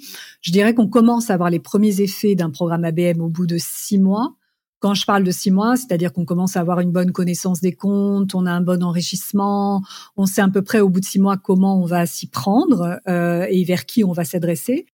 je 0.40 0.52
dirais 0.52 0.72
qu'on 0.72 0.88
commence 0.88 1.28
à 1.28 1.34
avoir 1.34 1.50
les 1.50 1.60
premiers 1.60 2.00
effets 2.00 2.34
d'un 2.34 2.50
programme 2.50 2.84
ABM 2.84 3.20
au 3.20 3.28
bout 3.28 3.46
de 3.46 3.58
six 3.58 3.98
mois 3.98 4.34
quand 4.80 4.94
je 4.94 5.04
parle 5.04 5.24
de 5.24 5.30
six 5.30 5.50
mois, 5.50 5.76
c'est-à-dire 5.76 6.12
qu'on 6.12 6.24
commence 6.24 6.56
à 6.56 6.60
avoir 6.60 6.80
une 6.80 6.92
bonne 6.92 7.12
connaissance 7.12 7.60
des 7.60 7.72
comptes, 7.72 8.34
on 8.34 8.46
a 8.46 8.52
un 8.52 8.60
bon 8.60 8.82
enrichissement, 8.82 9.82
on 10.16 10.26
sait 10.26 10.40
à 10.40 10.48
peu 10.48 10.62
près 10.62 10.80
au 10.80 10.88
bout 10.88 11.00
de 11.00 11.04
six 11.04 11.18
mois 11.18 11.36
comment 11.36 11.80
on 11.80 11.84
va 11.84 12.06
s'y 12.06 12.28
prendre 12.28 13.00
euh, 13.08 13.46
et 13.50 13.64
vers 13.64 13.86
qui 13.86 14.04
on 14.04 14.12
va 14.12 14.24
s'adresser. 14.24 14.86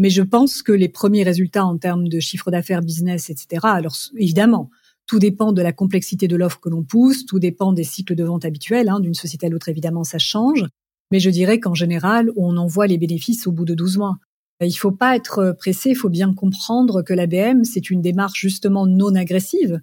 Mais 0.00 0.10
je 0.10 0.22
pense 0.22 0.62
que 0.62 0.72
les 0.72 0.88
premiers 0.88 1.24
résultats 1.24 1.64
en 1.64 1.76
termes 1.76 2.08
de 2.08 2.20
chiffre 2.20 2.50
d'affaires, 2.50 2.82
business, 2.82 3.30
etc. 3.30 3.60
Alors 3.64 3.96
évidemment, 4.16 4.70
tout 5.06 5.18
dépend 5.18 5.52
de 5.52 5.62
la 5.62 5.72
complexité 5.72 6.28
de 6.28 6.36
l'offre 6.36 6.60
que 6.60 6.68
l'on 6.68 6.84
pousse, 6.84 7.24
tout 7.24 7.38
dépend 7.38 7.72
des 7.72 7.84
cycles 7.84 8.14
de 8.14 8.24
vente 8.24 8.44
habituels. 8.44 8.88
Hein, 8.88 9.00
D'une 9.00 9.14
société 9.14 9.46
à 9.46 9.48
l'autre, 9.48 9.68
évidemment, 9.68 10.04
ça 10.04 10.18
change. 10.18 10.66
Mais 11.10 11.18
je 11.20 11.30
dirais 11.30 11.58
qu'en 11.58 11.74
général, 11.74 12.30
on 12.36 12.56
en 12.56 12.66
voit 12.66 12.86
les 12.86 12.98
bénéfices 12.98 13.46
au 13.46 13.52
bout 13.52 13.64
de 13.64 13.74
12 13.74 13.98
mois. 13.98 14.18
Il 14.60 14.72
faut 14.72 14.90
pas 14.90 15.14
être 15.14 15.54
pressé, 15.56 15.90
il 15.90 15.94
faut 15.96 16.08
bien 16.08 16.34
comprendre 16.34 17.02
que 17.02 17.14
l'ABM, 17.14 17.62
c'est 17.62 17.90
une 17.90 18.02
démarche 18.02 18.40
justement 18.40 18.86
non 18.86 19.14
agressive, 19.14 19.80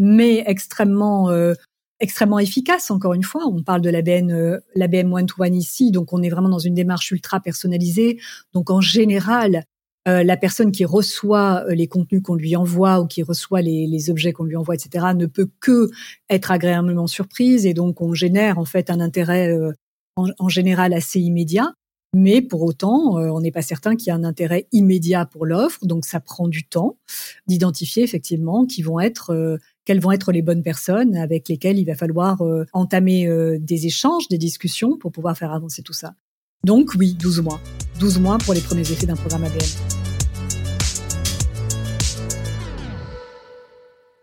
mais 0.00 0.42
extrêmement 0.46 1.30
euh, 1.30 1.54
extrêmement 2.00 2.40
efficace. 2.40 2.90
Encore 2.90 3.14
une 3.14 3.22
fois, 3.22 3.46
on 3.46 3.62
parle 3.62 3.82
de 3.82 3.90
l'ABM 3.90 4.30
euh, 4.30 5.14
one 5.14 5.26
to 5.26 5.42
one 5.42 5.54
ici, 5.54 5.92
donc 5.92 6.12
on 6.12 6.22
est 6.22 6.28
vraiment 6.28 6.48
dans 6.48 6.58
une 6.58 6.74
démarche 6.74 7.12
ultra 7.12 7.38
personnalisée. 7.38 8.18
Donc 8.52 8.70
en 8.70 8.80
général, 8.80 9.64
euh, 10.08 10.24
la 10.24 10.36
personne 10.36 10.72
qui 10.72 10.84
reçoit 10.84 11.64
les 11.68 11.86
contenus 11.86 12.22
qu'on 12.22 12.34
lui 12.34 12.56
envoie 12.56 13.00
ou 13.00 13.06
qui 13.06 13.22
reçoit 13.22 13.62
les, 13.62 13.86
les 13.86 14.10
objets 14.10 14.32
qu'on 14.32 14.44
lui 14.44 14.56
envoie, 14.56 14.74
etc., 14.74 15.06
ne 15.14 15.26
peut 15.26 15.48
que 15.60 15.88
être 16.28 16.50
agréablement 16.50 17.06
surprise 17.06 17.64
et 17.64 17.74
donc 17.74 18.00
on 18.02 18.12
génère 18.12 18.58
en 18.58 18.64
fait 18.64 18.90
un 18.90 18.98
intérêt 18.98 19.56
en 20.16 20.48
général 20.48 20.92
assez 20.94 21.20
immédiat. 21.20 21.72
Mais 22.14 22.40
pour 22.40 22.62
autant, 22.62 23.18
euh, 23.18 23.28
on 23.28 23.40
n'est 23.40 23.50
pas 23.50 23.62
certain 23.62 23.96
qu'il 23.96 24.06
y 24.06 24.10
ait 24.10 24.18
un 24.18 24.24
intérêt 24.24 24.68
immédiat 24.72 25.26
pour 25.26 25.44
l'offre. 25.44 25.84
Donc, 25.84 26.04
ça 26.06 26.20
prend 26.20 26.48
du 26.48 26.66
temps 26.66 26.96
d'identifier 27.46 28.02
effectivement 28.02 28.64
qui 28.64 28.82
vont 28.82 29.00
être, 29.00 29.34
euh, 29.34 29.58
quelles 29.84 30.00
vont 30.00 30.12
être 30.12 30.32
les 30.32 30.42
bonnes 30.42 30.62
personnes 30.62 31.16
avec 31.16 31.48
lesquelles 31.48 31.78
il 31.78 31.84
va 31.84 31.94
falloir 31.94 32.42
euh, 32.42 32.64
entamer 32.72 33.28
des 33.58 33.86
échanges, 33.86 34.28
des 34.28 34.38
discussions 34.38 34.96
pour 34.96 35.12
pouvoir 35.12 35.36
faire 35.36 35.52
avancer 35.52 35.82
tout 35.82 35.92
ça. 35.92 36.14
Donc, 36.64 36.92
oui, 36.98 37.14
12 37.14 37.42
mois. 37.42 37.60
12 38.00 38.18
mois 38.20 38.38
pour 38.38 38.54
les 38.54 38.60
premiers 38.60 38.90
effets 38.90 39.06
d'un 39.06 39.16
programme 39.16 39.44
ABM. 39.44 39.56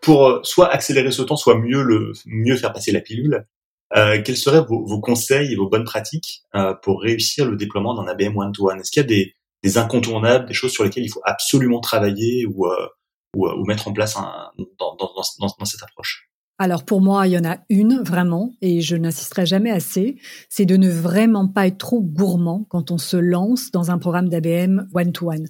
Pour 0.01 0.39
soit 0.43 0.67
accélérer 0.69 1.11
ce 1.11 1.21
temps, 1.21 1.37
soit 1.37 1.57
mieux 1.57 1.81
le 1.81 2.11
mieux 2.25 2.57
faire 2.57 2.73
passer 2.73 2.91
la 2.91 2.99
pilule, 2.99 3.45
euh, 3.95 4.21
quels 4.21 4.37
seraient 4.37 4.63
vos, 4.67 4.99
conseils 4.99 5.53
et 5.53 5.55
vos 5.55 5.69
bonnes 5.69 5.83
pratiques 5.83 6.43
euh, 6.55 6.73
pour 6.73 7.01
réussir 7.01 7.49
le 7.49 7.55
déploiement 7.55 7.93
d'un 7.93 8.07
ABM 8.07 8.35
one-to-one 8.37 8.79
Est-ce 8.79 8.91
qu'il 8.91 9.01
y 9.01 9.05
a 9.05 9.07
des, 9.07 9.35
des, 9.63 9.77
incontournables, 9.77 10.47
des 10.47 10.53
choses 10.53 10.71
sur 10.71 10.83
lesquelles 10.83 11.05
il 11.05 11.11
faut 11.11 11.21
absolument 11.25 11.79
travailler 11.79 12.45
ou, 12.45 12.65
euh, 12.65 12.87
ou, 13.35 13.47
ou, 13.47 13.65
mettre 13.65 13.87
en 13.87 13.93
place 13.93 14.17
un, 14.17 14.51
dans, 14.79 14.95
dans, 14.95 15.11
dans, 15.39 15.47
dans 15.59 15.65
cette 15.65 15.83
approche? 15.83 16.29
Alors 16.59 16.85
pour 16.85 17.01
moi, 17.01 17.27
il 17.27 17.33
y 17.33 17.37
en 17.37 17.45
a 17.45 17.57
une 17.69 18.01
vraiment, 18.03 18.53
et 18.61 18.81
je 18.81 18.95
n'insisterai 18.95 19.45
jamais 19.45 19.71
assez, 19.71 20.17
c'est 20.49 20.65
de 20.65 20.77
ne 20.77 20.89
vraiment 20.89 21.47
pas 21.47 21.67
être 21.67 21.79
trop 21.79 22.01
gourmand 22.01 22.65
quand 22.69 22.91
on 22.91 22.97
se 22.97 23.17
lance 23.17 23.71
dans 23.71 23.91
un 23.91 23.97
programme 23.97 24.29
d'ABM 24.29 24.87
one-to-one. 24.93 25.47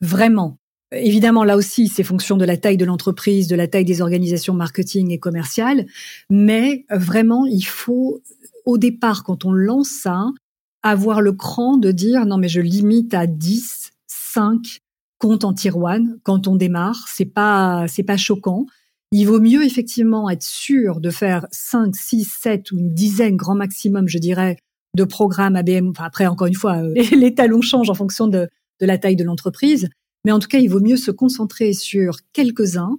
Vraiment, 0.00 0.58
Évidemment, 0.92 1.42
là 1.42 1.56
aussi, 1.56 1.88
c'est 1.88 2.04
fonction 2.04 2.36
de 2.36 2.44
la 2.44 2.56
taille 2.56 2.76
de 2.76 2.84
l'entreprise, 2.84 3.48
de 3.48 3.56
la 3.56 3.66
taille 3.66 3.84
des 3.84 4.00
organisations 4.02 4.54
marketing 4.54 5.10
et 5.10 5.18
commerciales, 5.18 5.86
mais 6.30 6.84
vraiment, 6.90 7.44
il 7.44 7.64
faut, 7.64 8.22
au 8.64 8.78
départ, 8.78 9.24
quand 9.24 9.44
on 9.44 9.50
lance 9.50 9.88
ça, 9.88 10.26
avoir 10.82 11.20
le 11.20 11.32
cran 11.32 11.76
de 11.76 11.90
dire 11.90 12.24
non, 12.24 12.38
mais 12.38 12.48
je 12.48 12.60
limite 12.60 13.14
à 13.14 13.26
10, 13.26 13.90
5 14.06 14.80
comptes 15.18 15.44
en 15.44 15.52
tier 15.52 15.72
one 15.74 16.18
quand 16.22 16.46
on 16.46 16.54
démarre. 16.54 17.06
C'est 17.08 17.24
pas, 17.24 17.86
c'est 17.88 18.04
pas 18.04 18.16
choquant. 18.16 18.66
Il 19.10 19.24
vaut 19.26 19.40
mieux 19.40 19.64
effectivement 19.64 20.30
être 20.30 20.42
sûr 20.42 21.00
de 21.00 21.10
faire 21.10 21.46
5, 21.50 21.96
6, 21.96 22.24
7 22.24 22.70
ou 22.70 22.78
une 22.78 22.94
dizaine, 22.94 23.36
grand 23.36 23.56
maximum, 23.56 24.08
je 24.08 24.18
dirais, 24.18 24.58
de 24.94 25.04
programmes 25.04 25.56
ABM. 25.56 25.88
Enfin, 25.90 26.04
après, 26.04 26.26
encore 26.26 26.46
une 26.46 26.54
fois, 26.54 26.76
euh, 26.76 26.94
les 27.16 27.34
talons 27.34 27.62
changent 27.62 27.90
en 27.90 27.94
fonction 27.94 28.28
de 28.28 28.48
la 28.80 28.98
taille 28.98 29.16
de 29.16 29.24
l'entreprise. 29.24 29.88
Mais 30.26 30.32
en 30.32 30.40
tout 30.40 30.48
cas, 30.48 30.58
il 30.58 30.68
vaut 30.68 30.80
mieux 30.80 30.96
se 30.96 31.12
concentrer 31.12 31.72
sur 31.72 32.16
quelques-uns 32.32 32.98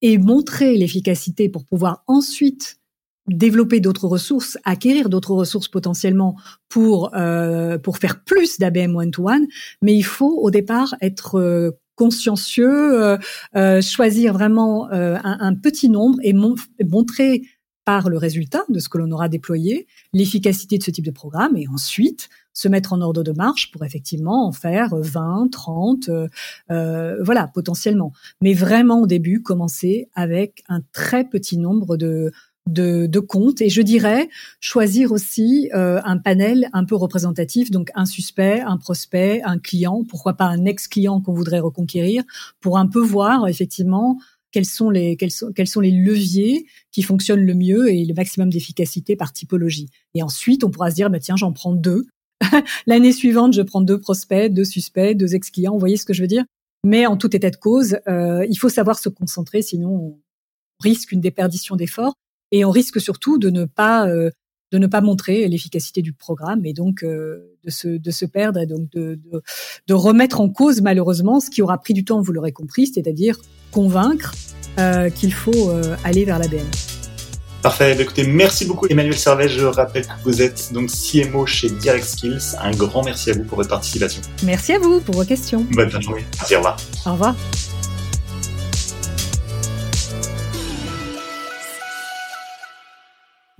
et 0.00 0.16
montrer 0.16 0.78
l'efficacité 0.78 1.50
pour 1.50 1.66
pouvoir 1.66 2.02
ensuite 2.06 2.78
développer 3.28 3.78
d'autres 3.78 4.08
ressources, 4.08 4.56
acquérir 4.64 5.10
d'autres 5.10 5.34
ressources 5.34 5.68
potentiellement 5.68 6.34
pour 6.70 7.14
euh, 7.14 7.76
pour 7.76 7.98
faire 7.98 8.24
plus 8.24 8.58
d'ABM 8.58 8.96
one 8.96 9.10
to 9.10 9.28
one. 9.28 9.46
Mais 9.82 9.94
il 9.94 10.02
faut 10.02 10.40
au 10.40 10.50
départ 10.50 10.94
être 11.02 11.38
euh, 11.38 11.72
consciencieux, 11.94 13.02
euh, 13.04 13.18
euh, 13.54 13.82
choisir 13.82 14.32
vraiment 14.32 14.90
un, 14.90 15.20
un, 15.22 15.54
petit 15.54 15.90
nombre 15.90 16.18
et 16.22 16.32
montrer 16.32 17.42
par 17.84 18.08
le 18.08 18.16
résultat 18.16 18.62
de 18.68 18.78
ce 18.78 18.88
que 18.88 18.98
l'on 18.98 19.10
aura 19.10 19.28
déployé, 19.28 19.86
l'efficacité 20.12 20.78
de 20.78 20.82
ce 20.82 20.90
type 20.90 21.04
de 21.04 21.10
programme, 21.10 21.56
et 21.56 21.66
ensuite 21.68 22.28
se 22.54 22.68
mettre 22.68 22.92
en 22.92 23.00
ordre 23.00 23.22
de 23.22 23.32
marche 23.32 23.70
pour 23.70 23.84
effectivement 23.84 24.46
en 24.46 24.52
faire 24.52 24.94
20, 24.94 25.50
30, 25.50 26.08
euh, 26.08 26.28
euh, 26.70 27.16
voilà, 27.22 27.48
potentiellement. 27.48 28.12
Mais 28.40 28.52
vraiment 28.52 29.00
au 29.00 29.06
début, 29.06 29.42
commencer 29.42 30.08
avec 30.14 30.62
un 30.68 30.82
très 30.92 31.24
petit 31.24 31.56
nombre 31.56 31.96
de, 31.96 32.30
de, 32.66 33.06
de 33.06 33.20
comptes 33.20 33.60
et 33.60 33.68
je 33.68 33.82
dirais 33.82 34.28
choisir 34.60 35.12
aussi 35.12 35.70
euh, 35.74 36.00
un 36.04 36.18
panel 36.18 36.68
un 36.72 36.84
peu 36.84 36.94
représentatif, 36.94 37.70
donc 37.70 37.90
un 37.94 38.06
suspect, 38.06 38.60
un 38.60 38.76
prospect, 38.76 39.42
un 39.44 39.58
client, 39.58 40.04
pourquoi 40.08 40.34
pas 40.34 40.46
un 40.46 40.64
ex-client 40.64 41.20
qu'on 41.20 41.32
voudrait 41.32 41.60
reconquérir, 41.60 42.22
pour 42.60 42.78
un 42.78 42.86
peu 42.86 43.00
voir 43.00 43.48
effectivement 43.48 44.18
quels 44.52 44.66
sont 44.66 44.90
les 44.90 45.16
quels 45.16 45.30
sont, 45.30 45.52
quels 45.52 45.66
sont 45.66 45.80
les 45.80 45.90
leviers 45.90 46.66
qui 46.92 47.02
fonctionnent 47.02 47.44
le 47.44 47.54
mieux 47.54 47.90
et 47.90 48.04
le 48.04 48.14
maximum 48.14 48.50
d'efficacité 48.50 49.16
par 49.16 49.32
typologie. 49.32 49.88
Et 50.14 50.22
ensuite, 50.22 50.62
on 50.64 50.70
pourra 50.70 50.90
se 50.90 50.94
dire 50.94 51.10
bah 51.10 51.18
tiens, 51.18 51.36
j'en 51.36 51.52
prends 51.52 51.74
deux. 51.74 52.06
L'année 52.86 53.12
suivante, 53.12 53.54
je 53.54 53.62
prends 53.62 53.80
deux 53.80 53.98
prospects, 53.98 54.52
deux 54.52 54.64
suspects, 54.64 55.14
deux 55.16 55.34
ex-clients. 55.34 55.72
Vous 55.72 55.80
voyez 55.80 55.96
ce 55.96 56.04
que 56.04 56.12
je 56.12 56.22
veux 56.22 56.28
dire? 56.28 56.44
Mais 56.84 57.06
en 57.06 57.16
tout 57.16 57.34
état 57.34 57.50
de 57.50 57.56
cause, 57.56 57.98
euh, 58.08 58.44
il 58.48 58.56
faut 58.56 58.68
savoir 58.68 58.98
se 58.98 59.08
concentrer, 59.08 59.62
sinon 59.62 59.90
on 59.90 60.18
risque 60.80 61.12
une 61.12 61.20
déperdition 61.20 61.76
d'efforts 61.76 62.14
et 62.50 62.64
on 62.64 62.70
risque 62.70 63.00
surtout 63.00 63.38
de 63.38 63.50
ne 63.50 63.64
pas 63.64 64.08
euh, 64.08 64.30
de 64.72 64.78
ne 64.78 64.86
pas 64.86 65.00
montrer 65.00 65.46
l'efficacité 65.48 66.02
du 66.02 66.12
programme 66.12 66.64
et 66.64 66.72
donc 66.72 67.04
euh, 67.04 67.52
de, 67.64 67.70
se, 67.70 67.88
de 67.88 68.10
se 68.10 68.24
perdre 68.24 68.58
et 68.58 68.66
donc 68.66 68.90
de, 68.90 69.20
de, 69.30 69.42
de, 69.86 69.94
remettre 69.94 70.40
en 70.40 70.48
cause 70.48 70.80
malheureusement 70.80 71.40
ce 71.40 71.50
qui 71.50 71.62
aura 71.62 71.78
pris 71.78 71.94
du 71.94 72.04
temps, 72.04 72.20
vous 72.20 72.32
l'aurez 72.32 72.52
compris, 72.52 72.86
c'est-à-dire 72.86 73.36
convaincre 73.70 74.34
euh, 74.78 75.10
qu'il 75.10 75.32
faut 75.32 75.70
euh, 75.70 75.96
aller 76.04 76.24
vers 76.24 76.38
l'ABM. 76.38 76.66
Parfait. 77.62 77.94
Bah, 77.94 78.02
écoutez, 78.02 78.26
merci 78.26 78.64
beaucoup 78.64 78.86
Emmanuel 78.88 79.16
Servet. 79.16 79.48
Je 79.48 79.64
rappelle 79.64 80.04
que 80.04 80.24
vous 80.24 80.42
êtes 80.42 80.72
donc 80.72 80.90
CMO 80.90 81.46
chez 81.46 81.70
Direct 81.70 82.04
Skills. 82.04 82.56
Un 82.60 82.72
grand 82.72 83.04
merci 83.04 83.30
à 83.30 83.34
vous 83.34 83.44
pour 83.44 83.56
votre 83.56 83.70
participation. 83.70 84.22
Merci 84.42 84.72
à 84.72 84.78
vous 84.78 85.00
pour 85.00 85.14
vos 85.14 85.24
questions. 85.24 85.64
Bonne 85.70 85.90
fin 85.90 85.98
de 85.98 86.02
journée. 86.02 86.24
Merci, 86.38 86.54
au 86.54 86.58
revoir. 86.58 86.76
Au 87.06 87.12
revoir. 87.12 87.36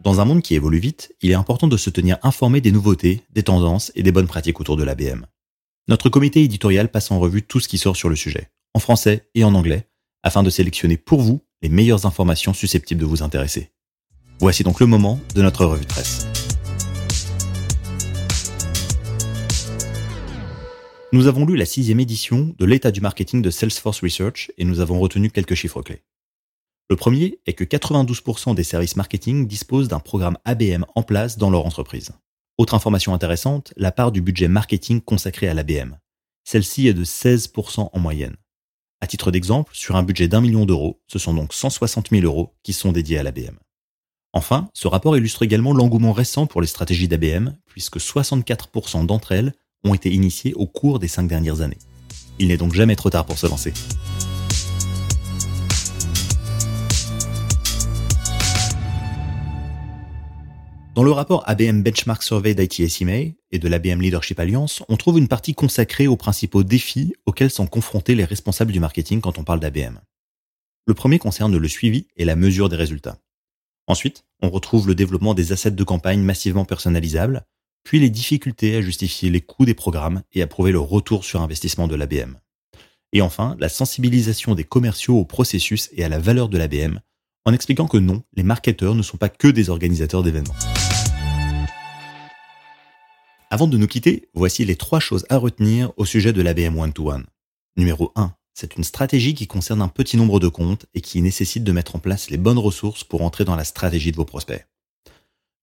Dans 0.02 0.20
un 0.20 0.24
monde 0.24 0.42
qui 0.42 0.56
évolue 0.56 0.80
vite, 0.80 1.14
il 1.22 1.30
est 1.30 1.34
important 1.34 1.68
de 1.68 1.76
se 1.76 1.88
tenir 1.88 2.18
informé 2.24 2.60
des 2.60 2.72
nouveautés, 2.72 3.22
des 3.30 3.44
tendances 3.44 3.92
et 3.94 4.02
des 4.02 4.10
bonnes 4.10 4.26
pratiques 4.26 4.58
autour 4.58 4.76
de 4.76 4.82
l'ABM. 4.82 5.26
Notre 5.86 6.08
comité 6.08 6.42
éditorial 6.42 6.90
passe 6.90 7.12
en 7.12 7.20
revue 7.20 7.44
tout 7.44 7.60
ce 7.60 7.68
qui 7.68 7.78
sort 7.78 7.94
sur 7.94 8.08
le 8.08 8.16
sujet, 8.16 8.50
en 8.74 8.80
français 8.80 9.28
et 9.36 9.44
en 9.44 9.54
anglais, 9.54 9.86
afin 10.24 10.42
de 10.42 10.50
sélectionner 10.50 10.96
pour 10.96 11.20
vous 11.20 11.44
les 11.62 11.68
meilleures 11.68 12.04
informations 12.04 12.52
susceptibles 12.52 13.00
de 13.00 13.06
vous 13.06 13.22
intéresser. 13.22 13.70
Voici 14.40 14.64
donc 14.64 14.80
le 14.80 14.86
moment 14.86 15.20
de 15.36 15.42
notre 15.42 15.64
revue 15.64 15.84
de 15.84 15.88
presse. 15.88 16.26
Nous 21.12 21.28
avons 21.28 21.46
lu 21.46 21.54
la 21.54 21.64
sixième 21.64 22.00
édition 22.00 22.56
de 22.58 22.64
l'état 22.64 22.90
du 22.90 23.00
marketing 23.00 23.40
de 23.40 23.50
Salesforce 23.50 24.00
Research 24.00 24.50
et 24.58 24.64
nous 24.64 24.80
avons 24.80 24.98
retenu 24.98 25.30
quelques 25.30 25.54
chiffres 25.54 25.82
clés. 25.82 26.02
Le 26.92 26.96
premier 26.96 27.38
est 27.46 27.54
que 27.54 27.64
92% 27.64 28.54
des 28.54 28.64
services 28.64 28.96
marketing 28.96 29.46
disposent 29.46 29.88
d'un 29.88 29.98
programme 29.98 30.36
ABM 30.44 30.84
en 30.94 31.02
place 31.02 31.38
dans 31.38 31.48
leur 31.48 31.64
entreprise. 31.64 32.10
Autre 32.58 32.74
information 32.74 33.14
intéressante, 33.14 33.72
la 33.78 33.92
part 33.92 34.12
du 34.12 34.20
budget 34.20 34.46
marketing 34.46 35.00
consacré 35.00 35.48
à 35.48 35.54
l'ABM. 35.54 35.96
Celle-ci 36.44 36.88
est 36.88 36.92
de 36.92 37.02
16% 37.02 37.88
en 37.90 37.98
moyenne. 37.98 38.36
À 39.00 39.06
titre 39.06 39.30
d'exemple, 39.30 39.72
sur 39.74 39.96
un 39.96 40.02
budget 40.02 40.28
d'un 40.28 40.42
million 40.42 40.66
d'euros, 40.66 41.00
ce 41.06 41.18
sont 41.18 41.32
donc 41.32 41.54
160 41.54 42.10
000 42.10 42.26
euros 42.26 42.52
qui 42.62 42.74
sont 42.74 42.92
dédiés 42.92 43.16
à 43.16 43.22
l'ABM. 43.22 43.56
Enfin, 44.34 44.68
ce 44.74 44.86
rapport 44.86 45.16
illustre 45.16 45.44
également 45.44 45.72
l'engouement 45.72 46.12
récent 46.12 46.46
pour 46.46 46.60
les 46.60 46.66
stratégies 46.66 47.08
d'ABM, 47.08 47.56
puisque 47.64 47.96
64% 47.96 49.06
d'entre 49.06 49.32
elles 49.32 49.54
ont 49.82 49.94
été 49.94 50.12
initiées 50.12 50.52
au 50.52 50.66
cours 50.66 50.98
des 50.98 51.08
cinq 51.08 51.26
dernières 51.26 51.62
années. 51.62 51.78
Il 52.38 52.48
n'est 52.48 52.58
donc 52.58 52.74
jamais 52.74 52.96
trop 52.96 53.08
tard 53.08 53.24
pour 53.24 53.38
se 53.38 53.46
lancer. 53.46 53.72
Dans 60.94 61.04
le 61.04 61.10
rapport 61.10 61.42
ABM 61.48 61.80
Benchmark 61.80 62.22
Survey 62.22 62.54
d'ITSMA 62.54 63.32
et 63.50 63.58
de 63.58 63.66
l'ABM 63.66 64.02
Leadership 64.02 64.38
Alliance, 64.38 64.82
on 64.90 64.98
trouve 64.98 65.18
une 65.18 65.26
partie 65.26 65.54
consacrée 65.54 66.06
aux 66.06 66.18
principaux 66.18 66.64
défis 66.64 67.14
auxquels 67.24 67.50
sont 67.50 67.66
confrontés 67.66 68.14
les 68.14 68.26
responsables 68.26 68.72
du 68.72 68.80
marketing 68.80 69.22
quand 69.22 69.38
on 69.38 69.44
parle 69.44 69.60
d'ABM. 69.60 70.00
Le 70.86 70.92
premier 70.92 71.18
concerne 71.18 71.56
le 71.56 71.68
suivi 71.68 72.08
et 72.18 72.26
la 72.26 72.36
mesure 72.36 72.68
des 72.68 72.76
résultats. 72.76 73.16
Ensuite, 73.86 74.24
on 74.42 74.50
retrouve 74.50 74.86
le 74.86 74.94
développement 74.94 75.32
des 75.32 75.52
assets 75.52 75.70
de 75.70 75.84
campagne 75.84 76.20
massivement 76.20 76.66
personnalisables, 76.66 77.46
puis 77.84 77.98
les 77.98 78.10
difficultés 78.10 78.76
à 78.76 78.82
justifier 78.82 79.30
les 79.30 79.40
coûts 79.40 79.64
des 79.64 79.72
programmes 79.72 80.22
et 80.34 80.42
à 80.42 80.46
prouver 80.46 80.72
le 80.72 80.78
retour 80.78 81.24
sur 81.24 81.40
investissement 81.40 81.88
de 81.88 81.94
l'ABM. 81.94 82.36
Et 83.14 83.22
enfin, 83.22 83.56
la 83.58 83.70
sensibilisation 83.70 84.54
des 84.54 84.64
commerciaux 84.64 85.16
au 85.16 85.24
processus 85.24 85.88
et 85.92 86.04
à 86.04 86.10
la 86.10 86.18
valeur 86.18 86.50
de 86.50 86.58
l'ABM, 86.58 87.00
en 87.46 87.52
expliquant 87.54 87.88
que 87.88 87.96
non, 87.96 88.22
les 88.34 88.42
marketeurs 88.42 88.94
ne 88.94 89.02
sont 89.02 89.16
pas 89.16 89.30
que 89.30 89.48
des 89.48 89.70
organisateurs 89.70 90.22
d'événements. 90.22 90.54
Avant 93.52 93.66
de 93.66 93.76
nous 93.76 93.86
quitter, 93.86 94.30
voici 94.32 94.64
les 94.64 94.76
trois 94.76 94.98
choses 94.98 95.26
à 95.28 95.36
retenir 95.36 95.92
au 95.98 96.06
sujet 96.06 96.32
de 96.32 96.40
l'ABM 96.40 96.78
One-to-One. 96.78 97.26
Numéro 97.76 98.10
1. 98.14 98.34
C'est 98.54 98.76
une 98.76 98.82
stratégie 98.82 99.34
qui 99.34 99.46
concerne 99.46 99.82
un 99.82 99.88
petit 99.88 100.16
nombre 100.16 100.40
de 100.40 100.48
comptes 100.48 100.86
et 100.94 101.02
qui 101.02 101.20
nécessite 101.20 101.62
de 101.62 101.70
mettre 101.70 101.94
en 101.94 101.98
place 101.98 102.30
les 102.30 102.38
bonnes 102.38 102.58
ressources 102.58 103.04
pour 103.04 103.20
entrer 103.20 103.44
dans 103.44 103.54
la 103.54 103.64
stratégie 103.64 104.10
de 104.10 104.16
vos 104.16 104.24
prospects. 104.24 104.66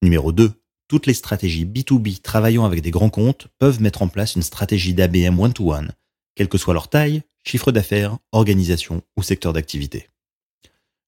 Numéro 0.04 0.32
2. 0.32 0.52
Toutes 0.88 1.08
les 1.08 1.16
stratégies 1.16 1.66
B2B 1.66 2.22
travaillant 2.22 2.64
avec 2.64 2.84
des 2.84 2.92
grands 2.92 3.10
comptes 3.10 3.48
peuvent 3.58 3.82
mettre 3.82 4.04
en 4.04 4.08
place 4.08 4.36
une 4.36 4.44
stratégie 4.44 4.94
d'ABM 4.94 5.40
one-to-one, 5.40 5.92
quelle 6.36 6.48
que 6.48 6.60
soit 6.60 6.76
leur 6.76 6.90
taille, 6.90 7.24
chiffre 7.44 7.72
d'affaires, 7.72 8.20
organisation 8.32 9.02
ou 9.18 9.24
secteur 9.24 9.52
d'activité. 9.52 10.10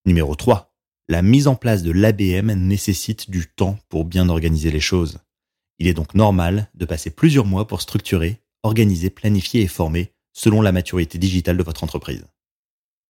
Numéro 0.08 0.34
3. 0.34 0.74
La 1.10 1.22
mise 1.22 1.48
en 1.48 1.54
place 1.54 1.84
de 1.84 1.92
l'ABM 1.92 2.54
nécessite 2.54 3.30
du 3.30 3.46
temps 3.46 3.78
pour 3.88 4.04
bien 4.04 4.30
organiser 4.30 4.72
les 4.72 4.80
choses. 4.80 5.20
Il 5.82 5.88
est 5.88 5.96
donc 5.96 6.14
normal 6.14 6.70
de 6.76 6.86
passer 6.86 7.10
plusieurs 7.10 7.48
mois 7.48 7.66
pour 7.66 7.82
structurer, 7.82 8.40
organiser, 8.62 9.10
planifier 9.10 9.64
et 9.64 9.68
former 9.68 10.12
selon 10.32 10.62
la 10.62 10.72
maturité 10.72 11.18
digitale 11.18 11.58
de 11.58 11.64
votre 11.64 11.84
entreprise. 11.84 12.24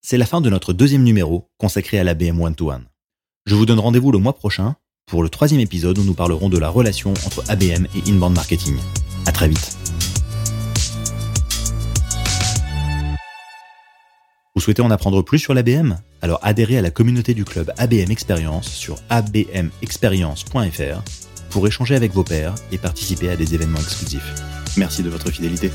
C'est 0.02 0.18
la 0.18 0.26
fin 0.26 0.40
de 0.40 0.50
notre 0.50 0.72
deuxième 0.72 1.04
numéro 1.04 1.50
consacré 1.58 2.00
à 2.00 2.06
l'ABM 2.06 2.40
One-to-One. 2.40 2.86
Je 3.46 3.56
vous 3.56 3.66
donne 3.66 3.82
rendez-vous 3.82 4.14
le 4.14 4.20
mois 4.20 4.32
prochain 4.32 4.78
pour 5.06 5.22
le 5.22 5.28
troisième 5.28 5.60
épisode 5.60 5.98
où 5.98 6.06
nous 6.06 6.14
parlerons 6.14 6.48
de 6.48 6.58
la 6.58 6.70
relation 6.70 7.12
entre 7.12 7.44
ABM 7.50 7.88
et 7.94 8.10
inbound 8.10 8.36
marketing. 8.36 8.78
À 9.26 9.34
très 9.34 9.50
vite. 9.50 9.78
Vous 14.56 14.62
souhaitez 14.62 14.82
en 14.82 14.92
apprendre 14.92 15.22
plus 15.24 15.40
sur 15.40 15.54
l'ABM 15.54 15.98
Alors 16.22 16.40
adhérez 16.42 16.78
à 16.78 16.82
la 16.82 16.90
communauté 16.90 17.34
du 17.34 17.44
club 17.44 17.74
ABM 17.78 18.12
Experience 18.12 18.70
sur 18.70 18.96
abmexperience.fr 19.10 21.31
pour 21.52 21.68
échanger 21.68 21.96
avec 21.96 22.14
vos 22.14 22.24
pairs 22.24 22.56
et 22.72 22.78
participer 22.78 23.30
à 23.30 23.36
des 23.36 23.54
événements 23.54 23.80
exclusifs. 23.80 24.34
Merci 24.78 25.04
de 25.04 25.10
votre 25.10 25.30
fidélité. 25.30 25.72